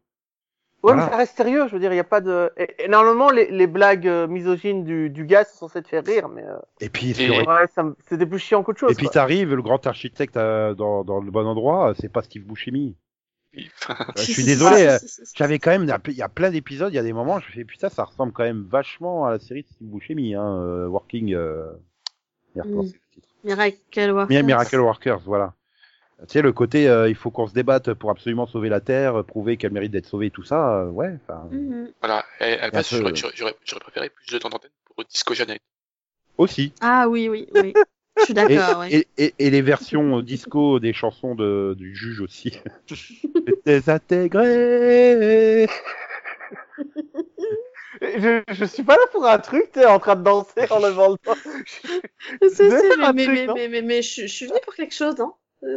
Ouais, 0.84 0.92
Voilà. 0.92 1.06
mais 1.06 1.10
ça 1.10 1.16
reste 1.16 1.36
sérieux, 1.36 1.66
je 1.66 1.72
veux 1.72 1.80
dire, 1.80 1.92
il 1.92 1.96
y 1.96 1.98
a 1.98 2.04
pas 2.04 2.20
de... 2.20 2.52
Et, 2.56 2.84
et 2.84 2.88
normalement, 2.88 3.30
les, 3.30 3.50
les 3.50 3.66
blagues 3.66 4.06
misogynes 4.28 4.84
du, 4.84 5.10
du 5.10 5.26
gars 5.26 5.42
sont 5.44 5.66
censées 5.66 5.82
te 5.82 5.88
faire 5.88 6.04
rire, 6.04 6.28
mais... 6.28 6.44
Euh... 6.44 6.54
et 6.80 6.88
puis 6.88 7.10
Et- 7.20 7.30
Ouais, 7.30 7.66
c'était 8.08 8.26
plus 8.26 8.38
chiant 8.38 8.62
qu'autre 8.62 8.78
chose. 8.78 8.92
et 8.92 8.94
puis 8.94 9.08
t'arrives, 9.08 9.52
le 9.56 9.62
grand 9.62 9.84
architecte 9.88 10.36
euh, 10.36 10.74
dans, 10.74 11.02
dans 11.02 11.18
le 11.20 11.32
bon 11.32 11.44
endroit, 11.48 11.94
c'est 12.00 12.08
pas 12.12 12.22
Steve 12.22 12.44
Buscemi. 12.44 12.94
Je 14.16 14.22
suis 14.22 14.44
désolé, 14.44 14.86
euh, 14.86 14.98
j'avais 15.34 15.58
quand 15.58 15.70
même, 15.70 15.84
il 16.06 16.14
y 16.14 16.22
a- 16.22 16.28
plein 16.28 16.50
d'épisodes, 16.50 16.92
il 16.92 16.96
y 16.96 16.98
a 16.98 17.02
des 17.02 17.12
moments, 17.12 17.40
je 17.40 17.50
fais 17.52 17.64
putain, 17.64 17.88
ça 17.88 18.04
ressemble 18.04 18.32
quand 18.32 18.42
même 18.44 18.66
vachement 18.68 19.26
à 19.26 19.32
la 19.32 19.38
série 19.38 19.62
de 19.62 19.68
Steve 19.68 19.88
Buscemi, 19.88 20.34
hein, 20.34 20.60
euh, 20.62 20.86
Working. 20.86 21.34
Euh... 21.34 21.72
Mm. 22.64 22.92
Miracle 23.44 24.10
Workers. 24.12 24.30
Mi- 24.30 24.42
Miracle 24.42 24.76
Workers, 24.80 25.20
voilà. 25.20 25.54
Tu 26.22 26.32
sais, 26.32 26.42
le 26.42 26.52
côté, 26.52 26.88
euh, 26.88 27.08
il 27.08 27.14
faut 27.14 27.30
qu'on 27.30 27.46
se 27.46 27.54
débatte 27.54 27.94
pour 27.94 28.10
absolument 28.10 28.46
sauver 28.46 28.68
la 28.68 28.80
Terre, 28.80 29.22
prouver 29.24 29.56
qu'elle 29.56 29.72
mérite 29.72 29.92
d'être 29.92 30.06
sauvée, 30.06 30.30
tout 30.30 30.42
ça, 30.42 30.80
euh, 30.80 30.86
ouais. 30.86 31.16
Enfin, 31.22 31.48
voilà, 32.00 32.24
et 32.40 32.58
à 32.58 32.70
j'aurais 32.82 33.52
préféré 33.80 34.10
plus 34.10 34.26
de 34.32 34.38
temps 34.38 34.48
d'antenne 34.48 34.70
pour 34.84 35.04
Disco 35.04 35.34
Janet. 35.34 35.60
aussi. 36.36 36.72
Ah 36.80 37.08
oui, 37.08 37.28
oui, 37.28 37.48
oui. 37.54 37.72
Je 38.18 38.24
suis 38.24 38.32
Et, 38.32 38.34
d'accord, 38.34 38.84
et, 38.84 39.06
et, 39.18 39.34
et 39.38 39.50
les 39.50 39.62
versions 39.62 40.20
disco 40.20 40.80
des 40.80 40.92
chansons 40.92 41.34
de, 41.34 41.74
du 41.78 41.94
juge 41.94 42.20
aussi. 42.20 42.58
Désintégré. 43.66 45.68
Je, 48.00 48.42
je 48.48 48.64
suis 48.64 48.82
pas 48.84 48.94
là 48.94 49.02
pour 49.12 49.26
un 49.26 49.38
truc, 49.38 49.72
t'es 49.72 49.84
en 49.86 49.98
train 49.98 50.14
de 50.16 50.22
danser 50.22 50.66
en 50.70 50.78
levant 50.78 51.10
le 51.10 51.16
doigt. 51.24 51.36
Mais, 52.40 52.48
mais, 53.12 53.26
mais, 53.26 53.46
non 53.46 53.54
mais, 53.54 53.68
mais, 53.68 53.82
mais 53.82 54.02
je, 54.02 54.22
je 54.22 54.26
suis 54.26 54.46
venue 54.46 54.58
pour 54.64 54.74
quelque 54.74 54.94
chose, 54.94 55.16
hein. 55.20 55.32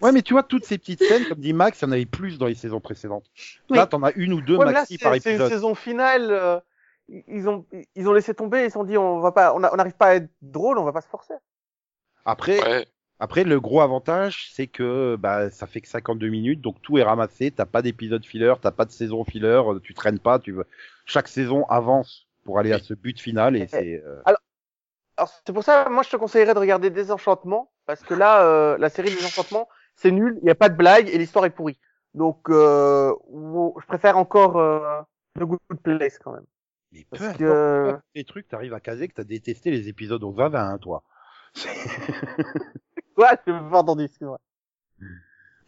Ouais, 0.00 0.12
mais 0.12 0.22
tu 0.22 0.32
vois, 0.32 0.44
toutes 0.44 0.64
ces 0.64 0.78
petites 0.78 1.02
scènes, 1.02 1.24
comme 1.26 1.40
dit 1.40 1.52
Max, 1.52 1.80
il 1.80 1.84
y 1.84 1.88
en 1.88 1.92
avait 1.92 2.06
plus 2.06 2.38
dans 2.38 2.46
les 2.46 2.54
saisons 2.54 2.78
précédentes. 2.80 3.24
Oui. 3.68 3.76
Là, 3.78 3.86
t'en 3.88 4.00
as 4.04 4.12
une 4.14 4.32
ou 4.32 4.40
deux 4.40 4.54
Ouais, 4.56 4.64
là, 4.66 4.70
maxi 4.72 4.96
par 4.96 5.12
c'est 5.14 5.30
une 5.30 5.34
épisode. 5.36 5.50
saison 5.50 5.74
finale. 5.74 6.28
euh, 6.30 6.60
ils 7.08 7.48
ont 7.48 7.64
ils 7.94 8.08
ont 8.08 8.12
laissé 8.12 8.34
tomber, 8.34 8.62
ils 8.64 8.70
se 8.70 8.74
sont 8.74 8.84
dit 8.84 8.98
on 8.98 9.20
va 9.20 9.32
pas, 9.32 9.54
on 9.54 9.62
a- 9.62 9.72
on 9.72 9.76
n'arrive 9.76 9.94
pas 9.96 10.08
à 10.08 10.14
être 10.16 10.30
drôle, 10.42 10.78
on 10.78 10.84
va 10.84 10.92
pas 10.92 11.00
se 11.00 11.08
forcer. 11.08 11.34
Après, 12.24 12.60
Ouais, 12.60 12.86
après, 13.20 13.44
le 13.44 13.58
gros 13.60 13.80
avantage, 13.80 14.50
c'est 14.52 14.66
que 14.66 15.16
bah, 15.16 15.50
ça 15.50 15.66
fait 15.66 15.80
que 15.80 15.88
52 15.88 16.28
minutes, 16.28 16.60
donc 16.60 16.80
tout 16.82 16.98
est 16.98 17.02
ramassé. 17.02 17.50
T'as 17.50 17.64
pas 17.66 17.82
d'épisode 17.82 18.24
filler, 18.24 18.54
t'as 18.60 18.70
pas 18.70 18.84
de 18.84 18.90
saison 18.92 19.24
filler, 19.24 19.46
euh, 19.66 19.80
tu 19.80 19.94
traînes 19.94 20.18
pas. 20.20 20.38
Tu 20.38 20.52
veux... 20.52 20.66
Chaque 21.06 21.28
saison 21.28 21.64
avance 21.68 22.26
pour 22.44 22.58
aller 22.58 22.72
à 22.72 22.78
ce 22.78 22.94
but 22.94 23.18
final 23.20 23.56
et 23.56 23.66
c'est. 23.66 24.02
euh, 24.04 24.22
Alors 25.16 25.32
c'est 25.44 25.52
pour 25.52 25.64
ça, 25.64 25.88
moi 25.88 26.02
je 26.02 26.10
te 26.10 26.16
conseillerais 26.16 26.54
de 26.54 26.58
regarder 26.60 26.90
Désenchantement 26.90 27.72
parce 27.86 28.02
que 28.02 28.14
là, 28.14 28.44
euh, 28.44 28.78
la 28.78 28.88
série 28.88 29.10
Désenchantement, 29.10 29.68
c'est 29.96 30.12
nul, 30.12 30.38
il 30.42 30.46
y 30.46 30.50
a 30.50 30.54
pas 30.54 30.68
de 30.68 30.76
blague 30.76 31.08
et 31.08 31.18
l'histoire 31.18 31.44
est 31.44 31.50
pourrie. 31.50 31.78
Donc 32.14 32.48
euh, 32.50 33.12
je 33.32 33.86
préfère 33.86 34.16
encore 34.16 34.58
euh, 34.58 35.00
The 35.38 35.42
Good 35.42 35.58
Place 35.82 36.18
quand 36.18 36.32
même. 36.32 36.46
Mais 36.92 37.06
Parce 37.10 37.22
peu 37.22 37.28
importe, 37.28 37.38
que- 37.40 37.98
les 38.14 38.24
trucs, 38.24 38.48
t'arrives 38.48 38.74
à 38.74 38.80
caser 38.80 39.08
que 39.08 39.14
t'as 39.14 39.24
détesté 39.24 39.70
les 39.70 39.88
épisodes 39.88 40.22
au 40.24 40.32
20 40.32 40.54
hein, 40.54 40.78
toi. 40.78 41.02
Ouais, 43.16 43.26
je 43.46 43.52
pas 43.70 43.78
entendu, 43.80 44.04
excuse-moi. 44.04 44.38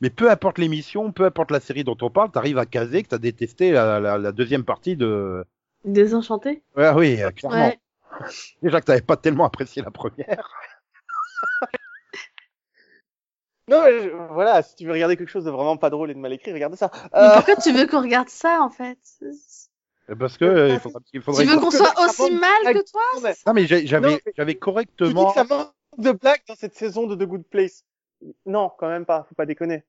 Mais 0.01 0.09
peu 0.11 0.31
importe 0.31 0.59
l'émission, 0.59 1.11
peu 1.11 1.25
importe 1.25 1.51
la 1.51 1.59
série 1.59 1.83
dont 1.83 1.97
on 2.01 2.09
parle, 2.09 2.31
t'arrives 2.31 2.59
à 2.59 2.65
caser 2.65 3.03
que 3.03 3.09
t'as 3.09 3.19
détesté 3.19 3.73
la, 3.73 3.99
la, 3.99 4.19
la 4.19 4.33
deuxième 4.33 4.65
partie 4.65 4.97
de. 4.97 5.45
Désenchanté 5.85 6.63
Ouais, 6.77 6.91
oui, 6.91 7.21
euh, 7.21 7.31
clairement. 7.33 7.67
Ouais. 7.67 7.81
Déjà 8.63 8.81
que 8.81 8.87
t'avais 8.87 9.01
pas 9.03 9.17
tellement 9.17 9.45
apprécié 9.45 9.83
la 9.83 9.91
première. 9.91 10.49
Non, 13.69 13.83
mais 13.85 14.03
je- 14.03 14.09
voilà, 14.33 14.63
si 14.63 14.75
tu 14.75 14.85
veux 14.87 14.93
regarder 14.93 15.17
quelque 15.17 15.29
chose 15.29 15.45
de 15.45 15.51
vraiment 15.51 15.77
pas 15.77 15.91
drôle 15.91 16.11
et 16.11 16.15
de 16.15 16.19
mal 16.19 16.33
écrit, 16.33 16.53
regarde 16.53 16.75
ça. 16.75 16.91
Mais 17.13 17.21
Euh, 17.21 17.35
pourquoi 17.35 17.57
tu 17.57 17.73
veux 17.73 17.87
qu'on 17.87 18.01
regarde 18.03 18.29
ça, 18.29 18.61
en 18.63 18.71
fait? 18.71 18.99
Parce 20.19 20.37
que 20.39 20.45
euh, 20.45 20.69
il 20.75 20.81
faudra- 20.81 21.01
il 21.13 21.23
faudrait. 21.23 21.45
Tu 21.45 21.51
veux 21.51 21.59
qu'on 21.61 21.71
soit 21.71 21.95
aussi 22.05 22.31
mal 22.33 22.75
que 22.75 22.91
toi. 22.91 23.33
Non 23.47 23.53
mais 23.53 23.67
j'avais 23.67 23.87
j'avais 23.87 24.21
Tu 24.37 24.45
dis 24.55 24.59
correctement. 24.59 25.29
que 25.29 25.35
ça 25.35 25.45
manque 25.45 25.73
de 25.99 26.13
blagues 26.13 26.43
dans 26.49 26.55
cette 26.55 26.75
saison 26.75 27.07
de 27.07 27.15
The 27.15 27.29
Good 27.29 27.45
Place. 27.51 27.85
Non, 28.47 28.71
quand 28.79 28.89
même 28.89 29.07
pas, 29.07 29.25
faut 29.29 29.35
pas 29.35 29.47
déconner. 29.47 29.85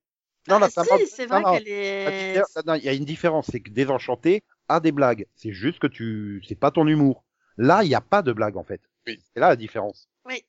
Non, 0.47 0.57
là, 0.57 0.67
Ah, 0.67 0.69
ça 0.69 0.83
si, 0.83 0.89
manque- 0.91 1.01
c'est 1.07 1.25
vrai 1.27 1.43
qu'elle 1.43 1.67
est... 1.67 2.41
Il 2.77 2.83
y 2.83 2.89
a 2.89 2.93
une 2.93 3.05
différence, 3.05 3.47
c'est 3.51 3.59
que 3.59 3.69
Désenchanté 3.69 4.43
a 4.69 4.79
des 4.79 4.91
blagues. 4.91 5.27
C'est 5.35 5.51
juste 5.51 5.79
que 5.79 5.87
tu, 5.87 6.41
c'est 6.47 6.55
pas 6.55 6.71
ton 6.71 6.87
humour. 6.87 7.23
Là, 7.57 7.83
il 7.83 7.89
n'y 7.89 7.95
a 7.95 8.01
pas 8.01 8.21
de 8.23 8.31
blagues 8.33 8.57
en 8.57 8.63
fait. 8.63 8.81
Oui. 9.05 9.21
C'est 9.33 9.39
là 9.39 9.49
la 9.49 9.55
différence. 9.55 10.07
Mais 10.25 10.43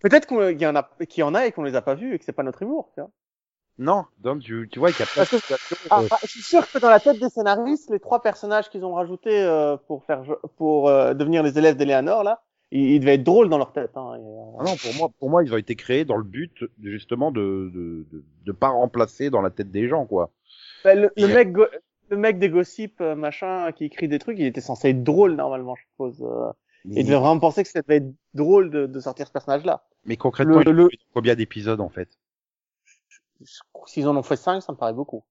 Peut-être 0.00 0.26
qu'il 0.28 0.60
y 0.62 0.66
en 0.66 0.76
a, 0.76 0.88
qu'il 1.08 1.20
y 1.20 1.22
en 1.24 1.34
a 1.34 1.46
et 1.46 1.52
qu'on 1.52 1.64
les 1.64 1.74
a 1.74 1.82
pas 1.82 1.94
vus 1.96 2.14
et 2.14 2.18
que 2.18 2.24
c'est 2.24 2.32
pas 2.32 2.44
notre 2.44 2.62
humour. 2.62 2.90
Tu 2.94 3.00
vois. 3.00 3.10
Non, 3.78 4.04
donc 4.18 4.42
tu, 4.42 4.68
tu 4.70 4.78
vois 4.78 4.92
qu'il 4.92 5.00
y 5.00 5.02
a 5.02 5.06
pas 5.06 5.24
de 5.24 5.30
situation, 5.30 5.76
Ah, 5.90 6.04
ah, 6.10 6.18
je 6.24 6.28
suis 6.32 6.42
sûr 6.42 6.70
que 6.70 6.78
dans 6.78 6.90
la 6.90 7.00
tête 7.00 7.18
des 7.18 7.28
scénaristes, 7.30 7.90
les 7.90 8.00
trois 8.00 8.20
personnages 8.22 8.68
qu'ils 8.70 8.84
ont 8.84 8.94
rajoutés 8.94 9.42
euh, 9.42 9.76
pour 9.76 10.04
faire 10.04 10.24
pour 10.56 10.88
euh, 10.88 11.14
devenir 11.14 11.42
les 11.42 11.58
élèves 11.58 11.76
d'Eleanor 11.76 12.24
là, 12.24 12.42
ils, 12.72 12.90
ils 12.92 13.00
devaient 13.00 13.14
être 13.14 13.22
drôles 13.24 13.48
dans 13.48 13.58
leur 13.58 13.72
tête. 13.72 13.96
Hein, 13.96 14.14
et, 14.16 14.20
euh, 14.20 14.56
ah 14.60 14.64
non, 14.64 14.76
pour 14.76 14.94
moi, 14.94 15.10
pour 15.18 15.30
moi, 15.30 15.44
ils 15.44 15.52
ont 15.54 15.56
été 15.58 15.76
créés 15.76 16.04
dans 16.04 16.16
le 16.16 16.24
but 16.24 16.64
justement 16.82 17.30
de 17.30 17.70
de, 17.72 18.06
de, 18.10 18.24
de 18.44 18.52
pas 18.52 18.68
remplacer 18.68 19.30
dans 19.30 19.42
la 19.42 19.50
tête 19.50 19.70
des 19.70 19.88
gens 19.88 20.06
quoi. 20.06 20.32
bah, 20.84 20.94
le, 20.94 21.10
le 21.16 21.28
mec, 21.28 21.52
go- 21.52 21.66
le 22.10 22.16
mec 22.16 22.38
des 22.38 22.48
gossips 22.48 23.00
euh, 23.00 23.14
machin 23.14 23.72
qui 23.72 23.84
écrit 23.84 24.08
des 24.08 24.18
trucs, 24.18 24.38
il 24.38 24.46
était 24.46 24.60
censé 24.60 24.90
être 24.90 25.02
drôle 25.04 25.34
normalement, 25.34 25.74
je 25.76 25.82
suppose. 25.84 26.22
euh. 26.22 26.52
Mais, 26.84 26.96
Et 26.96 27.00
il 27.00 27.04
devait 27.04 27.16
vraiment 27.18 27.40
penser 27.40 27.62
que 27.62 27.68
ça 27.68 27.82
devait 27.82 27.96
être 27.96 28.14
drôle 28.34 28.70
de, 28.70 28.86
de 28.86 29.00
sortir 29.00 29.26
ce 29.26 29.32
personnage-là. 29.32 29.84
mais 30.06 30.16
concrètement, 30.16 30.60
le- 30.60 30.62
ils 30.62 30.72
le- 30.72 30.88
combien 31.12 31.34
d'épisodes 31.34 31.82
en 31.82 31.90
fait? 31.90 32.08
S'ils 33.86 34.06
en 34.08 34.16
ont 34.16 34.22
fait 34.22 34.36
cinq, 34.36 34.60
ça 34.60 34.72
me 34.72 34.76
paraît 34.76 34.92
beaucoup. 34.92 35.24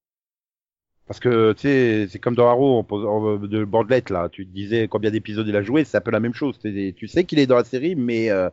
Parce 1.06 1.20
que 1.20 1.52
tu 1.52 1.60
sais, 1.62 2.08
c'est 2.10 2.18
comme 2.18 2.34
dans 2.34 2.48
Arrow 2.48 2.78
on 2.78 2.84
pose, 2.84 3.04
on- 3.04 3.36
de 3.38 3.64
Bandelette 3.64 4.10
là. 4.10 4.28
Tu 4.28 4.46
te 4.46 4.52
disais 4.52 4.88
combien 4.88 5.10
d'épisodes 5.10 5.46
il 5.46 5.54
a 5.56 5.62
joué, 5.62 5.84
c'est 5.84 5.96
un 5.96 6.00
peu 6.00 6.10
la 6.10 6.20
même 6.20 6.34
chose. 6.34 6.58
Tu 6.58 7.08
sais 7.08 7.24
qu'il 7.24 7.38
est 7.38 7.46
dans 7.46 7.56
la 7.56 7.64
série, 7.64 7.94
mais 7.94 8.30
euh, 8.30 8.50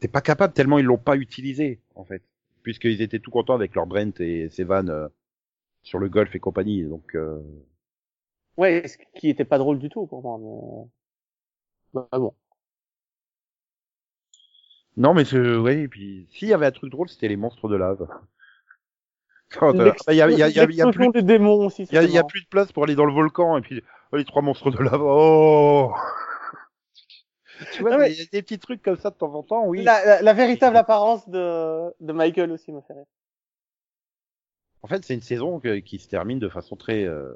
t'es 0.00 0.08
pas 0.08 0.22
capable 0.22 0.54
tellement 0.54 0.78
ils 0.78 0.86
l'ont 0.86 0.98
pas 0.98 1.16
utilisé 1.16 1.80
en 1.96 2.04
fait, 2.04 2.22
puisqu'ils 2.62 3.02
étaient 3.02 3.20
tout 3.20 3.30
contents 3.32 3.54
avec 3.54 3.74
leur 3.76 3.86
Brent 3.86 4.20
et 4.20 4.48
Sevan 4.50 4.88
euh, 4.90 5.08
sur 5.82 5.98
le 6.00 6.08
golf 6.10 6.34
et 6.36 6.40
compagnie. 6.40 6.84
Donc 6.84 7.14
euh, 7.16 7.40
Ouais, 8.56 8.86
ce 8.86 8.96
qui 9.18 9.28
était 9.28 9.44
pas 9.44 9.58
drôle 9.58 9.80
du 9.80 9.88
tout 9.88 10.06
pour 10.06 10.22
moi. 10.22 10.38
Mais... 10.38 10.88
Bah, 11.92 12.08
bon. 12.18 12.34
non, 14.96 15.14
mais 15.14 15.24
c'est- 15.24 15.56
ouais. 15.56 15.82
Et 15.82 15.88
puis 15.88 16.28
s'il 16.30 16.48
y 16.48 16.52
avait 16.52 16.66
un 16.66 16.70
truc 16.70 16.90
drôle, 16.92 17.08
c'était 17.08 17.28
les 17.28 17.36
monstres 17.36 17.68
de 17.68 17.76
lave. 17.76 18.06
Quand, 19.58 19.78
euh, 19.78 19.92
bah, 20.06 20.12
il 20.12 20.16
y 20.16 20.22
a, 20.22 20.30
il 20.30 20.38
y 20.38 20.42
a, 20.42 20.48
il 20.48 20.54
y 20.54 20.60
a, 20.60 20.64
il 20.64 20.74
y 20.74 20.82
a 20.82 20.86
plus, 20.90 21.08
des 21.08 21.22
démons 21.22 21.66
aussi. 21.66 21.82
il 21.82 21.94
y 21.94 21.98
a, 21.98 22.02
il 22.04 22.24
plus 22.26 22.42
de 22.42 22.48
place 22.48 22.70
pour 22.72 22.84
aller 22.84 22.94
dans 22.94 23.04
le 23.04 23.12
volcan 23.12 23.58
et 23.58 23.60
puis 23.62 23.82
oh, 24.12 24.16
les 24.16 24.24
trois 24.24 24.42
monstres 24.42 24.70
de 24.70 24.78
lave. 24.78 25.02
Oh. 25.02 25.92
tu 27.72 27.82
vois, 27.82 27.98
mais- 27.98 28.12
il 28.12 28.18
y 28.18 28.22
a 28.22 28.26
des 28.32 28.42
petits 28.42 28.58
trucs 28.58 28.82
comme 28.82 28.96
ça 28.96 29.10
de 29.10 29.16
temps 29.16 29.34
en 29.34 29.42
temps, 29.42 29.66
oui. 29.66 29.82
La, 29.82 30.04
la, 30.04 30.22
la 30.22 30.32
véritable 30.32 30.76
apparence 30.76 31.28
de, 31.28 31.92
de 32.00 32.12
Michael 32.12 32.52
aussi 32.52 32.72
me 32.72 32.80
fait 32.80 32.94
rire. 32.94 33.06
En 34.82 34.88
fait, 34.88 35.04
c'est 35.04 35.14
une 35.14 35.20
saison 35.20 35.60
que- 35.60 35.78
qui 35.80 35.98
se 35.98 36.08
termine 36.08 36.38
de 36.38 36.48
façon 36.48 36.76
très, 36.76 37.04
euh, 37.04 37.34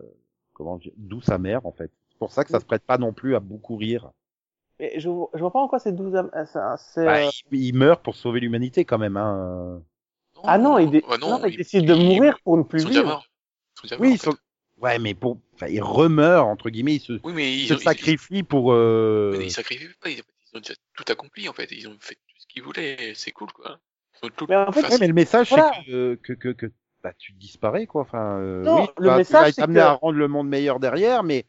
comment 0.54 0.78
dire, 0.78 0.92
douce 0.96 1.28
amère 1.28 1.66
en 1.66 1.72
fait. 1.72 1.90
C'est 2.10 2.18
pour 2.18 2.32
ça 2.32 2.44
que 2.44 2.50
ça 2.50 2.60
se 2.60 2.64
prête 2.64 2.84
pas 2.84 2.96
non 2.96 3.12
plus 3.12 3.34
à 3.34 3.40
beaucoup 3.40 3.76
rire. 3.76 4.12
Je, 4.80 5.08
vois- 5.08 5.30
je 5.34 5.40
vois 5.40 5.52
pas 5.52 5.60
en 5.60 5.68
quoi 5.68 5.78
c'est 5.78 5.92
12 5.92 6.14
am- 6.16 6.30
c'est 6.46 6.58
un- 6.58 6.76
c'est, 6.76 7.04
Bah, 7.04 7.18
euh, 7.26 7.30
il, 7.52 7.64
il 7.66 7.74
meurt 7.74 8.02
pour 8.02 8.14
sauver 8.16 8.40
l'humanité 8.40 8.84
quand 8.84 8.98
même. 8.98 9.16
Hein. 9.16 9.82
Ah 10.46 10.58
non, 10.58 10.78
il, 10.78 10.90
dé- 10.90 11.04
Ah 11.08 11.16
non, 11.18 11.40
il 11.44 11.54
ils- 11.54 11.56
décide 11.56 11.86
de 11.86 11.94
mourir 11.94 12.38
pour 12.44 12.56
ne 12.56 12.62
plus 12.62 12.80
Ils 12.80 12.82
sont 12.82 12.88
déjà 12.88 13.00
vivre. 13.00 13.12
morts. 13.12 13.26
Ils 13.28 13.80
sont 13.80 13.82
déjà 13.86 13.96
Oui, 14.00 14.08
morts, 14.08 14.16
ils 14.16 14.20
sont... 14.20 14.36
ouais, 14.82 14.98
mais 14.98 15.14
pour, 15.14 15.38
enfin, 15.54 15.66
il 15.68 15.82
remeurt 15.82 16.46
entre 16.48 16.70
guillemets, 16.70 16.96
il 16.96 17.00
se, 17.00 17.12
Oui, 17.24 17.32
mais 17.34 17.52
il 17.52 17.60
ils, 17.62 17.68
se 17.68 17.74
ont- 17.74 17.78
ils- 17.78 17.82
sacrifie 17.82 18.42
pour. 18.42 18.72
Euh... 18.72 19.34
Mais 19.38 19.46
ils 19.46 19.50
sacrifient 19.52 19.88
pas, 20.00 20.10
ils, 20.10 20.18
ils 20.18 20.56
ont 20.56 20.60
déjà 20.60 20.74
tout 20.94 21.04
accompli 21.08 21.48
en 21.48 21.52
fait, 21.52 21.70
ils 21.72 21.88
ont 21.88 21.96
fait 22.00 22.14
tout 22.14 22.36
ce 22.38 22.46
qu'ils 22.46 22.62
voulaient, 22.62 23.12
c'est 23.14 23.32
cool 23.32 23.52
quoi. 23.52 23.78
Tout 24.36 24.46
Mais 24.48 24.56
en 24.56 24.72
fait, 24.72 24.82
Ouais, 24.88 24.98
mais 25.00 25.08
le 25.08 25.12
message 25.14 25.48
Voilà. 25.50 25.72
c'est 25.74 25.84
que, 25.90 26.14
que 26.22 26.32
que 26.32 26.48
que 26.50 26.66
bah 27.02 27.12
tu 27.18 27.32
disparais 27.32 27.86
quoi. 27.86 28.02
Enfin, 28.02 28.38
euh, 28.40 28.62
Non, 28.64 28.82
oui, 28.82 28.86
tu 28.96 29.02
le 29.02 29.08
vas- 29.08 29.14
tu 29.14 29.18
message, 29.18 29.40
vas 29.42 29.48
être 29.48 29.54
c'est 29.56 29.62
amené 29.62 29.80
que- 29.80 29.84
à 29.84 29.92
rendre 29.92 30.16
le 30.18 30.28
monde 30.28 30.48
meilleur 30.48 30.80
derrière, 30.80 31.22
mais 31.24 31.44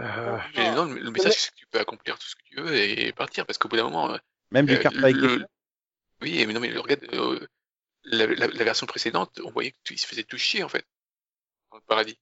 euh, 0.00 0.36
mais 0.56 0.74
non, 0.74 0.86
le, 0.86 1.10
message 1.10 1.34
c'est 1.36 1.50
que 1.52 1.56
tu 1.56 1.66
peux 1.68 1.78
accomplir 1.78 2.18
tout 2.18 2.26
ce 2.26 2.34
que 2.34 2.42
tu 2.44 2.60
veux 2.60 2.74
et 2.76 3.12
partir 3.12 3.46
parce 3.46 3.58
qu'au 3.58 3.68
bout 3.68 3.76
d'un 3.76 3.84
moment, 3.84 4.10
euh, 4.12 4.16
même 4.50 4.66
du 4.66 4.74
euh, 4.74 4.78
carte 4.78 4.96
avec 4.96 5.14
le- 5.16 5.44
oui, 6.22 6.44
mais 6.46 6.52
non 6.52 6.58
mais 6.60 6.72
regarde, 6.76 7.04
euh, 7.12 7.38
la, 8.04 8.26
la, 8.26 8.46
la 8.46 8.64
version 8.64 8.86
précédente, 8.86 9.40
on 9.44 9.50
voyait 9.50 9.74
qu'ils 9.84 9.98
se 9.98 10.06
faisaient 10.06 10.24
tout 10.24 10.38
chier 10.38 10.62
en 10.62 10.68
fait 10.68 10.84
dans 11.70 11.78
le 11.78 11.82
paradis. 11.86 12.18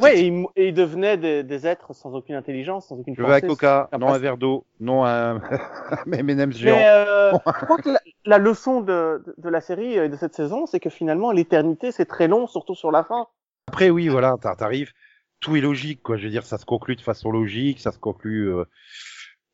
Ouais, 0.00 0.18
et 0.18 0.26
ils, 0.26 0.46
ils 0.56 0.74
devenaient 0.74 1.16
des, 1.16 1.44
des 1.44 1.66
êtres 1.66 1.94
sans 1.94 2.12
aucune 2.14 2.34
intelligence, 2.34 2.88
sans 2.88 2.98
aucune 2.98 3.14
Je 3.16 3.22
veux 3.22 3.32
un 3.32 3.40
coca, 3.40 3.88
non 3.98 4.12
un 4.12 4.18
verre 4.18 4.36
d'eau, 4.36 4.64
non 4.80 5.04
un 5.04 5.40
M&M's 6.12 6.56
géant. 6.56 6.76
Mais 6.76 6.88
euh, 6.88 7.32
je 7.46 7.64
crois 7.64 7.78
que 7.78 7.90
la, 7.90 8.00
la 8.24 8.38
leçon 8.38 8.80
de, 8.80 9.22
de, 9.24 9.34
de 9.38 9.48
la 9.48 9.60
série 9.60 9.94
et 9.94 10.08
de 10.08 10.16
cette 10.16 10.34
saison, 10.34 10.66
c'est 10.66 10.80
que 10.80 10.90
finalement 10.90 11.30
l'éternité 11.30 11.92
c'est 11.92 12.06
très 12.06 12.26
long, 12.26 12.48
surtout 12.48 12.74
sur 12.74 12.90
la 12.90 13.04
fin. 13.04 13.28
Après 13.68 13.90
oui, 13.90 14.08
voilà, 14.08 14.36
t'ar- 14.40 14.56
t'arrives, 14.56 14.92
tout 15.40 15.54
est 15.54 15.60
logique 15.60 16.02
quoi. 16.02 16.16
Je 16.16 16.24
veux 16.24 16.30
dire, 16.30 16.44
ça 16.44 16.58
se 16.58 16.64
conclut 16.66 16.96
de 16.96 17.00
façon 17.00 17.30
logique, 17.30 17.80
ça 17.80 17.92
se 17.92 17.98
conclut. 17.98 18.52
euh, 18.52 18.64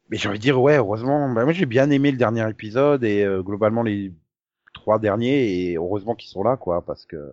Mais 0.09 0.17
j'ai 0.17 0.29
envie 0.29 0.39
de 0.39 0.43
dire 0.43 0.61
ouais, 0.61 0.77
heureusement. 0.77 1.29
Bah, 1.33 1.45
moi 1.45 1.53
j'ai 1.53 1.67
bien 1.67 1.91
aimé 1.91 2.11
le 2.11 2.17
dernier 2.19 2.49
épisode 2.49 3.05
et 3.05 3.25
euh, 3.25 3.43
globalement 3.43 3.83
les 3.83 4.13
trois 4.85 4.99
derniers 4.99 5.71
et 5.71 5.77
heureusement 5.77 6.15
qu'ils 6.15 6.29
sont 6.29 6.43
là 6.43 6.59
quoi 6.59 6.83
parce 6.83 7.07
que 7.07 7.33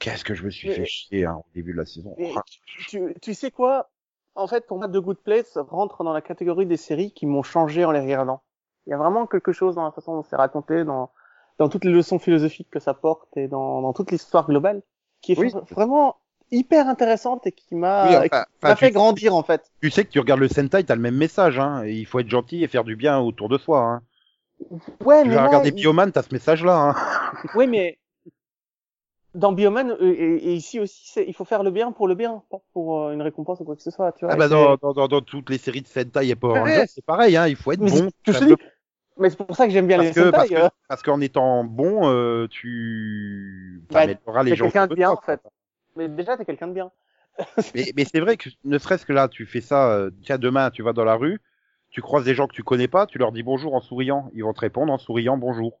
qu'est-ce 0.00 0.24
que 0.24 0.34
je 0.34 0.42
me 0.44 0.50
suis 0.50 0.66
Mais- 0.68 0.74
fait 0.74 0.86
chier 0.86 1.24
hein, 1.24 1.36
au 1.38 1.44
début 1.54 1.70
de 1.72 1.78
la 1.78 1.86
saison. 1.86 2.16
Ah, 2.36 2.42
tu, 2.88 3.14
tu 3.22 3.32
sais 3.34 3.52
quoi? 3.52 3.90
En 4.34 4.48
fait, 4.48 4.66
pour 4.66 4.78
moi, 4.78 4.88
The 4.88 4.96
Good 4.96 5.18
Place 5.18 5.56
rentre 5.56 6.02
dans 6.02 6.12
la 6.12 6.20
catégorie 6.20 6.66
des 6.66 6.76
séries 6.76 7.12
qui 7.12 7.26
m'ont 7.26 7.44
changé 7.44 7.84
en 7.84 7.92
les 7.92 8.00
regardant. 8.00 8.42
Il 8.86 8.90
y 8.90 8.92
a 8.92 8.96
vraiment 8.96 9.26
quelque 9.28 9.52
chose 9.52 9.76
dans 9.76 9.84
la 9.84 9.92
façon 9.92 10.14
dont 10.16 10.24
c'est 10.24 10.34
raconté, 10.36 10.82
dans, 10.84 11.10
dans 11.58 11.68
toutes 11.68 11.84
les 11.84 11.92
leçons 11.92 12.18
philosophiques 12.18 12.70
que 12.70 12.80
ça 12.80 12.92
porte 12.92 13.36
et 13.36 13.46
dans, 13.46 13.80
dans 13.82 13.92
toute 13.92 14.10
l'histoire 14.10 14.46
globale, 14.48 14.82
qui 15.20 15.32
est 15.32 15.38
Oui. 15.38 15.52
vraiment 15.70 16.16
hyper 16.50 16.88
intéressante 16.88 17.46
et 17.46 17.52
qui 17.52 17.76
m'a 17.76 18.04
Oui, 18.06 18.28
qui 18.28 18.34
enfin, 18.34 18.44
m'a 18.62 18.68
enfin, 18.70 18.76
fait 18.76 18.88
tu- 18.88 18.94
grandir 18.94 19.34
en 19.36 19.44
fait. 19.44 19.70
Tu 19.80 19.90
sais 19.92 20.04
que 20.04 20.10
tu 20.10 20.18
regardes 20.18 20.40
le 20.40 20.48
Sentai, 20.48 20.82
t'as 20.82 20.96
le 20.96 21.02
même 21.02 21.16
message, 21.16 21.58
hein. 21.60 21.84
il 21.86 22.04
faut 22.06 22.18
être 22.18 22.28
gentil 22.30 22.64
et 22.64 22.68
faire 22.68 22.82
du 22.84 22.96
bien 22.96 23.20
autour 23.20 23.48
de 23.48 23.58
soi, 23.58 23.80
hein. 23.80 24.02
Ouais, 25.04 25.24
Tu 25.24 25.30
mais 25.30 25.36
regarder 25.36 25.70
il- 25.70 25.72
Bioman, 25.72 26.10
t'as 26.12 26.22
ce 26.22 26.32
message-là, 26.32 26.76
hein. 26.90 26.94
Oui, 27.54 27.66
mais 27.66 27.98
dans 29.34 29.52
Bioman 29.52 29.90
euh, 29.92 30.14
et, 30.14 30.36
et 30.36 30.54
ici 30.54 30.80
aussi, 30.80 31.20
il 31.26 31.34
faut 31.34 31.44
faire 31.44 31.62
le 31.62 31.70
bien 31.70 31.92
pour 31.92 32.08
le 32.08 32.14
bien, 32.14 32.42
pas 32.50 32.58
pour 32.72 33.00
euh, 33.06 33.12
une 33.12 33.22
récompense 33.22 33.60
ou 33.60 33.64
quoi 33.64 33.76
que 33.76 33.82
ce 33.82 33.90
soit. 33.90 34.12
Tu 34.12 34.24
vois, 34.24 34.34
Ah 34.34 34.36
bah 34.36 34.48
dans, 34.48 34.76
dans, 34.76 34.92
dans, 34.92 35.08
dans 35.08 35.20
toutes 35.22 35.50
les 35.50 35.58
séries 35.58 35.82
de 35.82 35.86
Sentai 35.86 36.28
et 36.28 36.36
Power. 36.36 36.60
Rangers, 36.60 36.84
c'est 36.86 37.04
pareil, 37.04 37.36
hein. 37.36 37.46
Il 37.48 37.56
faut 37.56 37.72
être 37.72 37.80
Mais 37.80 37.90
bon. 37.90 38.10
mais 39.18 39.30
c'est 39.30 39.36
pour 39.36 39.56
ça 39.56 39.66
que 39.66 39.72
j'aime 39.72 39.86
bien 39.86 39.96
parce 39.96 40.10
les 40.10 40.12
que, 40.12 40.30
parce 40.30 40.48
Sentai. 40.48 40.56
euh. 40.56 40.68
parce 40.88 41.02
qu'en 41.02 41.20
étant 41.20 41.64
bon, 41.64 42.08
euh, 42.08 42.46
tu 42.48 43.82
Bah, 43.90 44.06
amélioreras 44.06 44.42
les 44.42 44.54
gens. 44.54 44.72
quelqu'un 44.72 44.86
de 44.86 44.94
bien, 44.94 45.10
en 45.10 45.20
fait. 45.20 45.40
Mais 45.96 46.08
déjà, 46.08 46.36
t'es 46.36 46.44
quelqu'un 46.44 46.68
de 46.68 46.72
bien. 46.74 46.90
Mais, 47.74 47.92
mais 47.96 48.04
c'est 48.04 48.20
vrai 48.20 48.36
que 48.36 48.48
ne 48.64 48.78
serait-ce 48.78 49.04
que 49.06 49.12
là, 49.12 49.28
tu 49.28 49.46
fais 49.46 49.60
ça, 49.60 49.92
euh, 49.92 50.10
tiens, 50.22 50.38
demain, 50.38 50.70
tu 50.70 50.82
vas 50.82 50.92
dans 50.92 51.04
la 51.04 51.16
rue, 51.16 51.40
tu 51.90 52.02
croises 52.02 52.24
des 52.24 52.34
gens 52.34 52.46
que 52.46 52.54
tu 52.54 52.62
connais 52.62 52.88
pas, 52.88 53.06
tu 53.06 53.18
leur 53.18 53.32
dis 53.32 53.42
bonjour 53.42 53.74
en 53.74 53.80
souriant. 53.80 54.30
Ils 54.34 54.44
vont 54.44 54.52
te 54.52 54.60
répondre 54.60 54.92
en 54.92 54.98
souriant 54.98 55.36
bonjour. 55.36 55.80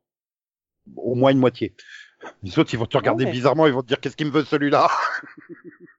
Au 0.96 1.14
moins 1.14 1.30
une 1.32 1.38
moitié. 1.38 1.74
Les 2.42 2.58
autres, 2.58 2.72
ils 2.72 2.78
vont 2.78 2.86
te 2.86 2.96
regarder 2.96 3.26
mais- 3.26 3.30
bizarrement, 3.30 3.66
ils 3.66 3.72
vont 3.72 3.82
te 3.82 3.86
dire 3.88 4.00
qu'est-ce 4.00 4.16
qu'il 4.16 4.26
me 4.26 4.32
veut 4.32 4.44
celui-là? 4.44 4.88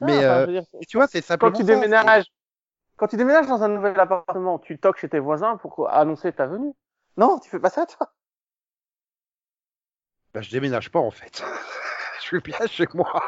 Mais, 0.00 0.16
enfin, 0.18 0.40
euh, 0.40 0.46
dire, 0.46 0.64
tu 0.88 0.96
vois, 0.96 1.06
c'est 1.06 1.20
simplement 1.22 1.52
quand 1.52 1.58
tu 1.60 1.66
ça, 1.66 1.74
déménages, 1.74 2.24
quand 2.96 3.06
tu 3.06 3.16
déménages 3.16 3.46
dans 3.46 3.62
un 3.62 3.68
nouvel 3.68 3.98
appartement, 4.00 4.58
tu 4.58 4.78
toques 4.78 4.98
chez 4.98 5.08
tes 5.08 5.20
voisins 5.20 5.56
pour 5.58 5.88
annoncer 5.88 6.32
ta 6.32 6.46
venue. 6.46 6.72
Non, 7.16 7.38
tu 7.38 7.48
fais 7.48 7.60
pas 7.60 7.70
ça, 7.70 7.86
toi. 7.86 8.12
Bah, 10.34 10.40
je 10.40 10.50
déménage 10.50 10.90
pas, 10.90 10.98
en 10.98 11.10
fait. 11.10 11.44
je 12.18 12.22
suis 12.22 12.40
bien 12.40 12.66
chez 12.66 12.86
moi. 12.94 13.22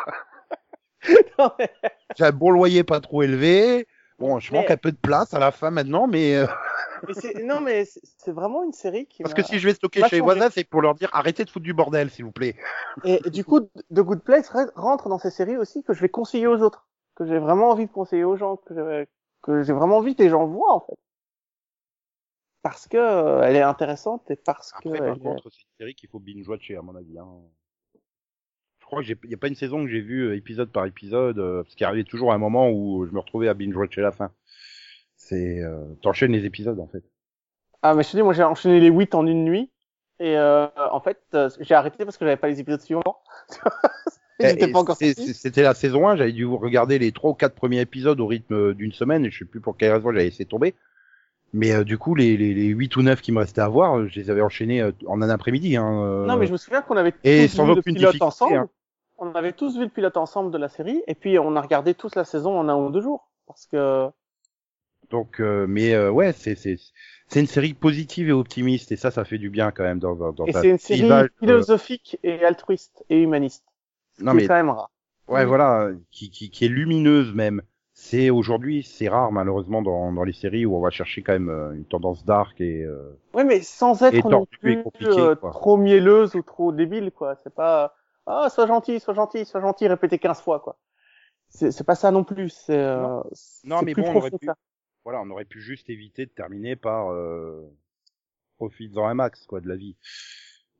Mais- 1.58 1.70
J'ai 2.16 2.24
un 2.24 2.32
bon 2.32 2.50
loyer 2.50 2.82
pas 2.82 3.00
trop 3.00 3.22
élevé. 3.22 3.86
Bon, 4.24 4.38
je 4.40 4.52
Mais- 4.52 4.60
manque 4.60 4.70
un 4.70 4.76
peu 4.76 4.90
de 4.92 4.96
place 4.96 5.34
à 5.34 5.38
la 5.38 5.50
fin 5.52 5.70
maintenant, 5.70 6.06
mais 6.06 6.34
euh, 6.36 6.46
mais 7.34 7.42
non, 7.44 7.60
mais 7.60 7.84
c'est 7.84 8.32
vraiment 8.32 8.62
une 8.64 8.72
série 8.72 9.06
qui 9.06 9.22
parce 9.22 9.34
que 9.34 9.42
si 9.42 9.58
je 9.58 9.68
vais 9.68 9.74
stocker 9.74 10.02
chez 10.08 10.20
voisins, 10.20 10.48
c'est 10.50 10.64
pour 10.64 10.80
leur 10.80 10.94
dire 10.94 11.10
arrêtez 11.12 11.44
de 11.44 11.50
foutre 11.50 11.64
du 11.64 11.74
bordel, 11.74 12.10
s'il 12.10 12.24
vous 12.24 12.32
plaît. 12.32 12.56
Et, 13.04 13.20
du 13.30 13.44
coup, 13.44 13.60
The 13.60 14.00
Good 14.00 14.22
Place 14.22 14.50
re- 14.50 14.70
rentre 14.76 15.08
dans 15.10 15.18
ces 15.18 15.30
séries 15.30 15.56
aussi 15.58 15.82
que 15.82 15.92
je 15.92 16.00
vais 16.00 16.08
conseiller 16.08 16.46
aux 16.46 16.62
autres, 16.62 16.88
que 17.16 17.26
j'ai 17.26 17.38
vraiment 17.38 17.70
envie 17.70 17.86
de 17.86 17.92
conseiller 17.92 18.24
aux 18.24 18.36
gens, 18.36 18.56
que 18.56 18.74
j'ai 18.74 19.06
que 19.42 19.72
vraiment 19.72 19.98
envie 19.98 20.16
que 20.16 20.22
les 20.22 20.30
gens 20.30 20.46
voient 20.46 20.72
en 20.74 20.80
fait, 20.80 20.96
parce 22.62 22.88
que 22.88 22.96
euh, 22.96 23.42
elle 23.42 23.56
est 23.56 23.62
intéressante 23.62 24.30
et 24.30 24.36
parce 24.36 24.72
que 24.72 24.88
Après, 24.88 24.98
par 24.98 25.08
elle 25.08 25.16
est- 25.16 25.20
contre, 25.20 25.50
c'est 25.50 25.60
une 25.60 25.76
série 25.78 25.94
qu'il 25.94 26.08
faut 26.08 26.18
binge 26.18 26.48
watcher 26.48 26.76
à 26.76 26.82
mon 26.82 26.94
avis. 26.96 27.18
Hein. 27.18 27.28
Crois 28.94 29.04
qu'il 29.04 29.16
n'y 29.28 29.34
a 29.34 29.38
pas 29.38 29.48
une 29.48 29.54
saison 29.54 29.84
que 29.84 29.90
j'ai 29.90 30.00
vu 30.00 30.22
euh, 30.28 30.36
épisode 30.36 30.70
par 30.70 30.86
épisode, 30.86 31.38
euh, 31.38 31.62
parce 31.62 31.74
qu'il 31.74 31.86
arrivait 31.86 32.04
toujours 32.04 32.32
un 32.32 32.38
moment 32.38 32.70
où 32.70 33.06
je 33.06 33.12
me 33.12 33.18
retrouvais 33.20 33.48
à 33.48 33.54
binge 33.54 33.76
watcher 33.76 34.00
la 34.00 34.12
fin. 34.12 34.30
C'est 35.16 35.60
euh, 35.62 35.84
t'enchaînes 36.02 36.32
les 36.32 36.44
épisodes 36.44 36.78
en 36.80 36.86
fait. 36.86 37.02
ah 37.82 37.94
mais 37.94 38.02
je 38.02 38.10
te 38.10 38.16
dis 38.16 38.22
moi 38.22 38.32
j'ai 38.34 38.42
enchaîné 38.42 38.80
les 38.80 38.88
8 38.88 39.14
en 39.14 39.26
une 39.26 39.44
nuit 39.44 39.70
et 40.20 40.38
en 40.38 41.00
fait 41.00 41.18
j'ai 41.60 41.74
arrêté 41.74 42.04
parce 42.04 42.16
que 42.18 42.24
j'avais 42.24 42.36
pas 42.36 42.48
les 42.48 42.60
épisodes 42.60 42.80
suivants. 42.80 43.18
C'est- 44.94 45.32
C'était 45.32 45.62
la 45.62 45.74
saison 45.74 46.08
1, 46.08 46.16
j'avais 46.16 46.32
dû 46.32 46.44
regarder 46.44 46.98
les 46.98 47.12
trois 47.12 47.30
ou 47.30 47.34
quatre 47.34 47.54
premiers 47.54 47.80
épisodes 47.80 48.18
au 48.20 48.26
rythme 48.26 48.74
d'une 48.74 48.92
semaine, 48.92 49.24
et 49.24 49.30
je 49.30 49.38
sais 49.38 49.44
plus 49.44 49.60
pour 49.60 49.76
quelle 49.76 49.92
raison 49.92 50.10
j'avais 50.10 50.24
laissé 50.24 50.44
tomber. 50.44 50.74
Mais 51.52 51.70
euh, 51.72 51.84
du 51.84 51.98
coup, 51.98 52.16
les, 52.16 52.36
les, 52.36 52.52
les 52.52 52.66
8 52.66 52.96
ou 52.96 53.02
9 53.02 53.20
qui 53.22 53.30
me 53.30 53.38
restaient 53.38 53.60
à 53.60 53.68
voir, 53.68 54.08
je 54.08 54.18
les 54.18 54.30
avais 54.30 54.40
enchaînés 54.40 54.82
en 55.06 55.22
un 55.22 55.30
après-midi. 55.30 55.76
Hein, 55.76 56.02
euh. 56.04 56.26
Non 56.26 56.36
mais 56.36 56.46
je 56.46 56.52
me 56.52 56.56
souviens 56.56 56.82
qu'on 56.82 56.96
avait 56.96 57.14
Et 57.22 57.46
tous 57.46 57.54
sans 57.54 57.68
aucune 57.70 57.94
difficulté, 57.94 58.24
ensemble. 58.24 58.54
hein. 58.56 58.68
On 59.18 59.34
avait 59.34 59.52
tous 59.52 59.76
vu 59.76 59.82
le 59.84 59.88
pilote 59.88 60.16
ensemble 60.16 60.52
de 60.52 60.58
la 60.58 60.68
série 60.68 61.02
et 61.08 61.16
puis 61.16 61.36
on 61.40 61.56
a 61.56 61.60
regardé 61.60 61.94
tous 61.94 62.14
la 62.14 62.24
saison 62.24 62.56
en 62.58 62.68
un 62.68 62.76
ou 62.76 62.90
deux 62.90 63.00
jours 63.00 63.28
parce 63.46 63.66
que 63.66 64.08
Donc, 65.10 65.40
euh, 65.40 65.66
mais 65.68 65.94
euh, 65.94 66.10
ouais, 66.10 66.32
c'est 66.32 66.54
c'est 66.56 66.76
c'est 67.28 67.40
une 67.40 67.46
série 67.46 67.74
positive 67.74 68.28
et 68.28 68.32
optimiste, 68.32 68.92
et 68.92 68.96
ça, 68.96 69.10
ça 69.10 69.24
fait 69.24 69.38
du 69.38 69.48
bien 69.50 69.70
quand 69.70 69.82
même 69.82 69.98
dans, 69.98 70.14
dans, 70.14 70.32
dans 70.32 70.46
et 70.46 70.52
c'est 70.52 70.68
une 70.70 70.78
série 70.78 71.10
euh, 71.10 71.28
philosophique 71.38 72.18
et 72.22 72.44
altruiste 72.44 73.04
et 73.10 73.20
humaniste. 73.22 73.64
Non 74.18 74.32
qui 74.32 74.36
mais 74.36 74.48
quand 74.48 74.54
même 74.54 74.70
rare. 74.70 74.90
ouais, 75.28 75.44
voilà, 75.44 75.90
qui, 76.10 76.30
qui 76.30 76.50
qui 76.50 76.64
est 76.64 76.68
lumineuse 76.68 77.34
même. 77.34 77.62
C'est 77.94 78.30
aujourd'hui, 78.30 78.82
c'est 78.82 79.08
rare 79.08 79.32
malheureusement 79.32 79.82
dans 79.82 80.12
dans 80.12 80.24
les 80.24 80.32
séries 80.32 80.66
où 80.66 80.76
on 80.76 80.80
va 80.80 80.90
chercher 80.90 81.22
quand 81.22 81.32
même 81.32 81.48
euh, 81.48 81.72
une 81.74 81.84
tendance 81.86 82.24
dark 82.24 82.60
et 82.60 82.82
euh, 82.84 83.18
Ouais, 83.34 83.44
mais 83.44 83.60
sans 83.62 84.02
être 84.02 84.30
non 84.30 84.46
plus 84.46 84.86
euh, 85.02 85.34
trop 85.50 85.76
mielleuse 85.76 86.34
ou 86.36 86.42
trop 86.42 86.72
débile, 86.72 87.10
quoi. 87.10 87.36
C'est 87.42 87.52
pas 87.52 87.94
ah 88.26 88.48
sois 88.50 88.66
gentil, 88.66 89.00
sois 89.00 89.14
gentil, 89.14 89.44
sois 89.44 89.60
gentil, 89.60 89.88
répéter 89.88 90.18
15 90.18 90.40
fois, 90.40 90.60
quoi. 90.60 90.78
C'est 91.48 91.84
pas 91.84 91.94
ça 91.94 92.10
non 92.10 92.24
plus. 92.24 92.50
C'est 92.50 92.76
euh, 92.76 93.20
Non, 93.64 93.82
mais 93.82 93.94
bon, 93.94 94.10
on 94.10 94.16
aurait 94.16 94.30
pu- 94.30 94.46
ça. 94.46 94.56
voilà, 95.04 95.20
on 95.20 95.30
aurait 95.30 95.44
pu 95.44 95.60
juste 95.60 95.88
éviter 95.88 96.26
de 96.26 96.30
terminer 96.30 96.74
par 96.74 97.12
euh, 97.12 97.62
profites-en 98.56 99.06
un 99.06 99.14
max 99.14 99.46
quoi 99.46 99.60
de 99.60 99.68
la 99.68 99.76
vie. 99.76 99.96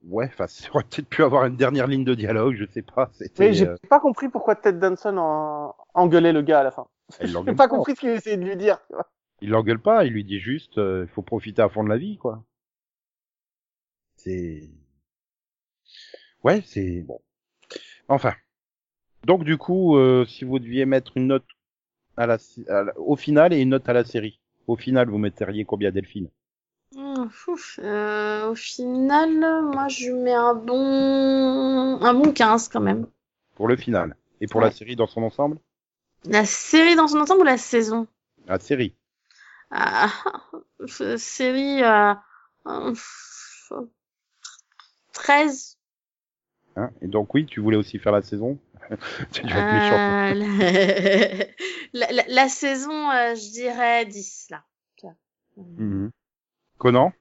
Ouais, 0.02 0.26
enfin, 0.26 0.46
ça 0.48 0.68
aurait 0.70 0.84
peut-être 0.84 1.08
pu 1.08 1.22
avoir 1.22 1.46
une 1.46 1.56
dernière 1.56 1.86
ligne 1.86 2.04
de 2.04 2.14
dialogue, 2.14 2.56
je 2.56 2.66
sais 2.72 2.82
pas. 2.82 3.10
Mais 3.38 3.52
j'ai 3.52 3.68
euh, 3.68 3.76
pas 3.88 4.00
compris 4.00 4.28
pourquoi 4.28 4.56
Ted 4.56 4.78
Danson 4.78 5.16
en... 5.18 5.76
engueulait 5.94 6.32
le 6.32 6.42
gars 6.42 6.60
à 6.60 6.64
la 6.64 6.70
fin. 6.70 6.86
il 7.20 7.28
J'ai 7.46 7.54
pas 7.54 7.68
compris 7.68 7.94
ce 7.94 8.00
qu'il 8.00 8.10
essayait 8.10 8.36
de 8.36 8.44
lui 8.44 8.56
dire. 8.56 8.78
Il 9.40 9.50
l'engueule 9.50 9.80
pas, 9.80 10.04
il 10.04 10.12
lui 10.12 10.24
dit 10.24 10.40
juste, 10.40 10.78
euh, 10.78 11.04
il 11.06 11.12
faut 11.12 11.22
profiter 11.22 11.62
à 11.62 11.68
fond 11.68 11.84
de 11.84 11.88
la 11.88 11.98
vie, 11.98 12.16
quoi. 12.16 12.42
C'est, 14.16 14.70
ouais, 16.42 16.62
c'est 16.64 17.02
bon. 17.02 17.20
Enfin, 18.08 18.34
donc 19.24 19.44
du 19.44 19.58
coup, 19.58 19.96
euh, 19.98 20.26
si 20.26 20.44
vous 20.44 20.58
deviez 20.58 20.86
mettre 20.86 21.16
une 21.16 21.28
note 21.28 21.46
à 22.16 22.26
la, 22.26 22.38
à 22.68 22.82
la- 22.84 22.98
au 23.00 23.16
final 23.16 23.52
et 23.52 23.60
une 23.60 23.70
note 23.70 23.88
à 23.88 23.94
la 23.94 24.04
série, 24.04 24.40
au 24.68 24.76
final, 24.76 25.08
vous 25.10 25.18
metteriez 25.18 25.64
combien 25.66 25.92
Delphine? 25.92 26.30
Hmm, 26.92 27.26
ouf, 27.48 27.78
euh, 27.82 28.50
au 28.50 28.54
final, 28.54 29.30
moi 29.72 29.88
je 29.88 30.10
mets 30.12 30.32
un 30.32 30.54
bon, 30.54 31.98
un 32.02 32.14
bon 32.14 32.32
15 32.32 32.68
quand 32.68 32.80
même. 32.80 33.06
Pour 33.56 33.66
le 33.66 33.76
final. 33.76 34.16
Et 34.40 34.46
pour 34.46 34.60
Ouais. 34.60 34.66
la 34.66 34.70
série 34.70 34.94
dans 34.94 35.08
son 35.08 35.24
ensemble? 35.24 35.58
La 36.26 36.44
série 36.44 36.96
dans 36.96 37.08
son 37.08 37.20
ensemble 37.20 37.40
ou 37.40 37.44
la 37.44 37.56
saison? 37.56 38.06
La 38.46 38.58
série. 38.58 38.94
ah, 39.70 40.10
euh, 41.00 41.16
Série 41.18 41.82
euh, 41.82 42.14
euh, 42.66 42.94
13. 45.12 45.76
Hein 46.76 46.90
et 47.00 47.06
donc 47.06 47.32
oui, 47.34 47.46
tu 47.46 47.60
voulais 47.60 47.76
aussi 47.76 47.98
faire 47.98 48.12
la 48.12 48.22
saison 48.22 48.58
Tu 49.32 49.42
vas 49.46 49.48
être 49.58 50.32
méchant. 50.32 50.66
Euh, 50.66 51.44
la, 51.92 52.12
la, 52.12 52.22
la 52.28 52.48
saison, 52.48 53.10
euh, 53.10 53.34
je 53.34 53.50
dirais 53.52 54.04
10 54.06 54.48
là. 54.50 54.64
Mhm. 55.56 56.10
Conan, 56.78 57.12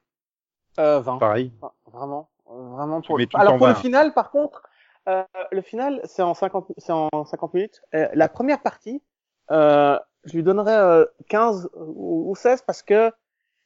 Euh, 0.80 0.98
20. 1.00 1.18
pareil. 1.18 1.52
Enfin, 1.60 1.72
Vraiment, 1.92 2.28
euh, 2.50 2.68
vraiment 2.70 3.00
pour. 3.00 3.18
Alors 3.34 3.56
pour 3.58 3.68
le 3.68 3.74
20. 3.74 3.80
final, 3.80 4.12
par 4.12 4.32
contre, 4.32 4.64
euh, 5.08 5.22
le 5.52 5.62
final, 5.62 6.00
c'est 6.04 6.22
en 6.22 6.34
50, 6.34 6.72
c'est 6.78 6.92
en 6.92 7.08
50 7.24 7.54
minutes. 7.54 7.80
Euh, 7.94 8.08
la 8.12 8.28
première 8.28 8.60
partie, 8.60 9.00
euh, 9.52 9.96
je 10.24 10.32
lui 10.34 10.42
donnerais 10.42 10.76
euh, 10.76 11.04
15 11.28 11.70
ou, 11.76 12.28
ou 12.30 12.34
16 12.34 12.62
parce 12.66 12.82
que 12.82 13.12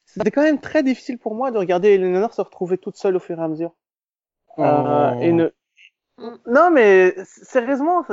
c'était 0.04 0.30
quand 0.30 0.42
même 0.42 0.60
très 0.60 0.82
difficile 0.82 1.18
pour 1.18 1.34
moi 1.34 1.50
de 1.50 1.56
regarder 1.58 1.88
Eleanor 1.94 2.34
se 2.34 2.42
retrouver 2.42 2.76
toute 2.76 2.96
seule 2.98 3.16
au 3.16 3.20
fur 3.20 3.38
et 3.40 3.42
à 3.42 3.48
mesure. 3.48 3.74
Euh, 4.58 5.12
Oh. 5.14 5.20
et 5.22 5.32
ne... 5.32 5.50
Mm. 6.18 6.36
Non, 6.46 6.70
mais 6.70 7.14
sérieusement, 7.24 8.04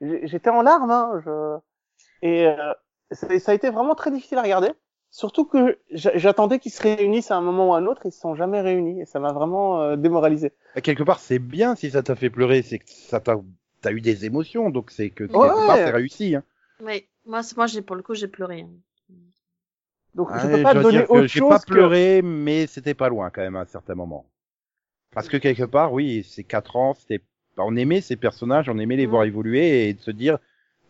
j'étais 0.00 0.50
en 0.50 0.62
larmes. 0.62 0.90
Hein, 0.90 1.22
je... 1.24 1.58
Et 2.22 2.46
euh, 2.46 2.74
ça 3.12 3.52
a 3.52 3.54
été 3.54 3.70
vraiment 3.70 3.94
très 3.94 4.10
difficile 4.10 4.38
à 4.38 4.42
regarder. 4.42 4.70
Surtout 5.10 5.44
que 5.44 5.78
j'a- 5.90 6.16
j'attendais 6.16 6.58
qu'ils 6.58 6.72
se 6.72 6.82
réunissent 6.82 7.30
à 7.30 7.36
un 7.36 7.42
moment 7.42 7.70
ou 7.70 7.74
à 7.74 7.78
un 7.78 7.86
autre, 7.86 8.02
ils 8.06 8.12
se 8.12 8.20
sont 8.20 8.34
jamais 8.34 8.60
réunis 8.62 9.02
et 9.02 9.04
ça 9.04 9.20
m'a 9.20 9.32
vraiment 9.32 9.82
euh, 9.82 9.96
démoralisé. 9.96 10.52
Bah, 10.74 10.80
Quelque 10.80 11.02
part, 11.02 11.20
c'est 11.20 11.38
bien 11.38 11.74
si 11.74 11.90
ça 11.90 12.02
t'a 12.02 12.16
fait 12.16 12.30
pleurer, 12.30 12.62
c'est 12.62 12.78
que 12.78 12.88
ça 12.88 13.20
t'a 13.20 13.36
t'as 13.82 13.92
eu 13.92 14.00
des 14.00 14.24
émotions, 14.24 14.70
donc 14.70 14.90
c'est 14.90 15.10
que 15.10 15.24
quelque 15.24 15.36
Ouais. 15.36 15.48
part 15.66 15.76
c'est 15.76 15.90
réussi. 15.90 16.34
Hein. 16.36 16.44
Oui, 16.80 17.08
moi, 17.26 17.42
c'est- 17.42 17.56
moi 17.56 17.66
j'ai 17.66 17.82
pour 17.82 17.96
le 17.96 18.02
coup 18.02 18.14
j'ai 18.14 18.28
pleuré. 18.28 18.62
hein. 18.62 18.70
Donc 20.14 20.28
je 20.34 20.46
peux 20.46 20.62
pas 20.62 20.74
donner 20.74 21.02
autre 21.06 21.22
J'ai 21.26 21.40
chose 21.40 21.48
pas 21.50 21.58
que... 21.58 21.72
pleuré, 21.72 22.22
mais 22.22 22.66
c'était 22.66 22.94
pas 22.94 23.08
loin 23.08 23.30
quand 23.30 23.42
même 23.42 23.56
à 23.56 23.60
un 23.60 23.66
certain 23.66 23.94
moment. 23.94 24.26
Parce 25.14 25.28
que 25.28 25.36
quelque 25.36 25.64
part, 25.64 25.92
oui, 25.92 26.24
c'est 26.28 26.44
quatre 26.44 26.76
ans, 26.76 26.94
c'était, 26.94 27.22
bah, 27.56 27.64
on 27.66 27.76
aimait 27.76 28.00
ces 28.00 28.16
personnages, 28.16 28.68
on 28.68 28.78
aimait 28.78 28.96
les 28.96 29.06
voir 29.06 29.24
évoluer 29.24 29.88
et 29.88 29.94
de 29.94 30.00
se 30.00 30.10
dire, 30.10 30.38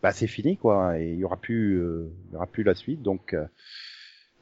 bah 0.01 0.11
c'est 0.11 0.27
fini 0.27 0.57
quoi, 0.57 0.99
et 0.99 1.11
il 1.13 1.19
y 1.19 1.23
aura 1.25 1.37
plus, 1.37 1.79
euh, 1.79 2.11
il 2.27 2.33
y 2.33 2.35
aura 2.35 2.45
plus 2.47 2.63
la 2.63 2.75
suite, 2.75 3.01
donc, 3.01 3.33
euh, 3.33 3.45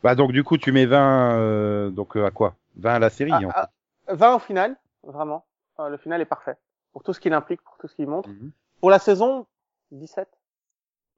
bah 0.04 0.16
donc 0.16 0.32
du 0.32 0.44
coup 0.44 0.58
tu 0.58 0.72
mets 0.72 0.86
20, 0.86 1.38
euh, 1.38 1.90
donc 1.90 2.18
euh, 2.18 2.26
à 2.26 2.32
quoi? 2.32 2.56
20 2.78 2.94
à 2.96 3.00
la 3.00 3.10
série. 3.10 3.32
Ah, 3.34 3.40
en 3.46 3.52
ah, 3.54 3.70
20 4.16 4.36
au 4.36 4.40
final, 4.40 4.76
vraiment. 5.04 5.46
Le 5.80 5.98
final 5.98 6.22
est 6.22 6.26
parfait. 6.26 6.56
Pour 6.94 7.02
tout 7.04 7.12
ce 7.12 7.20
qu'il 7.20 7.34
implique, 7.34 7.62
pour 7.64 7.76
tout 7.78 7.88
ce 7.88 7.96
qu'il 7.96 8.08
montre. 8.08 8.30
Mhm. 8.30 8.52
Pour 8.82 8.92
la 8.92 9.00
saison, 9.00 9.48
17. 9.92 10.28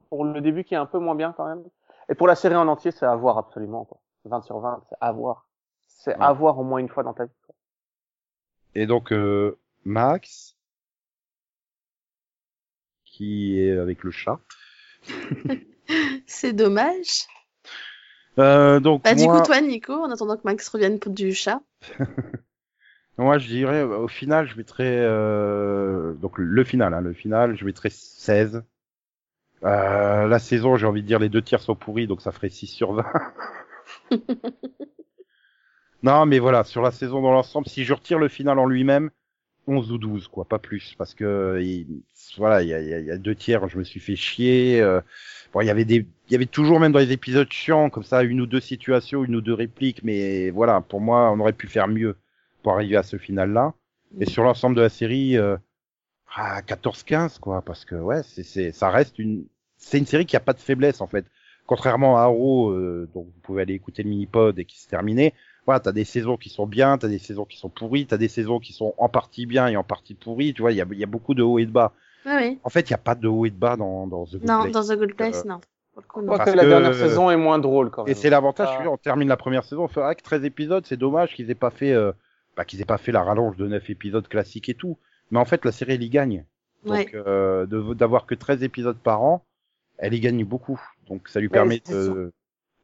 Pour 0.09 0.23
le 0.23 0.39
début 0.39 0.63
qui 0.63 0.73
est 0.73 0.77
un 0.77 0.85
peu 0.85 0.99
moins 0.99 1.15
bien 1.15 1.33
quand 1.35 1.45
même. 1.45 1.63
Et 2.09 2.15
pour 2.15 2.27
la 2.27 2.35
série 2.35 2.55
en 2.55 2.67
entier, 2.69 2.91
c'est 2.91 3.05
à 3.05 3.15
voir 3.15 3.37
absolument. 3.37 3.83
Quoi. 3.85 3.99
20 4.25 4.41
sur 4.43 4.59
20, 4.59 4.83
c'est 4.89 4.95
à 5.01 5.11
voir. 5.11 5.47
C'est 5.87 6.15
Ouais. 6.17 6.23
à 6.23 6.31
voir 6.33 6.57
au 6.59 6.63
moins 6.63 6.79
une 6.79 6.87
fois 6.89 7.03
dans 7.03 7.13
ta 7.13 7.25
vie. 7.25 7.31
quoi. 7.45 7.55
Et 8.75 8.85
donc 8.85 9.11
euh, 9.11 9.57
Max, 9.85 10.52
qui 13.13 13.59
est 13.59 13.77
avec 13.77 14.03
le 14.03 14.11
chat. 14.11 14.39
C'est 16.25 16.53
dommage. 16.53 17.27
Euh, 18.39 18.79
donc 18.79 19.03
Bah, 19.03 19.13
du 19.13 19.27
coup, 19.27 19.41
toi, 19.43 19.61
Nico, 19.61 19.93
en 19.93 20.09
attendant 20.09 20.35
que 20.35 20.41
Max 20.43 20.67
revienne 20.69 20.99
pour 20.99 21.13
du 21.13 21.33
chat. 21.33 21.61
moi 23.17 23.37
je 23.37 23.47
dirais 23.47 23.81
euh, 23.81 23.99
au 23.99 24.07
final 24.07 24.47
je 24.47 24.57
mettrais 24.57 24.87
euh, 24.87 26.13
donc 26.15 26.39
le 26.39 26.63
final, 26.63 26.93
hein, 26.93 27.01
le 27.01 27.13
final, 27.13 27.55
je 27.55 27.65
mettrais 27.65 27.91
16. 27.91 28.63
Euh, 29.63 30.27
la 30.27 30.39
saison, 30.39 30.75
j'ai 30.75 30.87
envie 30.87 31.03
de 31.03 31.07
dire 31.07 31.19
les 31.19 31.29
deux 31.29 31.41
tiers 31.41 31.61
sont 31.61 31.75
pourris, 31.75 32.07
donc 32.07 32.21
ça 32.21 32.31
ferait 32.31 32.49
6 32.49 32.67
sur 32.67 32.93
20. 32.93 33.05
non, 36.03 36.25
mais 36.25 36.39
voilà, 36.39 36.63
sur 36.63 36.81
la 36.81 36.91
saison 36.91 37.21
dans 37.21 37.31
l'ensemble, 37.31 37.67
si 37.67 37.85
je 37.85 37.93
retire 37.93 38.19
le 38.19 38.27
final 38.27 38.59
en 38.59 38.65
lui-même, 38.65 39.09
11 39.67 39.91
ou 39.91 39.97
12, 39.97 40.27
quoi, 40.27 40.45
pas 40.45 40.59
plus, 40.59 40.95
parce 40.97 41.13
que 41.15 41.59
il- 41.61 42.03
voilà, 42.37 42.61
il 42.63 42.69
y 42.69 42.73
a, 42.73 42.81
y 42.81 43.11
a- 43.11 43.17
deux 43.17 43.35
tiers, 43.35 43.67
je 43.69 43.77
me 43.77 43.83
suis 43.83 43.99
fait 43.99 44.15
chier. 44.15 44.81
euh, 44.81 45.01
bon, 45.53 45.61
il 45.61 45.67
y 45.67 45.69
avait 45.69 45.85
des, 45.85 46.05
il 46.27 46.31
y 46.31 46.35
avait 46.35 46.45
toujours 46.45 46.79
même 46.79 46.91
dans 46.91 46.99
les 46.99 47.11
épisodes 47.11 47.51
chiants 47.51 47.89
comme 47.89 48.03
ça 48.03 48.23
une 48.23 48.41
ou 48.41 48.45
deux 48.47 48.59
situations, 48.59 49.23
une 49.23 49.35
ou 49.35 49.41
deux 49.41 49.53
répliques, 49.53 50.03
mais 50.03 50.49
voilà, 50.51 50.81
pour 50.81 51.01
moi, 51.01 51.31
on 51.31 51.39
aurait 51.39 51.53
pu 51.53 51.67
faire 51.67 51.87
mieux 51.87 52.17
pour 52.63 52.73
arriver 52.73 52.97
à 52.97 53.03
ce 53.03 53.17
final-là. 53.17 53.73
Et 54.19 54.25
sur 54.25 54.43
l'ensemble 54.43 54.75
de 54.75 54.81
la 54.81 54.89
série, 54.89 55.37
euh, 55.37 55.57
ah, 56.35 56.61
14-15 56.63 57.39
quoi, 57.39 57.61
parce 57.61 57.85
que 57.85 57.95
ouais, 57.95 58.23
c'est, 58.23 58.43
c'est, 58.43 58.71
ça 58.71 58.89
reste 58.89 59.19
une, 59.19 59.45
c'est 59.77 59.97
une 59.99 60.05
série 60.05 60.25
qui 60.25 60.35
a 60.35 60.39
pas 60.39 60.53
de 60.53 60.59
faiblesse 60.59 61.01
en 61.01 61.07
fait. 61.07 61.25
Contrairement 61.67 62.17
à 62.17 62.23
Arrow, 62.23 62.71
euh, 62.71 63.07
dont 63.13 63.23
vous 63.23 63.39
pouvez 63.43 63.61
aller 63.61 63.73
écouter 63.73 64.03
le 64.03 64.09
mini-pod 64.09 64.57
et 64.59 64.65
qui 64.65 64.79
s'est 64.79 64.89
terminé, 64.89 65.33
voilà, 65.65 65.79
t'as 65.79 65.91
des 65.91 66.03
saisons 66.05 66.37
qui 66.37 66.49
sont 66.49 66.65
bien, 66.67 66.97
t'as 66.97 67.07
des 67.07 67.19
saisons 67.19 67.45
qui 67.45 67.57
sont 67.57 67.69
pourries, 67.69 68.05
t'as 68.05 68.17
des 68.17 68.27
saisons 68.27 68.59
qui 68.59 68.73
sont 68.73 68.93
en 68.97 69.07
partie 69.09 69.45
bien 69.45 69.67
et 69.67 69.77
en 69.77 69.83
partie 69.83 70.13
pourries, 70.13 70.53
tu 70.53 70.61
vois, 70.61 70.71
il 70.71 70.77
y 70.77 70.81
a, 70.81 70.85
il 70.91 70.97
y 70.99 71.03
a 71.03 71.07
beaucoup 71.07 71.33
de 71.33 71.43
hauts 71.43 71.59
et 71.59 71.65
de 71.65 71.71
bas. 71.71 71.93
Oui, 72.25 72.31
oui. 72.35 72.59
En 72.63 72.69
fait, 72.69 72.81
il 72.89 72.91
y 72.91 72.93
a 72.95 72.97
pas 72.99 73.15
de 73.15 73.27
haut 73.27 73.45
et 73.45 73.49
de 73.49 73.55
bas 73.55 73.75
dans, 73.77 74.07
dans 74.07 74.25
The 74.25 74.31
Good 74.37 74.43
Non, 74.45 74.61
Place. 74.63 74.71
dans 74.73 74.83
The 74.95 74.97
Good 74.99 75.13
Place, 75.15 75.43
Euh, 75.45 75.49
non. 75.49 75.59
Pour 75.93 76.01
le 76.01 76.07
coup, 76.07 76.21
Je 76.21 76.25
non. 76.25 76.33
crois 76.33 76.45
que 76.45 76.49
la 76.57 76.63
que- 76.63 76.69
dernière 76.69 76.95
saison 76.95 77.29
est 77.29 77.37
moins 77.37 77.59
drôle 77.59 77.91
quand 77.91 78.03
même. 78.03 78.11
Et 78.11 78.15
c'est 78.15 78.29
l'avantage, 78.29 78.67
Ah. 78.71 78.77
tu 78.77 78.83
vois, 78.83 78.93
on 78.93 78.97
termine 78.97 79.27
la 79.27 79.37
première 79.37 79.63
saison, 79.63 79.83
on 79.83 79.87
fait 79.87 80.01
ah, 80.01 80.15
que 80.15 80.23
13 80.23 80.43
épisodes, 80.43 80.85
c'est 80.87 80.97
dommage 80.97 81.33
qu'ils 81.35 81.49
aient 81.51 81.55
pas 81.55 81.69
fait, 81.69 81.91
euh, 81.91 82.11
bah, 82.57 82.65
qu'ils 82.65 82.81
aient 82.81 82.85
pas 82.85 82.97
fait 82.97 83.11
la 83.11 83.23
rallonge 83.23 83.55
de 83.57 83.67
9 83.67 83.89
épisodes 83.89 84.27
classiques 84.27 84.69
et 84.69 84.73
tout. 84.73 84.97
Mais 85.31 85.39
en 85.39 85.45
fait, 85.45 85.63
la 85.65 85.71
série, 85.71 85.93
elle 85.93 86.03
y 86.03 86.09
gagne. 86.09 86.45
Donc, 86.85 86.95
Ouais. 86.95 87.11
euh, 87.13 87.65
de- 87.65 87.93
d'avoir 87.93 88.25
que 88.25 88.35
13 88.35 88.63
épisodes 88.63 88.97
par 88.97 89.21
an, 89.23 89.45
elle 89.97 90.13
y 90.13 90.19
gagne 90.19 90.43
beaucoup. 90.45 90.81
Donc, 91.07 91.27
ça 91.29 91.39
lui 91.39 91.49
permet 91.49 91.81
de... 91.89 92.33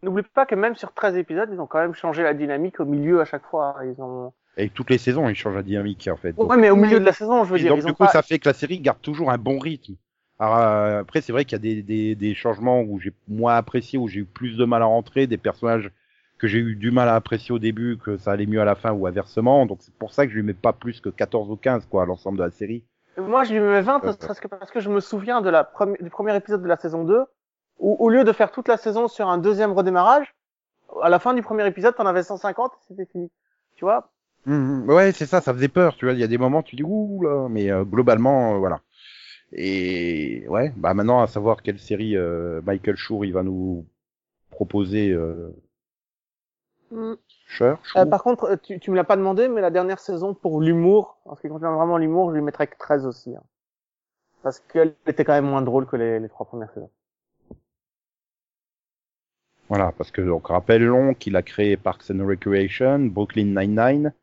N'oublie 0.03 0.23
pas 0.23 0.45
que 0.45 0.55
même 0.55 0.75
sur 0.75 0.93
13 0.93 1.17
épisodes, 1.17 1.49
ils 1.51 1.59
ont 1.59 1.67
quand 1.67 1.79
même 1.79 1.93
changé 1.93 2.23
la 2.23 2.33
dynamique 2.33 2.79
au 2.79 2.85
milieu 2.85 3.19
à 3.21 3.25
chaque 3.25 3.45
fois. 3.45 3.75
Ils 3.83 4.01
ont... 4.01 4.31
Et 4.57 4.69
toutes 4.69 4.89
les 4.89 4.97
saisons, 4.97 5.27
il 5.29 5.35
change 5.35 5.55
la 5.55 5.63
dynamique, 5.63 6.09
en 6.11 6.17
fait. 6.17 6.33
Donc, 6.33 6.49
Ouais, 6.49 6.57
mais 6.57 6.69
au 6.69 6.75
milieu 6.75 6.99
de 6.99 7.05
la 7.05 7.13
saison, 7.13 7.43
je 7.43 7.49
veux 7.51 7.57
et 7.57 7.61
dire, 7.61 7.71
donc, 7.71 7.79
ils 7.79 7.85
du 7.85 7.91
ont 7.91 7.95
coup, 7.95 8.03
pas... 8.05 8.09
ça 8.09 8.21
fait 8.21 8.39
que 8.39 8.47
la 8.49 8.53
série 8.53 8.79
garde 8.79 9.01
toujours 9.01 9.31
un 9.31 9.37
bon 9.37 9.59
rythme. 9.59 9.93
Alors, 10.39 10.57
euh, 10.57 11.01
après, 11.01 11.19
c'est 11.21 11.31
vrai 11.33 11.43
qu'il 11.43 11.53
y 11.53 11.55
a 11.55 11.59
des, 11.59 11.81
des, 11.83 12.15
des 12.15 12.33
changements 12.33 12.81
où 12.81 12.99
j'ai 12.99 13.13
moins 13.27 13.55
apprécié, 13.55 13.99
où 13.99 14.07
j'ai 14.07 14.21
eu 14.21 14.25
plus 14.25 14.57
de 14.57 14.63
mal 14.65 14.81
à 14.81 14.85
rentrer, 14.85 15.27
des 15.27 15.37
personnages 15.37 15.91
que 16.37 16.47
j'ai 16.47 16.59
eu 16.59 16.75
du 16.77 16.91
mal 16.91 17.09
à 17.09 17.15
apprécier 17.15 17.53
au 17.53 17.59
début, 17.59 17.97
que 17.97 18.15
ça 18.17 18.31
allait 18.31 18.45
mieux 18.45 18.61
à 18.61 18.65
la 18.65 18.75
fin 18.75 18.93
ou 18.93 19.05
inversement. 19.05 19.65
Donc, 19.65 19.79
c'est 19.81 19.93
pour 19.95 20.13
ça 20.13 20.25
que 20.25 20.31
je 20.31 20.37
lui 20.37 20.43
mets 20.43 20.53
pas 20.53 20.71
plus 20.71 21.01
que 21.01 21.09
14 21.09 21.51
ou 21.51 21.57
15, 21.57 21.85
quoi, 21.87 22.03
à 22.03 22.05
l'ensemble 22.05 22.37
de 22.37 22.43
la 22.43 22.51
série. 22.51 22.85
Moi, 23.17 23.43
je 23.43 23.53
lui 23.53 23.59
mets 23.59 23.81
20 23.81 23.97
Euh. 24.05 24.13
parce 24.25 24.39
que, 24.39 24.47
parce 24.47 24.71
que 24.71 24.79
je 24.79 24.89
me 24.89 25.01
souviens 25.01 25.41
de 25.41 25.49
la 25.49 25.65
premi- 25.65 26.01
du 26.01 26.09
premier 26.09 26.33
épisode 26.37 26.61
de 26.63 26.67
la 26.69 26.77
saison 26.77 27.03
2, 27.03 27.19
où 27.79 27.95
au 27.99 28.09
lieu 28.09 28.23
de 28.23 28.31
faire 28.33 28.51
toute 28.51 28.67
la 28.67 28.77
saison 28.77 29.07
sur 29.07 29.27
un 29.29 29.37
deuxième 29.37 29.71
redémarrage, 29.73 30.33
à 31.01 31.09
la 31.09 31.19
fin 31.19 31.33
du 31.33 31.41
premier 31.41 31.65
épisode, 31.67 31.95
t'en 31.95 32.05
avais 32.05 32.23
150 32.23 32.73
et 32.73 32.77
c'était 32.87 33.05
fini. 33.05 33.31
Tu 33.75 33.85
vois? 33.85 34.09
Mhm. 34.45 34.89
Ouais, 34.89 35.11
c'est 35.11 35.25
ça, 35.25 35.41
ça 35.41 35.53
faisait 35.53 35.67
peur, 35.67 35.95
tu 35.95 36.05
vois. 36.05 36.13
Il 36.13 36.19
y 36.19 36.23
a 36.23 36.27
des 36.27 36.37
moments, 36.37 36.63
tu 36.63 36.75
dis 36.75 36.83
ouh 36.83 37.21
là, 37.23 37.47
mais 37.49 37.71
euh, 37.71 37.83
globalement, 37.83 38.55
euh, 38.55 38.57
voilà. 38.57 38.81
Et 39.51 40.45
ouais, 40.47 40.71
bah 40.77 40.93
maintenant 40.93 41.21
à 41.21 41.27
savoir 41.27 41.61
quelle 41.63 41.79
série 41.79 42.15
euh, 42.15 42.61
Michael 42.65 42.95
Schur 42.97 43.25
il 43.25 43.33
va 43.33 43.43
nous 43.43 43.85
proposer. 44.51 45.11
Euh, 45.11 45.51
Mm. 46.91 47.13
Schur, 47.45 47.65
Euh, 47.65 47.75
Schur 47.83 48.09
Par 48.09 48.23
contre, 48.23 48.55
tu, 48.63 48.79
tu 48.79 48.91
me 48.91 48.95
l'as 48.95 49.03
pas 49.03 49.15
demandé, 49.15 49.47
mais 49.47 49.61
la 49.61 49.69
dernière 49.69 49.99
saison, 49.99 50.33
pour 50.33 50.59
l'humour, 50.61 51.19
en 51.25 51.35
ce 51.35 51.41
qui 51.41 51.47
concerne 51.49 51.75
vraiment 51.75 51.97
l'humour, 51.97 52.31
je 52.31 52.35
lui 52.35 52.41
mettrais 52.41 52.67
que 52.67 52.77
13 52.77 53.05
aussi. 53.05 53.35
hein. 53.35 53.43
Parce 54.43 54.59
qu'elle 54.59 54.95
était 55.05 55.23
quand 55.25 55.33
même 55.33 55.45
moins 55.49 55.61
drôle 55.61 55.85
que 55.85 55.95
les, 55.95 56.19
les 56.19 56.29
trois 56.29 56.45
premières 56.47 56.71
saisons. 56.73 56.89
Voilà, 59.69 59.93
parce 59.97 60.11
que 60.11 60.21
donc 60.21 60.47
rappelons 60.47 61.13
qu'il 61.13 61.35
a 61.35 61.41
créé 61.43 61.77
Parks 61.77 62.09
and 62.11 62.25
Recreation, 62.25 62.99
Brooklyn 62.99 63.45
Nine-Nine. 63.59 64.13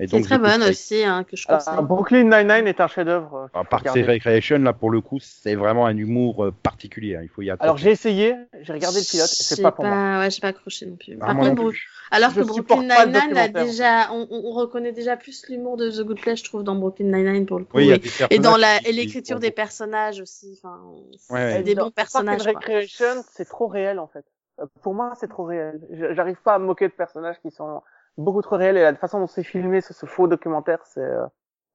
Et 0.00 0.08
donc, 0.08 0.24
très 0.24 0.38
bonne 0.38 0.64
aussi, 0.64 1.04
hein, 1.04 1.22
que 1.22 1.36
je 1.36 1.46
Euh, 1.48 1.54
conseille. 1.54 1.74
Brooklyn 1.82 2.24
Nine-Nine 2.24 2.66
est 2.66 2.80
un 2.80 2.88
chef-d'œuvre. 2.88 3.34
euh, 3.36 3.46
Ah, 3.54 3.62
Parks 3.62 3.86
and. 3.86 4.02
Recreation, 4.08 4.58
là 4.58 4.72
pour 4.72 4.90
le 4.90 5.00
coup, 5.00 5.18
c'est 5.20 5.54
vraiment 5.54 5.86
un 5.86 5.96
humour 5.96 6.46
euh, 6.46 6.50
particulier. 6.50 7.14
hein, 7.14 7.20
Il 7.22 7.28
faut 7.28 7.42
y 7.42 7.50
attendre. 7.50 7.62
Alors 7.64 7.76
j'ai 7.76 7.90
essayé, 7.92 8.34
j'ai 8.62 8.72
regardé 8.72 8.98
le 8.98 9.04
pilote, 9.08 9.28
c'est 9.28 9.54
J'ai 9.54 9.62
pas 9.62 9.70
pour 9.70 9.84
moi. 9.84 10.18
Ouais, 10.18 10.30
j'ai 10.32 10.40
pas 10.40 10.48
accroché 10.48 10.86
non 10.86 10.96
plus. 10.96 11.16
Ah, 11.20 11.26
Par 11.26 11.34
moi 11.36 11.48
contre, 11.50 11.62
non 11.62 11.68
plus. 11.68 11.86
alors 12.10 12.30
Je 12.30 12.40
que 12.40 12.44
Brooklyn 12.44 12.88
pas 12.88 13.06
Nine-Nine 13.06 13.36
a 13.36 13.48
déjà, 13.48 14.12
on, 14.12 14.26
on- 14.30 14.42
on 14.46 14.50
reconnaît 14.52 14.90
déjà 14.90 15.16
plus 15.16 15.46
l'humour 15.48 15.76
de 15.76 15.88
The 15.90 16.00
Good 16.04 16.20
Place, 16.20 16.38
je 16.40 16.44
trouve, 16.44 16.64
dans 16.64 16.74
Brooklyn 16.74 17.16
Nine-Nine 17.16 17.46
pour 17.46 17.60
le 17.60 17.64
coup. 17.64 17.76
Oui, 17.76 17.92
et, 17.92 18.34
et 18.34 18.38
dans 18.40 18.56
la, 18.56 18.78
et 18.88 18.90
l'écriture 18.90 19.38
des 19.38 19.52
personnages 19.52 20.18
aussi. 20.20 20.58
Enfin, 20.60 20.80
c'est 21.18 21.32
Ouais. 21.34 21.62
des 21.62 21.76
bons 21.76 21.92
personnages. 21.92 22.42
Parks 22.42 22.56
and. 22.56 22.58
Recreation, 22.58 23.22
c'est 23.32 23.44
trop 23.48 23.68
réel 23.68 24.00
en 24.00 24.08
fait. 24.08 24.24
Euh, 24.60 24.66
Pour 24.82 24.94
moi, 24.94 25.12
c'est 25.16 25.28
trop 25.28 25.44
réel. 25.44 25.80
J'arrive 26.12 26.40
pas 26.42 26.54
à 26.54 26.58
me 26.58 26.66
moquer 26.66 26.88
de 26.88 26.92
personnages 26.92 27.40
qui 27.40 27.50
sont 27.50 27.82
beaucoup 28.16 28.42
trop 28.42 28.56
réels 28.56 28.76
et 28.76 28.82
la 28.82 28.94
façon 28.94 29.20
dont 29.20 29.26
c'est 29.26 29.42
filmé, 29.42 29.80
ce, 29.80 29.92
ce 29.92 30.06
faux 30.06 30.28
documentaire, 30.28 30.84
c'est 30.86 31.00
euh, 31.00 31.26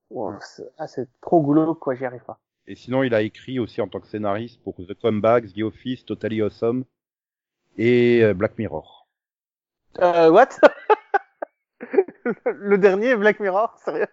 ouais, 0.10 0.36
c'est 0.40 0.68
ah, 0.78 0.86
trop 1.22 1.42
glauque 1.42 1.80
quoi. 1.80 1.96
J'y 1.96 2.06
arrive 2.06 2.24
pas. 2.24 2.40
Et 2.68 2.76
sinon, 2.76 3.04
il 3.04 3.14
a 3.14 3.22
écrit 3.22 3.60
aussi 3.60 3.82
en 3.82 3.88
tant 3.88 4.00
que 4.00 4.08
scénariste 4.08 4.62
pour 4.64 4.76
The 4.76 4.94
Comebacks, 4.94 5.54
The 5.54 5.64
Office, 5.64 6.06
Totally 6.06 6.42
Awesome 6.42 6.86
et 7.78 8.24
euh, 8.24 8.34
Black 8.34 8.58
Mirror. 8.58 9.08
Euh, 10.00 10.30
what? 10.30 10.50
Le 12.46 12.78
dernier 12.78 13.16
Black 13.16 13.40
Mirror, 13.40 13.76
sérieux? 13.84 14.08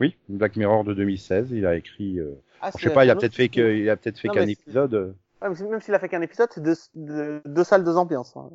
Oui, 0.00 0.16
Black 0.30 0.56
Mirror 0.56 0.84
de 0.84 0.94
2016, 0.94 1.50
il 1.50 1.66
a 1.66 1.76
écrit. 1.76 2.18
euh, 2.18 2.32
ah, 2.62 2.70
je 2.74 2.84
sais 2.84 2.94
pas, 2.94 3.04
il 3.04 3.10
a 3.10 3.16
peut-être 3.16 3.34
fait 3.34 3.50
que, 3.50 3.76
il 3.76 3.90
a 3.90 3.96
peut-être 3.96 4.18
fait 4.18 4.28
qu'un 4.28 4.48
épisode. 4.48 5.14
Même 5.42 5.80
s'il 5.80 5.94
a 5.94 5.98
fait 5.98 6.08
qu'un 6.08 6.20
épisode, 6.22 6.50
c'est 6.52 6.62
deux, 6.62 6.74
deux, 6.94 7.42
deux 7.44 7.64
salles, 7.64 7.84
deux 7.84 7.96
ambiances. 7.96 8.36
hein. 8.36 8.50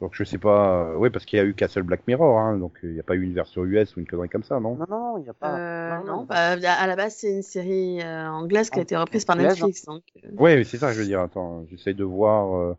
Donc 0.00 0.14
je 0.14 0.24
sais 0.24 0.38
pas. 0.38 0.84
euh, 0.92 0.96
Oui, 0.96 1.10
parce 1.10 1.26
qu'il 1.26 1.36
y 1.38 1.40
a 1.40 1.44
eu 1.44 1.54
Castle 1.54 1.82
Black 1.82 2.06
Mirror, 2.06 2.38
hein, 2.38 2.56
donc 2.56 2.72
euh, 2.82 2.88
il 2.88 2.94
n'y 2.94 3.00
a 3.00 3.02
pas 3.02 3.14
eu 3.14 3.22
une 3.22 3.34
version 3.34 3.64
US 3.64 3.96
ou 3.96 4.00
une 4.00 4.06
connerie 4.06 4.30
comme 4.30 4.42
ça, 4.42 4.58
non? 4.58 4.76
Non, 4.76 4.86
non, 4.88 5.18
il 5.18 5.26
y 5.26 5.28
a 5.28 5.34
pas. 5.34 5.58
Euh, 5.58 5.98
non, 5.98 6.04
non, 6.04 6.16
non. 6.20 6.24
bah, 6.24 6.36
à 6.38 6.86
la 6.86 6.96
base, 6.96 7.16
c'est 7.16 7.30
une 7.30 7.42
série 7.42 8.00
euh, 8.00 8.28
anglaise 8.30 8.70
qui 8.70 8.78
a 8.78 8.82
été 8.82 8.96
reprise 8.96 9.24
par 9.26 9.38
hein. 9.38 9.42
Netflix. 9.42 9.84
Donc, 9.84 10.02
mais 10.40 10.64
c'est 10.64 10.78
ça, 10.78 10.92
je 10.92 11.00
veux 11.00 11.04
dire. 11.06 11.20
Attends, 11.20 11.66
j'essaie 11.70 11.92
de 11.92 12.04
voir 12.04 12.56
euh, 12.56 12.74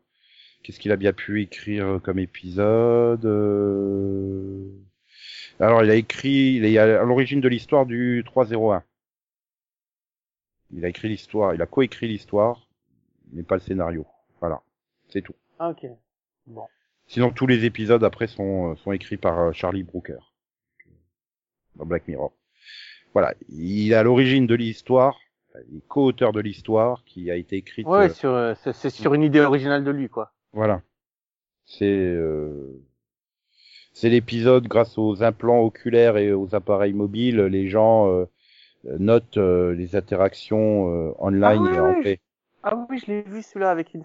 qu'est-ce 0.64 0.80
qu'il 0.80 0.92
a 0.92 0.98
bien 0.98 1.14
pu 1.14 1.42
écrire 1.44 2.00
comme 2.04 2.20
épisode. 2.20 3.26
euh. 3.26 4.66
Alors, 5.60 5.84
il 5.84 5.92
a 5.92 5.96
écrit, 5.96 6.56
il 6.56 6.66
est 6.66 6.78
à 6.80 7.04
l'origine 7.04 7.40
de 7.40 7.48
l'histoire 7.48 7.86
du 7.86 8.24
301. 8.26 8.84
Il 10.74 10.86
a 10.86 10.90
écrit 10.90 11.10
l'histoire, 11.10 11.54
il 11.54 11.62
a 11.62 11.66
coécrit 11.66 12.08
l'histoire, 12.08 12.68
mais 13.34 13.44
pas 13.44 13.56
le 13.56 13.62
scénario. 13.62 14.06
Voilà, 14.40 14.62
c'est 15.10 15.22
tout. 15.22 15.36
Ah, 15.60 15.70
ok. 15.70 15.86
Bon. 16.48 16.66
Sinon, 17.08 17.32
tous 17.32 17.48
les 17.48 17.66
épisodes 17.66 18.04
après 18.04 18.28
sont, 18.28 18.72
euh, 18.72 18.76
sont 18.78 18.92
écrits 18.92 19.18
par 19.18 19.38
euh, 19.40 19.52
Charlie 19.52 19.84
Brooker 19.84 20.20
dans 21.76 21.86
Black 21.86 22.08
Mirror. 22.08 22.34
Voilà, 23.14 23.34
il 23.50 23.92
est 23.92 23.96
à 23.96 24.04
l'origine 24.04 24.48
de 24.48 24.56
l'histoire, 24.56 25.20
il 25.70 25.78
est 25.78 25.88
co-auteur 25.88 26.32
de 26.32 26.40
l'histoire 26.40 27.04
qui 27.06 27.30
a 27.30 27.36
été 27.36 27.58
écrite. 27.58 27.86
Ouais, 27.86 28.10
euh, 28.10 28.10
sur, 28.10 28.58
c'est 28.64 28.74
c'est 28.74 28.90
sur 28.90 29.14
une 29.14 29.24
idée 29.24 29.42
originale 29.42 29.84
de 29.84 29.92
lui, 29.92 30.08
quoi. 30.08 30.32
Voilà. 30.54 30.82
C'est 31.66 31.86
euh, 31.86 32.82
c'est 33.94 34.10
l'épisode 34.10 34.68
grâce 34.68 34.98
aux 34.98 35.24
implants 35.24 35.62
oculaires 35.62 36.18
et 36.18 36.32
aux 36.32 36.56
appareils 36.56 36.94
mobiles, 36.94 37.42
les 37.42 37.68
gens 37.68 38.12
euh, 38.12 38.26
notent 38.84 39.38
euh, 39.38 39.74
les 39.74 39.96
interactions 39.96 40.90
euh, 41.10 41.14
online 41.20 41.60
Ah 41.60 41.62
ouais, 41.62 41.76
et 41.76 41.80
en 41.80 41.94
paix. 42.02 42.20
Ah 42.64 42.86
oui, 42.90 43.00
je 43.00 43.06
l'ai 43.08 43.22
vu 43.22 43.42
celui-là 43.42 43.72
avec 43.72 43.94
une 43.94 44.04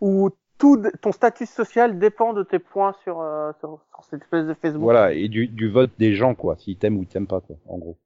où 0.00 0.30
tout 0.58 0.82
ton 1.02 1.12
statut 1.12 1.46
social 1.46 1.98
dépend 1.98 2.32
de 2.32 2.42
tes 2.42 2.58
points 2.58 2.94
sur 3.04 3.20
euh, 3.20 3.52
sur, 3.60 3.80
sur 3.90 4.04
cette 4.04 4.22
espèce 4.22 4.46
de 4.46 4.54
Facebook. 4.54 4.82
Voilà, 4.82 5.12
et 5.12 5.28
du, 5.28 5.46
du 5.46 5.68
vote 5.68 5.90
des 5.98 6.14
gens 6.14 6.34
quoi, 6.34 6.56
s'ils 6.56 6.76
t'aiment 6.76 6.96
ou 6.98 7.02
ils 7.02 7.06
t'aiment 7.08 7.26
pas 7.26 7.40
quoi, 7.40 7.56
en 7.68 7.78
gros. 7.78 7.96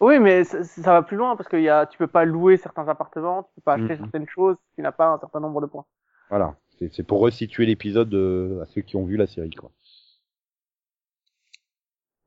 Oui, 0.00 0.18
mais 0.18 0.44
ça, 0.44 0.64
ça 0.64 0.92
va 0.92 1.02
plus 1.02 1.16
loin 1.18 1.36
parce 1.36 1.48
que 1.48 1.56
y 1.58 1.68
a, 1.68 1.86
tu 1.86 1.98
peux 1.98 2.06
pas 2.06 2.24
louer 2.24 2.56
certains 2.56 2.88
appartements, 2.88 3.42
tu 3.42 3.50
peux 3.56 3.62
pas 3.62 3.74
acheter 3.74 3.92
Mhm. 3.92 3.98
certaines 3.98 4.28
choses 4.28 4.56
si 4.70 4.76
tu 4.76 4.82
n'as 4.82 4.92
pas 4.92 5.08
un 5.08 5.18
certain 5.18 5.40
nombre 5.40 5.60
de 5.60 5.66
points. 5.66 5.84
Voilà, 6.30 6.56
c'est 6.92 7.02
pour 7.02 7.20
resituer 7.20 7.66
l'épisode 7.66 8.14
euh, 8.14 8.62
à 8.62 8.66
ceux 8.66 8.80
qui 8.80 8.96
ont 8.96 9.04
vu 9.04 9.16
la 9.18 9.26
série 9.26 9.50
quoi. 9.50 9.70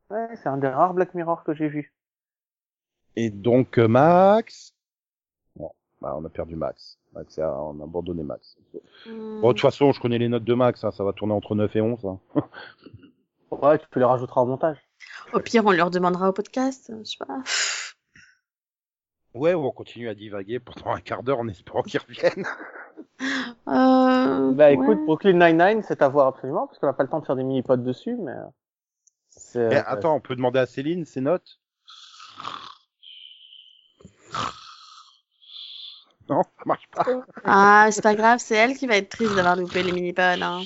Ouais, 0.09 0.35
c'est 0.35 0.47
un 0.47 0.57
des 0.57 0.67
rares 0.69 0.93
Black 0.93 1.13
Mirror 1.13 1.43
que 1.43 1.53
j'ai 1.53 1.67
vu. 1.67 1.93
Et 3.15 3.29
donc 3.29 3.77
euh, 3.77 3.87
Max, 3.87 4.73
bon, 5.55 5.71
bah 6.01 6.15
on 6.17 6.25
a 6.25 6.29
perdu 6.29 6.55
Max. 6.55 6.97
Max 7.13 7.37
a, 7.39 7.51
on 7.61 7.79
a 7.79 7.83
abandonné 7.83 8.23
Max. 8.23 8.57
hmm. 9.05 9.41
Bon, 9.41 9.49
de 9.49 9.53
toute 9.53 9.61
façon, 9.61 9.91
je 9.91 9.99
connais 10.01 10.17
les 10.17 10.29
notes 10.29 10.43
de 10.43 10.53
Max, 10.53 10.83
hein, 10.83 10.91
ça 10.91 11.03
va 11.03 11.13
tourner 11.13 11.33
entre 11.33 11.53
9 11.55 11.75
et 11.75 11.81
11. 11.81 12.05
Hein. 12.05 12.19
Ouais, 13.51 13.77
tu 13.77 13.85
peux 13.91 13.99
les 13.99 14.05
rajouter 14.05 14.33
au 14.35 14.45
montage. 14.45 14.77
Au 15.33 15.39
pire, 15.39 15.63
on 15.65 15.71
leur 15.71 15.91
demandera 15.91 16.29
au 16.29 16.33
podcast. 16.33 16.91
Je 16.99 17.03
sais 17.03 17.17
pas. 17.19 17.43
Ouais, 19.35 19.53
on 19.53 19.71
continue 19.71 20.09
à 20.09 20.15
divaguer 20.15 20.59
pendant 20.59 20.91
un 20.93 20.99
quart 20.99 21.21
d'heure 21.23 21.39
en 21.39 21.47
espérant 21.47 21.81
qu'ils 21.83 21.99
reviennent. 21.99 22.45
Euh, 23.67 24.51
Bah 24.53 24.71
écoute, 24.71 24.97
ouais. 24.99 25.05
Brooklyn 25.05 25.33
Nine-Nine, 25.33 25.81
c'est 25.83 26.01
à 26.01 26.09
voir 26.09 26.27
absolument 26.27 26.67
parce 26.67 26.79
qu'on 26.79 26.87
n'a 26.87 26.93
pas 26.93 27.03
le 27.03 27.09
temps 27.09 27.19
de 27.19 27.25
faire 27.25 27.35
des 27.35 27.43
mini-pods 27.43 27.77
dessus, 27.77 28.15
mais... 28.19 28.31
euh, 29.55 29.69
Eh, 29.71 29.75
attends, 29.75 30.15
on 30.15 30.19
peut 30.19 30.35
demander 30.35 30.59
à 30.59 30.65
Céline 30.65 31.05
ses 31.05 31.21
notes 31.21 31.59
Non, 36.29 36.41
ça 36.41 36.63
marche 36.65 36.87
pas. 36.89 37.05
Ah, 37.43 37.89
c'est 37.91 38.01
pas 38.01 38.15
grave, 38.15 38.39
c'est 38.39 38.55
elle 38.55 38.77
qui 38.77 38.87
va 38.87 38.95
être 38.95 39.09
triste 39.09 39.35
d'avoir 39.35 39.57
loupé 39.57 39.83
les 39.83 39.91
mini-pods. 39.91 40.41
Hein. 40.41 40.61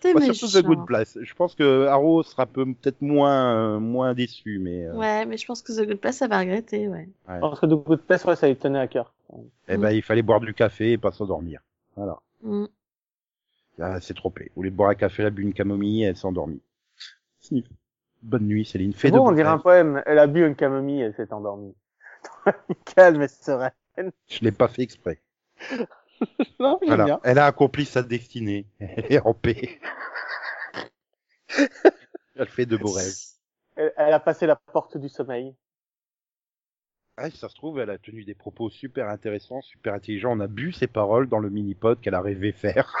T'es 0.00 0.12
Moi, 0.12 0.22
surtout 0.22 0.46
The 0.48 0.54
méchant. 0.56 0.68
Good 0.68 0.86
Place. 0.86 1.18
Je 1.20 1.34
pense 1.34 1.54
que 1.54 1.86
Arrow 1.86 2.22
sera 2.22 2.46
peu- 2.46 2.64
peut-être 2.64 3.02
moins 3.02 3.54
euh, 3.74 3.78
moins 3.80 4.14
déçu, 4.14 4.58
mais 4.60 4.86
euh, 4.86 4.94
Ouais, 4.94 5.26
mais 5.26 5.36
je 5.36 5.44
pense 5.44 5.60
que 5.60 5.72
The 5.72 5.86
Good 5.86 5.98
Place, 5.98 6.16
ça 6.18 6.28
va 6.28 6.38
regretter, 6.38 6.88
ouais. 6.88 7.08
Parce 7.26 7.60
que 7.60 7.66
de 7.66 7.74
Good 7.74 8.02
Place, 8.02 8.24
ouais, 8.24 8.36
ça 8.36 8.48
lui 8.48 8.56
tenait 8.56 8.78
à 8.78 8.86
cœur. 8.86 9.12
eh 9.68 9.76
ben, 9.76 9.90
il 9.90 10.02
fallait 10.02 10.22
boire 10.22 10.40
du 10.40 10.54
café 10.54 10.92
et 10.92 10.98
pas 10.98 11.10
s'endormir. 11.12 11.60
Voilà. 11.96 12.18
Mm. 12.42 12.66
Là, 13.78 14.00
c'est 14.00 14.14
trompé. 14.14 14.50
Au 14.56 14.62
lieu 14.62 14.70
de 14.70 14.76
boire 14.76 14.90
un 14.90 14.94
café, 14.94 15.22
elle 15.22 15.26
a 15.28 15.30
bu 15.30 15.42
une 15.42 15.52
camomille 15.52 16.04
et 16.04 16.06
elle 16.06 16.16
s'est 16.16 16.26
endormie. 16.26 16.62
Sniff. 17.40 17.66
Bonne 18.22 18.46
nuit, 18.46 18.64
Céline. 18.64 18.92
Fais 18.92 19.10
de 19.10 19.16
bon, 19.16 19.28
on 19.28 19.32
dirait 19.32 19.48
un 19.48 19.58
poème. 19.58 20.02
Elle 20.06 20.18
a 20.18 20.26
bu 20.26 20.46
une 20.46 20.56
camomille, 20.56 21.00
elle 21.02 21.14
s'est 21.14 21.32
endormie. 21.32 21.74
Calme 22.96 23.22
et 23.22 23.28
sereine. 23.28 23.72
Je 24.28 24.40
l'ai 24.40 24.52
pas 24.52 24.68
fait 24.68 24.82
exprès. 24.82 25.20
Non, 26.58 26.80
Voilà. 26.84 27.04
bien. 27.04 27.20
Elle 27.22 27.38
a 27.38 27.46
accompli 27.46 27.84
sa 27.84 28.02
destinée. 28.02 28.66
Elle 28.80 29.04
est 29.12 29.20
en 29.24 29.34
paix. 29.34 29.78
elle 32.34 32.48
fait 32.48 32.66
de 32.66 32.76
beaux 32.76 32.90
rêves. 32.90 33.14
Elle, 33.76 33.92
elle 33.96 34.12
a 34.12 34.18
passé 34.18 34.44
la 34.46 34.56
porte 34.56 34.98
du 34.98 35.08
sommeil. 35.08 35.54
Ah, 37.16 37.30
si 37.30 37.36
ça 37.36 37.48
se 37.48 37.54
trouve, 37.54 37.78
elle 37.78 37.90
a 37.90 37.98
tenu 37.98 38.24
des 38.24 38.34
propos 38.34 38.68
super 38.68 39.08
intéressants, 39.08 39.60
super 39.60 39.94
intelligents. 39.94 40.32
On 40.36 40.40
a 40.40 40.48
bu 40.48 40.72
ses 40.72 40.88
paroles 40.88 41.28
dans 41.28 41.38
le 41.38 41.50
mini-pod 41.50 42.00
qu'elle 42.00 42.16
a 42.16 42.20
rêvé 42.20 42.50
faire. 42.50 42.92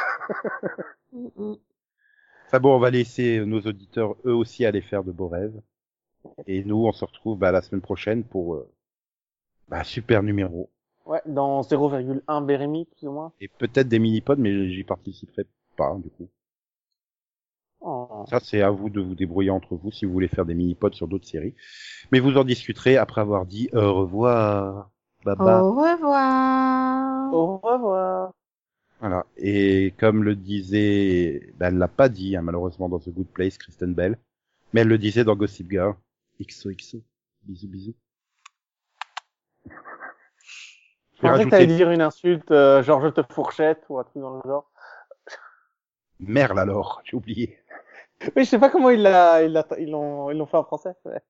Enfin 2.48 2.60
bon, 2.60 2.74
on 2.74 2.78
va 2.78 2.88
laisser 2.88 3.44
nos 3.44 3.60
auditeurs 3.60 4.16
eux 4.24 4.32
aussi 4.32 4.64
aller 4.64 4.80
faire 4.80 5.04
de 5.04 5.12
beaux 5.12 5.28
rêves. 5.28 5.60
Et 6.46 6.64
nous, 6.64 6.86
on 6.86 6.92
se 6.92 7.04
retrouve 7.04 7.38
bah, 7.38 7.52
la 7.52 7.60
semaine 7.60 7.82
prochaine 7.82 8.24
pour 8.24 8.54
euh, 8.54 8.66
bah, 9.68 9.84
super 9.84 10.22
numéro. 10.22 10.70
Ouais, 11.04 11.20
dans 11.26 11.60
0,1 11.60 12.46
Bérémy, 12.46 12.86
plus 12.86 13.06
ou 13.06 13.12
moins. 13.12 13.32
Et 13.42 13.48
peut-être 13.48 13.88
des 13.88 13.98
mini-pods, 13.98 14.36
mais 14.38 14.70
j'y 14.70 14.82
participerai 14.82 15.44
pas, 15.76 15.94
du 16.02 16.08
coup. 16.08 16.28
Oh. 17.82 18.24
Ça, 18.30 18.40
c'est 18.40 18.62
à 18.62 18.70
vous 18.70 18.88
de 18.88 19.02
vous 19.02 19.14
débrouiller 19.14 19.50
entre 19.50 19.76
vous 19.76 19.92
si 19.92 20.06
vous 20.06 20.12
voulez 20.12 20.28
faire 20.28 20.46
des 20.46 20.54
mini-pods 20.54 20.94
sur 20.94 21.06
d'autres 21.06 21.28
séries. 21.28 21.54
Mais 22.12 22.18
vous 22.18 22.38
en 22.38 22.44
discuterez 22.44 22.96
après 22.96 23.20
avoir 23.20 23.44
dit 23.44 23.68
au 23.74 23.94
revoir. 23.94 24.90
Bye 25.22 25.36
bye. 25.36 25.60
Au 25.60 25.74
revoir. 25.74 27.34
Au 27.34 27.58
revoir. 27.58 28.32
Voilà. 29.00 29.26
Et 29.36 29.94
comme 29.98 30.24
le 30.24 30.34
disait, 30.34 31.52
ben, 31.56 31.68
elle 31.68 31.78
l'a 31.78 31.88
pas 31.88 32.08
dit, 32.08 32.36
hein, 32.36 32.42
malheureusement, 32.42 32.88
dans 32.88 32.98
The 32.98 33.10
Good 33.10 33.28
Place, 33.28 33.58
Kristen 33.58 33.94
Bell. 33.94 34.18
Mais 34.72 34.80
elle 34.80 34.88
le 34.88 34.98
disait 34.98 35.24
dans 35.24 35.36
Gossip 35.36 35.70
Girl. 35.70 35.94
XOXO. 36.40 37.02
Bisous, 37.42 37.68
bisous. 37.68 37.94
Je 39.66 41.22
pensais 41.22 41.44
que 41.44 41.50
t'allais 41.50 41.66
dire 41.66 41.90
une 41.90 42.00
insulte, 42.00 42.50
euh, 42.52 42.82
genre 42.82 43.02
je 43.02 43.08
te 43.08 43.22
fourchette 43.32 43.84
ou 43.88 43.98
un 43.98 44.04
truc 44.04 44.22
dans 44.22 44.36
le 44.36 44.42
genre. 44.44 44.70
Merle 46.20 46.60
alors, 46.60 47.02
j'ai 47.04 47.16
oublié. 47.16 47.58
Oui, 48.36 48.44
je 48.44 48.50
sais 48.50 48.58
pas 48.58 48.70
comment 48.70 48.90
il 48.90 49.02
l'a, 49.02 49.42
il 49.42 49.52
l'a, 49.52 49.66
ils 49.78 49.90
l'ont, 49.90 50.30
ils 50.30 50.36
l'ont 50.36 50.46
fait 50.46 50.56
en 50.56 50.64
français. 50.64 50.94
ouais. 51.04 51.20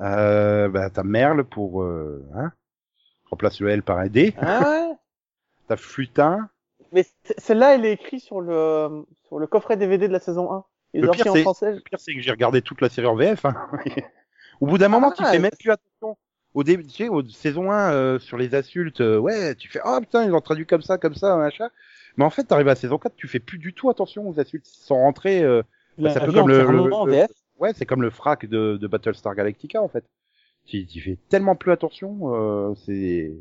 Euh, 0.00 0.68
ben, 0.68 0.90
t'as 0.90 1.02
Merle 1.02 1.44
pour, 1.44 1.82
euh, 1.82 2.26
hein, 2.34 2.52
remplace 3.30 3.60
le 3.60 3.70
L 3.70 3.82
par 3.82 3.98
un 3.98 4.08
D. 4.08 4.34
Ah 4.38 4.60
ouais? 4.68 4.94
T'as 5.68 5.76
Flutin. 5.76 6.50
Mais 6.94 7.04
celle-là, 7.38 7.74
elle 7.74 7.84
est 7.84 7.92
écrite 7.92 8.22
sur 8.22 8.40
le, 8.40 9.04
sur 9.26 9.38
le 9.38 9.46
coffret 9.46 9.76
DVD 9.76 10.08
de 10.08 10.12
la 10.12 10.20
saison 10.20 10.50
1. 10.52 10.64
Ils 10.94 11.00
Le 11.02 11.08
pire, 11.10 11.24
sorti 11.24 11.40
en 11.40 11.42
français. 11.42 11.72
Le 11.72 11.80
pire, 11.80 11.98
c'est 11.98 12.14
que 12.14 12.20
j'ai 12.20 12.30
regardé 12.30 12.62
toute 12.62 12.80
la 12.80 12.88
série 12.88 13.08
en 13.08 13.16
VF. 13.16 13.44
Hein. 13.44 13.54
Au 14.60 14.66
bout 14.66 14.78
d'un 14.78 14.88
moment, 14.88 15.10
tu 15.10 15.22
Ah, 15.24 15.32
fais 15.32 15.40
même 15.40 15.50
plus 15.58 15.70
attention. 15.72 16.16
Au 16.54 16.62
début, 16.62 16.84
tu 16.86 16.90
sais, 16.90 17.08
au 17.08 17.26
saison 17.28 17.72
1, 17.72 17.92
euh, 17.92 18.18
sur 18.20 18.38
les 18.38 18.54
insultes, 18.54 19.00
euh, 19.00 19.18
ouais, 19.18 19.56
tu 19.56 19.68
fais, 19.68 19.80
oh 19.84 19.98
putain, 20.00 20.22
ils 20.22 20.30
l'ont 20.30 20.40
traduit 20.40 20.66
comme 20.66 20.82
ça, 20.82 20.98
comme 20.98 21.16
ça, 21.16 21.36
machin. 21.36 21.68
Mais 22.16 22.24
en 22.24 22.30
fait, 22.30 22.44
t'arrives 22.44 22.68
à 22.68 22.70
la 22.70 22.76
saison 22.76 22.96
4, 22.96 23.16
tu 23.16 23.26
fais 23.26 23.40
plus 23.40 23.58
du 23.58 23.74
tout 23.74 23.90
attention 23.90 24.28
aux 24.28 24.38
insultes. 24.38 24.68
Ils 24.68 24.84
sont 24.84 24.94
rentrés, 24.94 25.42
euh, 25.42 25.62
Il 25.98 26.08
c'est 26.08 26.22
un 26.22 26.26
peu 26.26 26.32
comme 26.32 26.48
le, 26.48 26.60
entièrement 26.60 26.86
le- 26.86 26.94
en 26.94 27.04
le- 27.06 27.12
VF. 27.12 27.30
ouais, 27.58 27.72
c'est 27.74 27.86
comme 27.86 28.02
le 28.02 28.10
frac 28.10 28.46
de, 28.46 28.76
de 28.76 28.86
Battlestar 28.86 29.34
Galactica, 29.34 29.82
en 29.82 29.88
fait. 29.88 30.04
Tu, 30.64 30.86
tu 30.86 31.00
fais 31.00 31.18
tellement 31.28 31.56
plus 31.56 31.72
attention, 31.72 32.32
euh, 32.34 32.74
c'est, 32.86 33.32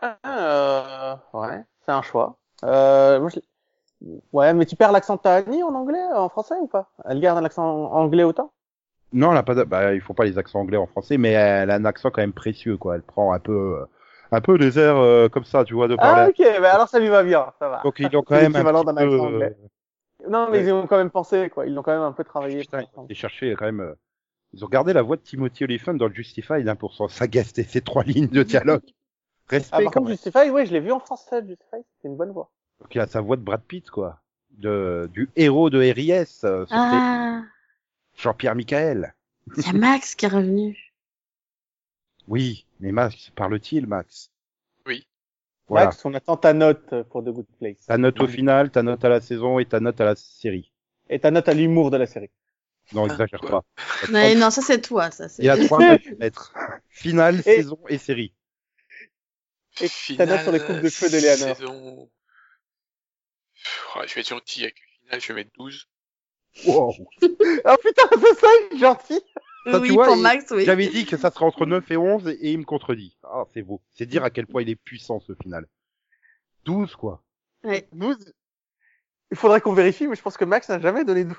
Ah, 0.00 0.16
euh, 0.26 1.16
ouais, 1.40 1.64
c'est 1.88 1.92
un 1.94 2.02
choix. 2.02 2.38
Euh, 2.64 3.20
moi, 3.20 3.30
je 3.30 3.36
l'ai- 3.36 4.20
ouais, 4.32 4.54
mais 4.54 4.66
tu 4.66 4.76
perds 4.76 4.92
l'accent 4.92 5.16
de 5.16 5.20
ta 5.22 5.36
Annie 5.36 5.62
en 5.62 5.74
anglais, 5.74 6.02
en 6.14 6.28
français 6.28 6.54
ou 6.60 6.66
pas? 6.68 6.90
Elle 7.06 7.20
garde 7.20 7.38
un 7.38 7.44
accent 7.44 7.64
anglais 7.92 8.24
autant? 8.24 8.52
Non, 9.12 9.32
elle 9.32 9.38
a 9.38 9.42
pas, 9.42 9.54
de- 9.54 9.64
bah, 9.64 9.94
il 9.94 10.00
faut 10.00 10.14
pas 10.14 10.24
les 10.24 10.36
accents 10.38 10.60
anglais 10.60 10.76
en 10.76 10.86
français, 10.86 11.16
mais 11.16 11.32
elle 11.32 11.70
a 11.70 11.74
un 11.76 11.84
accent 11.84 12.10
quand 12.10 12.20
même 12.20 12.32
précieux, 12.34 12.76
quoi. 12.76 12.96
Elle 12.96 13.02
prend 13.02 13.32
un 13.32 13.38
peu, 13.38 13.52
euh, 13.80 13.86
un 14.32 14.40
peu 14.40 14.58
des 14.58 14.78
airs 14.78 14.96
euh, 14.98 15.28
comme 15.28 15.44
ça, 15.44 15.64
tu 15.64 15.74
vois, 15.74 15.88
de 15.88 15.96
parler. 15.96 16.22
Ah 16.22 16.28
ok, 16.28 16.60
bah 16.60 16.74
alors 16.74 16.88
ça 16.88 16.98
lui 16.98 17.08
va 17.08 17.22
bien, 17.22 17.52
ça 17.58 17.68
va. 17.68 17.82
Donc 17.84 17.98
ils 18.00 18.10
l'ont 18.10 18.22
quand 18.22 18.34
même 18.34 18.54
un 18.54 18.64
petit 18.64 18.84
accent 18.84 18.98
peu, 18.98 19.04
anglais. 19.20 19.56
euh, 20.22 20.28
Non, 20.28 20.48
mais 20.50 20.58
Ouais. 20.58 20.64
ils 20.64 20.72
ont 20.72 20.86
quand 20.86 20.98
même 20.98 21.10
pensé, 21.10 21.48
quoi. 21.48 21.66
Ils 21.66 21.74
l'ont 21.74 21.82
quand 21.82 21.92
même 21.92 22.02
un 22.02 22.12
peu 22.12 22.24
travaillé. 22.24 22.60
Putain, 22.60 22.82
ils 22.82 23.00
ont 23.00 23.08
cherché 23.14 23.54
quand 23.58 23.64
même. 23.64 23.80
euh, 23.80 23.94
Ils 24.54 24.64
ont 24.64 24.68
gardé 24.68 24.92
la 24.92 25.02
voix 25.02 25.16
de 25.16 25.22
Timothy 25.22 25.64
Olyphant 25.64 25.94
dans 25.94 26.08
le 26.08 26.14
Justified 26.14 26.68
hein, 26.68 26.76
pour 26.76 26.94
sagesse 27.10 27.58
et 27.58 27.64
ses 27.64 27.82
trois 27.82 28.04
lignes 28.04 28.28
de 28.28 28.42
dialogue. 28.42 28.82
Ah, 29.50 29.54
Respect 29.56 29.84
par 29.84 29.92
quand 29.92 30.00
contre. 30.00 30.10
Justify, 30.10 30.50
ouais, 30.50 30.66
je 30.66 30.72
l'ai 30.72 30.80
vu 30.80 30.92
en 30.92 31.00
français, 31.00 31.40
Justify, 31.46 31.76
c'est 32.00 32.08
une 32.08 32.16
bonne 32.16 32.32
voix. 32.32 32.50
Donc 32.80 32.94
il 32.94 33.00
a 33.00 33.06
sa 33.06 33.20
voix 33.20 33.36
de 33.36 33.42
Brad 33.42 33.62
Pitt, 33.62 33.88
quoi. 33.90 34.20
De, 34.50 35.08
du 35.12 35.30
héros 35.36 35.70
de 35.70 35.78
RIS, 35.78 36.44
euh, 36.44 36.66
Ah, 36.70 37.42
Jean-Pierre 38.16 38.54
Michael. 38.54 39.14
il 39.56 39.64
y 39.64 39.68
a 39.68 39.72
Max 39.72 40.14
qui 40.14 40.24
est 40.26 40.28
revenu. 40.28 40.76
Oui, 42.26 42.66
mais 42.80 42.92
Max, 42.92 43.30
parle-t-il, 43.30 43.86
Max? 43.86 44.30
Oui. 44.86 45.06
Voilà. 45.68 45.86
Max, 45.86 46.04
on 46.04 46.14
attend 46.14 46.36
ta 46.36 46.52
note 46.52 47.02
pour 47.10 47.22
The 47.22 47.28
Good 47.28 47.46
Place. 47.58 47.86
Ta 47.86 47.96
note 47.98 48.20
au 48.20 48.26
final, 48.26 48.70
ta 48.70 48.82
note 48.82 49.04
à 49.04 49.08
la 49.08 49.20
saison 49.20 49.58
et 49.58 49.66
ta 49.66 49.80
note 49.80 50.00
à 50.00 50.04
la 50.04 50.16
série. 50.16 50.72
Et 51.08 51.18
ta 51.18 51.30
note 51.30 51.48
à 51.48 51.54
l'humour 51.54 51.90
de 51.90 51.96
la 51.96 52.06
série. 52.06 52.30
Non, 52.92 53.04
Ah, 53.08 53.12
exagère 53.12 53.40
quoi. 53.40 53.62
pas. 53.62 54.10
Non, 54.10 54.34
non, 54.40 54.50
ça 54.50 54.62
c'est 54.62 54.80
toi, 54.80 55.10
ça. 55.10 55.28
c'est- 55.28 55.42
Il 55.42 55.46
y 55.46 55.50
a 55.50 55.56
trois 55.66 55.78
notes 55.78 56.06
à 56.06 56.14
mettre. 56.18 56.54
Finale, 56.88 57.42
saison 57.42 57.78
et 57.88 57.98
série. 57.98 58.32
Et 59.80 60.16
ta 60.16 60.26
note 60.26 60.40
sur 60.42 60.52
les 60.52 60.60
coupes 60.60 60.76
de 60.76 61.08
d'Eleanor. 61.10 61.56
Saison... 61.56 62.10
Oh, 63.96 64.00
je 64.06 64.14
vais 64.14 64.20
être 64.20 64.28
gentil 64.28 64.62
avec 64.62 64.76
le 64.80 64.98
final, 65.06 65.20
je 65.20 65.28
vais 65.28 65.34
mettre 65.34 65.50
12. 65.58 65.88
Wow. 66.66 66.92
Oh 66.92 66.96
putain, 67.82 68.02
c'est 68.10 68.34
ça, 68.40 68.48
il 68.70 68.76
est 68.76 68.78
gentil. 68.80 69.20
Ça, 69.70 69.78
oui, 69.80 69.90
vois, 69.90 70.06
pour 70.06 70.16
il- 70.16 70.22
Max, 70.22 70.46
oui. 70.50 70.64
J'avais 70.64 70.88
dit 70.88 71.04
que 71.04 71.16
ça 71.16 71.30
serait 71.30 71.44
entre 71.44 71.66
9 71.66 71.90
et 71.90 71.96
11 71.96 72.28
et 72.28 72.52
il 72.52 72.58
me 72.58 72.64
contredit. 72.64 73.16
Ah, 73.24 73.44
c'est 73.52 73.62
beau. 73.62 73.82
C'est 73.92 74.06
dire 74.06 74.24
à 74.24 74.30
quel 74.30 74.46
point 74.46 74.62
il 74.62 74.70
est 74.70 74.76
puissant 74.76 75.20
ce 75.20 75.34
final. 75.42 75.66
12 76.64 76.96
quoi. 76.96 77.22
Ouais. 77.64 77.86
12. 77.92 78.32
Il 79.30 79.36
faudrait 79.36 79.60
qu'on 79.60 79.74
vérifie, 79.74 80.06
mais 80.06 80.16
je 80.16 80.22
pense 80.22 80.36
que 80.38 80.44
Max 80.44 80.68
n'a 80.68 80.80
jamais 80.80 81.04
donné 81.04 81.24
12. 81.24 81.36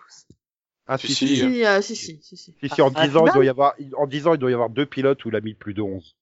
Ah 0.86 0.98
Si, 0.98 1.08
si 1.08 1.14
si. 1.16 1.28
si. 1.28 1.36
Si, 1.38 1.82
si, 1.82 1.96
si, 1.96 2.20
si, 2.22 2.38
si. 2.38 2.56
Si, 2.62 2.70
si, 2.70 2.82
en 2.82 2.92
Ah, 2.96 3.08
10 3.08 3.18
ans, 3.18 3.26
il 3.26 3.34
doit 3.34 3.46
y 3.46 3.50
avoir 3.50 3.74
en 3.98 4.06
10 4.06 4.28
ans, 4.28 4.34
il 4.34 4.40
doit 4.40 4.52
y 4.52 4.54
avoir 4.54 4.70
deux 4.70 4.86
pilotes 4.86 5.24
où 5.26 5.30
il 5.30 5.36
a 5.36 5.42
mis 5.42 5.54
plus 5.56 5.74
de 5.74 5.82
11. 5.82 6.16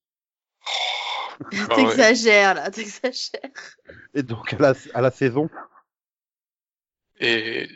T'exagères, 1.75 2.53
là, 2.55 2.71
t'exagères. 2.71 3.41
Et 4.13 4.23
donc 4.23 4.53
à 4.53 4.57
la 4.57 4.73
à 4.93 5.01
la 5.01 5.11
saison, 5.11 5.49
Et 7.19 7.67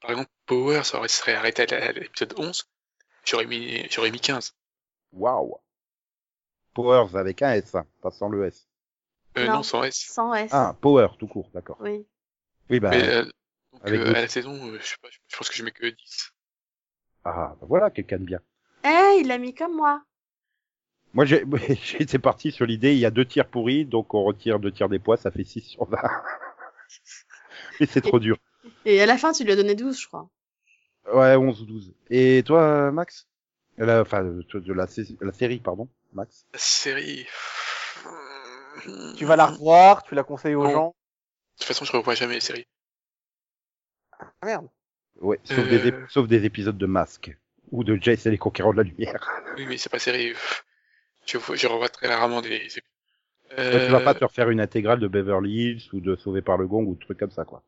par 0.00 0.10
exemple, 0.12 0.30
Power, 0.46 0.82
ça 0.84 0.98
aurait- 0.98 1.08
serait 1.08 1.34
arrêté 1.34 1.62
à 1.74 1.92
l'épisode 1.92 2.34
11. 2.38 2.68
J'aurais 3.24 3.46
mis, 3.46 3.86
j'aurais 3.90 4.10
mis 4.10 4.20
15. 4.20 4.54
waouh. 5.12 5.56
Powers 6.74 7.16
avec 7.16 7.42
un 7.42 7.52
S, 7.52 7.74
hein, 7.74 7.86
pas 8.02 8.10
sans 8.10 8.28
le 8.28 8.46
S. 8.46 8.68
Euh, 9.36 9.46
Non. 9.46 9.52
non. 9.54 9.62
sans 9.62 9.82
S. 9.82 9.96
Sans 9.96 10.32
S. 10.34 10.50
Ah, 10.52 10.76
Power 10.80 11.08
tout 11.18 11.26
court, 11.26 11.50
d'accord. 11.52 11.76
Oui. 11.80 12.06
Oui 12.70 12.78
bah 12.80 12.90
Mais, 12.90 13.08
euh, 13.08 13.24
donc, 13.24 13.32
avec 13.82 14.00
euh, 14.00 14.08
à 14.14 14.20
la 14.20 14.28
saison, 14.28 14.54
euh, 14.70 14.78
je 14.80 14.86
sais 14.86 14.96
pas, 15.02 15.08
je 15.10 15.36
pense 15.36 15.48
que 15.50 15.56
je 15.56 15.64
mets 15.64 15.72
que 15.72 15.86
10. 15.86 16.30
ah 17.24 17.56
bah 17.60 17.66
voilà 17.68 17.90
quelqu'un 17.90 18.18
de 18.18 18.24
bien. 18.24 18.40
Eh, 18.84 19.18
il 19.20 19.26
l'a 19.26 19.38
mis 19.38 19.54
comme 19.54 19.74
moi. 19.74 20.02
Moi 21.14 21.24
j'ai 21.24 21.44
j'étais 21.82 22.18
parti 22.18 22.52
sur 22.52 22.66
l'idée 22.66 22.92
il 22.92 22.98
y 22.98 23.06
a 23.06 23.10
deux 23.10 23.24
tirs 23.24 23.46
pourris 23.48 23.84
donc 23.84 24.12
on 24.14 24.22
retire 24.24 24.58
deux 24.60 24.70
tirs 24.72 24.88
des 24.88 24.98
poids, 24.98 25.16
ça 25.16 25.30
fait 25.30 25.44
6 25.44 25.60
sur 25.62 25.84
20. 25.86 25.98
Et 27.80 27.86
c'est 27.86 28.00
trop 28.00 28.18
dur. 28.18 28.36
Et 28.84 29.00
à 29.00 29.06
la 29.06 29.16
fin, 29.18 29.32
tu 29.32 29.44
lui 29.44 29.52
as 29.52 29.56
donné 29.56 29.74
12, 29.74 30.00
je 30.00 30.06
crois. 30.08 30.28
Ouais, 31.12 31.36
11 31.36 31.62
ou 31.62 31.64
12. 31.66 31.94
Et 32.10 32.42
toi 32.44 32.90
Max? 32.90 33.26
La, 33.78 34.00
Enfin 34.00 34.22
de 34.24 34.72
la, 34.72 35.32
série 35.32 35.60
pardon, 35.60 35.88
Max? 36.12 36.46
La 36.52 36.58
série. 36.58 37.26
Tu 39.16 39.24
vas 39.24 39.36
la 39.36 39.46
revoir, 39.46 40.02
tu 40.02 40.14
la 40.14 40.22
conseilles 40.24 40.54
aux 40.54 40.64
Non. 40.64 40.70
gens? 40.70 40.88
De 40.88 41.58
toute 41.60 41.66
façon, 41.68 41.84
je 41.84 41.92
revois 41.92 42.14
jamais 42.14 42.34
les 42.34 42.40
séries. 42.40 42.66
Ah, 44.18 44.26
merde. 44.44 44.68
Ouais, 45.20 45.40
sauf, 45.44 45.58
Euh. 45.58 45.78
des, 45.90 45.94
sauf 46.08 46.28
des 46.28 46.44
épisodes 46.44 46.78
de 46.78 46.86
Masque 46.86 47.36
ou 47.72 47.82
de 47.84 47.96
Jace 48.00 48.26
et 48.26 48.30
les 48.30 48.38
Conquérants 48.38 48.72
de 48.72 48.76
la 48.78 48.82
Lumière. 48.84 49.28
Oui, 49.56 49.66
mais 49.66 49.76
c'est 49.76 49.88
pas 49.88 49.98
série. 49.98 50.32
Je, 51.28 51.38
vois- 51.38 51.56
je 51.56 51.66
revois 51.66 51.88
très 51.88 52.08
rarement 52.08 52.40
des. 52.40 52.66
Toi, 52.68 53.80
Tu 53.80 53.90
vas 53.90 54.00
pas 54.00 54.10
Euh, 54.10 54.14
te 54.14 54.24
refaire 54.24 54.50
une 54.50 54.60
intégrale 54.60 54.98
de 55.00 55.08
Beverly 55.08 55.50
Hills 55.52 55.88
ou 55.92 56.00
de 56.00 56.16
Sauvé 56.16 56.42
par 56.42 56.56
le 56.58 56.66
Gong 56.66 56.86
ou 56.86 56.94
de 56.94 57.00
trucs 57.00 57.18
comme 57.18 57.30
ça 57.30 57.44
quoi. 57.44 57.62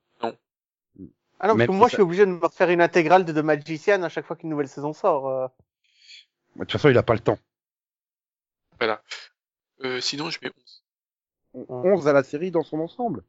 Ah 1.42 1.48
non, 1.48 1.56
parce 1.56 1.66
que 1.68 1.72
moi, 1.72 1.86
ça- 1.86 1.92
je 1.92 1.94
suis 1.94 2.02
obligé 2.02 2.26
de 2.26 2.30
me 2.32 2.38
refaire 2.38 2.68
une 2.68 2.82
intégrale 2.82 3.24
de 3.24 3.32
The 3.32 3.42
Magician 3.42 4.02
à 4.02 4.10
chaque 4.10 4.26
fois 4.26 4.36
qu'une 4.36 4.50
nouvelle 4.50 4.68
saison 4.68 4.92
sort. 4.92 5.26
euh. 5.28 5.48
De 6.56 6.60
toute 6.60 6.72
façon, 6.72 6.90
il 6.90 6.98
a 6.98 7.02
pas 7.02 7.14
le 7.14 7.20
temps. 7.20 7.38
Voilà. 8.78 9.02
Euh, 9.82 10.00
sinon, 10.00 10.28
je 10.28 10.38
mets 10.42 10.50
11. 11.54 11.66
11 11.68 12.08
à 12.08 12.12
la 12.12 12.22
série 12.22 12.50
dans 12.50 12.62
son 12.62 12.78
ensemble. 12.80 13.24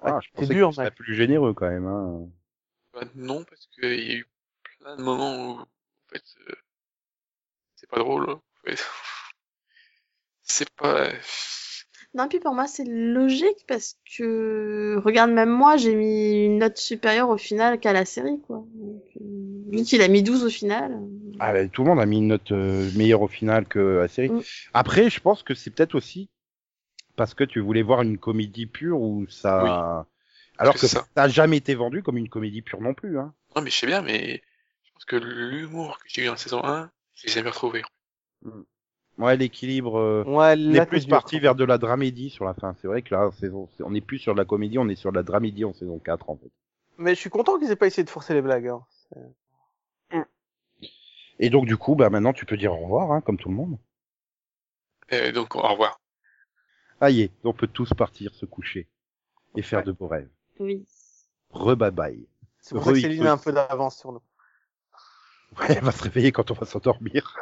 Ah, 0.00 0.20
je 0.22 0.28
c'est 0.28 0.40
pensais 0.42 0.54
dur, 0.54 0.70
que 0.70 0.80
mec. 0.80 0.94
plus 0.94 1.14
généreux 1.14 1.54
quand 1.54 1.68
même. 1.68 1.86
Hein. 1.86 2.28
Bah, 2.92 3.02
non, 3.16 3.42
parce 3.44 3.66
qu'il 3.66 3.84
y 3.84 4.12
a 4.12 4.14
eu 4.18 4.26
plein 4.80 4.96
de 4.96 5.02
moments 5.02 5.36
où, 5.36 5.60
en 5.60 5.66
fait, 6.12 6.22
euh, 6.48 6.54
c'est 7.74 7.90
pas 7.90 7.98
drôle. 7.98 8.30
En 8.30 8.40
fait. 8.64 8.80
C'est 10.42 10.70
pas. 10.70 11.08
Non, 12.14 12.28
puis 12.28 12.40
pour 12.40 12.52
moi, 12.52 12.66
c'est 12.66 12.84
logique 12.84 13.64
parce 13.66 13.96
que, 14.18 15.00
regarde, 15.02 15.30
même 15.30 15.48
moi, 15.48 15.78
j'ai 15.78 15.94
mis 15.94 16.44
une 16.44 16.58
note 16.58 16.76
supérieure 16.76 17.30
au 17.30 17.38
final 17.38 17.80
qu'à 17.80 17.94
la 17.94 18.04
série, 18.04 18.38
quoi. 18.46 18.64
Donc, 18.74 19.02
euh, 19.16 19.70
vu 19.70 19.82
qu'il 19.82 20.02
a 20.02 20.08
mis 20.08 20.22
12 20.22 20.44
au 20.44 20.50
final. 20.50 20.92
euh, 20.92 21.36
Ah, 21.40 21.52
bah, 21.54 21.66
tout 21.68 21.82
le 21.84 21.88
monde 21.88 22.00
a 22.00 22.06
mis 22.06 22.18
une 22.18 22.26
note 22.28 22.52
euh, 22.52 22.90
meilleure 22.96 23.22
au 23.22 23.28
final 23.28 23.66
que 23.66 23.78
la 23.78 24.08
série. 24.08 24.28
Mm. 24.28 24.42
Après, 24.74 25.08
je 25.08 25.20
pense 25.20 25.42
que 25.42 25.54
c'est 25.54 25.70
peut-être 25.70 25.94
aussi 25.94 26.28
parce 27.16 27.32
que 27.32 27.44
tu 27.44 27.60
voulais 27.60 27.82
voir 27.82 28.02
une 28.02 28.18
comédie 28.18 28.66
pure 28.66 29.00
où 29.00 29.26
ça. 29.28 30.06
Alors 30.58 30.74
que 30.74 30.86
ça 30.86 31.06
n'a 31.16 31.28
jamais 31.28 31.56
été 31.56 31.74
vendu 31.74 32.02
comme 32.02 32.18
une 32.18 32.28
comédie 32.28 32.60
pure 32.60 32.82
non 32.82 32.92
plus. 32.92 33.18
Hein. 33.18 33.32
Non, 33.56 33.62
mais 33.62 33.70
je 33.70 33.76
sais 33.76 33.86
bien, 33.86 34.02
mais 34.02 34.42
je 34.84 34.92
pense 34.92 35.04
que 35.06 35.16
l'humour 35.16 35.98
que 35.98 36.04
j'ai 36.08 36.22
eu 36.22 36.26
dans 36.26 36.32
la 36.32 36.36
saison 36.38 36.62
1, 36.62 36.90
je 37.14 37.26
l'ai 37.26 37.32
jamais 37.32 37.48
retrouvé. 37.48 37.82
Ouais, 39.18 39.36
l'équilibre. 39.36 39.98
euh, 39.98 40.24
Ouais, 40.24 40.54
On 40.56 40.72
là, 40.72 40.82
est 40.82 40.86
plus 40.86 41.06
parti 41.06 41.38
vers 41.38 41.54
de 41.54 41.64
la 41.64 41.78
dramédie 41.78 42.30
sur 42.30 42.44
la 42.44 42.54
fin. 42.54 42.74
C'est 42.80 42.88
vrai 42.88 43.02
que 43.02 43.14
là, 43.14 43.30
saison, 43.38 43.68
on 43.80 43.90
n'est 43.90 44.00
plus 44.00 44.18
sur 44.18 44.32
de 44.34 44.38
la 44.38 44.44
comédie, 44.44 44.78
on 44.78 44.88
est 44.88 44.94
sur 44.96 45.10
de 45.12 45.16
la 45.16 45.22
dramédie 45.22 45.64
en 45.64 45.72
saison 45.72 45.98
4 45.98 46.30
en 46.30 46.36
fait. 46.36 46.50
Mais 46.98 47.14
je 47.14 47.20
suis 47.20 47.30
content 47.30 47.58
qu'ils 47.58 47.70
aient 47.70 47.76
pas 47.76 47.86
essayé 47.86 48.04
de 48.04 48.10
forcer 48.10 48.34
les 48.34 48.42
blagues. 48.42 48.68
Hein. 48.68 48.84
Et 51.38 51.50
donc 51.50 51.66
du 51.66 51.76
coup, 51.76 51.94
bah 51.96 52.10
maintenant 52.10 52.32
tu 52.32 52.46
peux 52.46 52.56
dire 52.56 52.72
au 52.72 52.76
revoir, 52.84 53.10
hein, 53.12 53.20
comme 53.20 53.36
tout 53.38 53.48
le 53.48 53.54
monde. 53.54 53.78
Euh, 55.12 55.32
donc, 55.32 55.56
au 55.56 55.60
revoir. 55.62 55.98
Ah 57.00 57.10
est, 57.10 57.32
on 57.44 57.52
peut 57.52 57.66
tous 57.66 57.92
partir 57.94 58.32
se 58.34 58.46
coucher 58.46 58.88
et 59.56 59.62
faire 59.62 59.82
de 59.82 59.92
beaux 59.92 60.06
rêves. 60.06 60.30
Oui. 60.60 60.86
Re 61.50 61.74
bye. 61.76 62.26
C'est 62.60 62.74
pour 62.74 62.84
ça 62.84 62.92
que 62.92 62.96
Re- 62.98 63.00
Céline 63.02 63.26
a 63.26 63.32
un 63.32 63.38
peu 63.38 63.52
d'avance 63.52 63.98
sur 63.98 64.12
nous. 64.12 64.22
Ouais, 65.58 65.66
elle 65.76 65.84
va 65.84 65.92
se 65.92 66.02
réveiller 66.02 66.32
quand 66.32 66.50
on 66.50 66.54
va 66.54 66.64
s'endormir. 66.64 67.36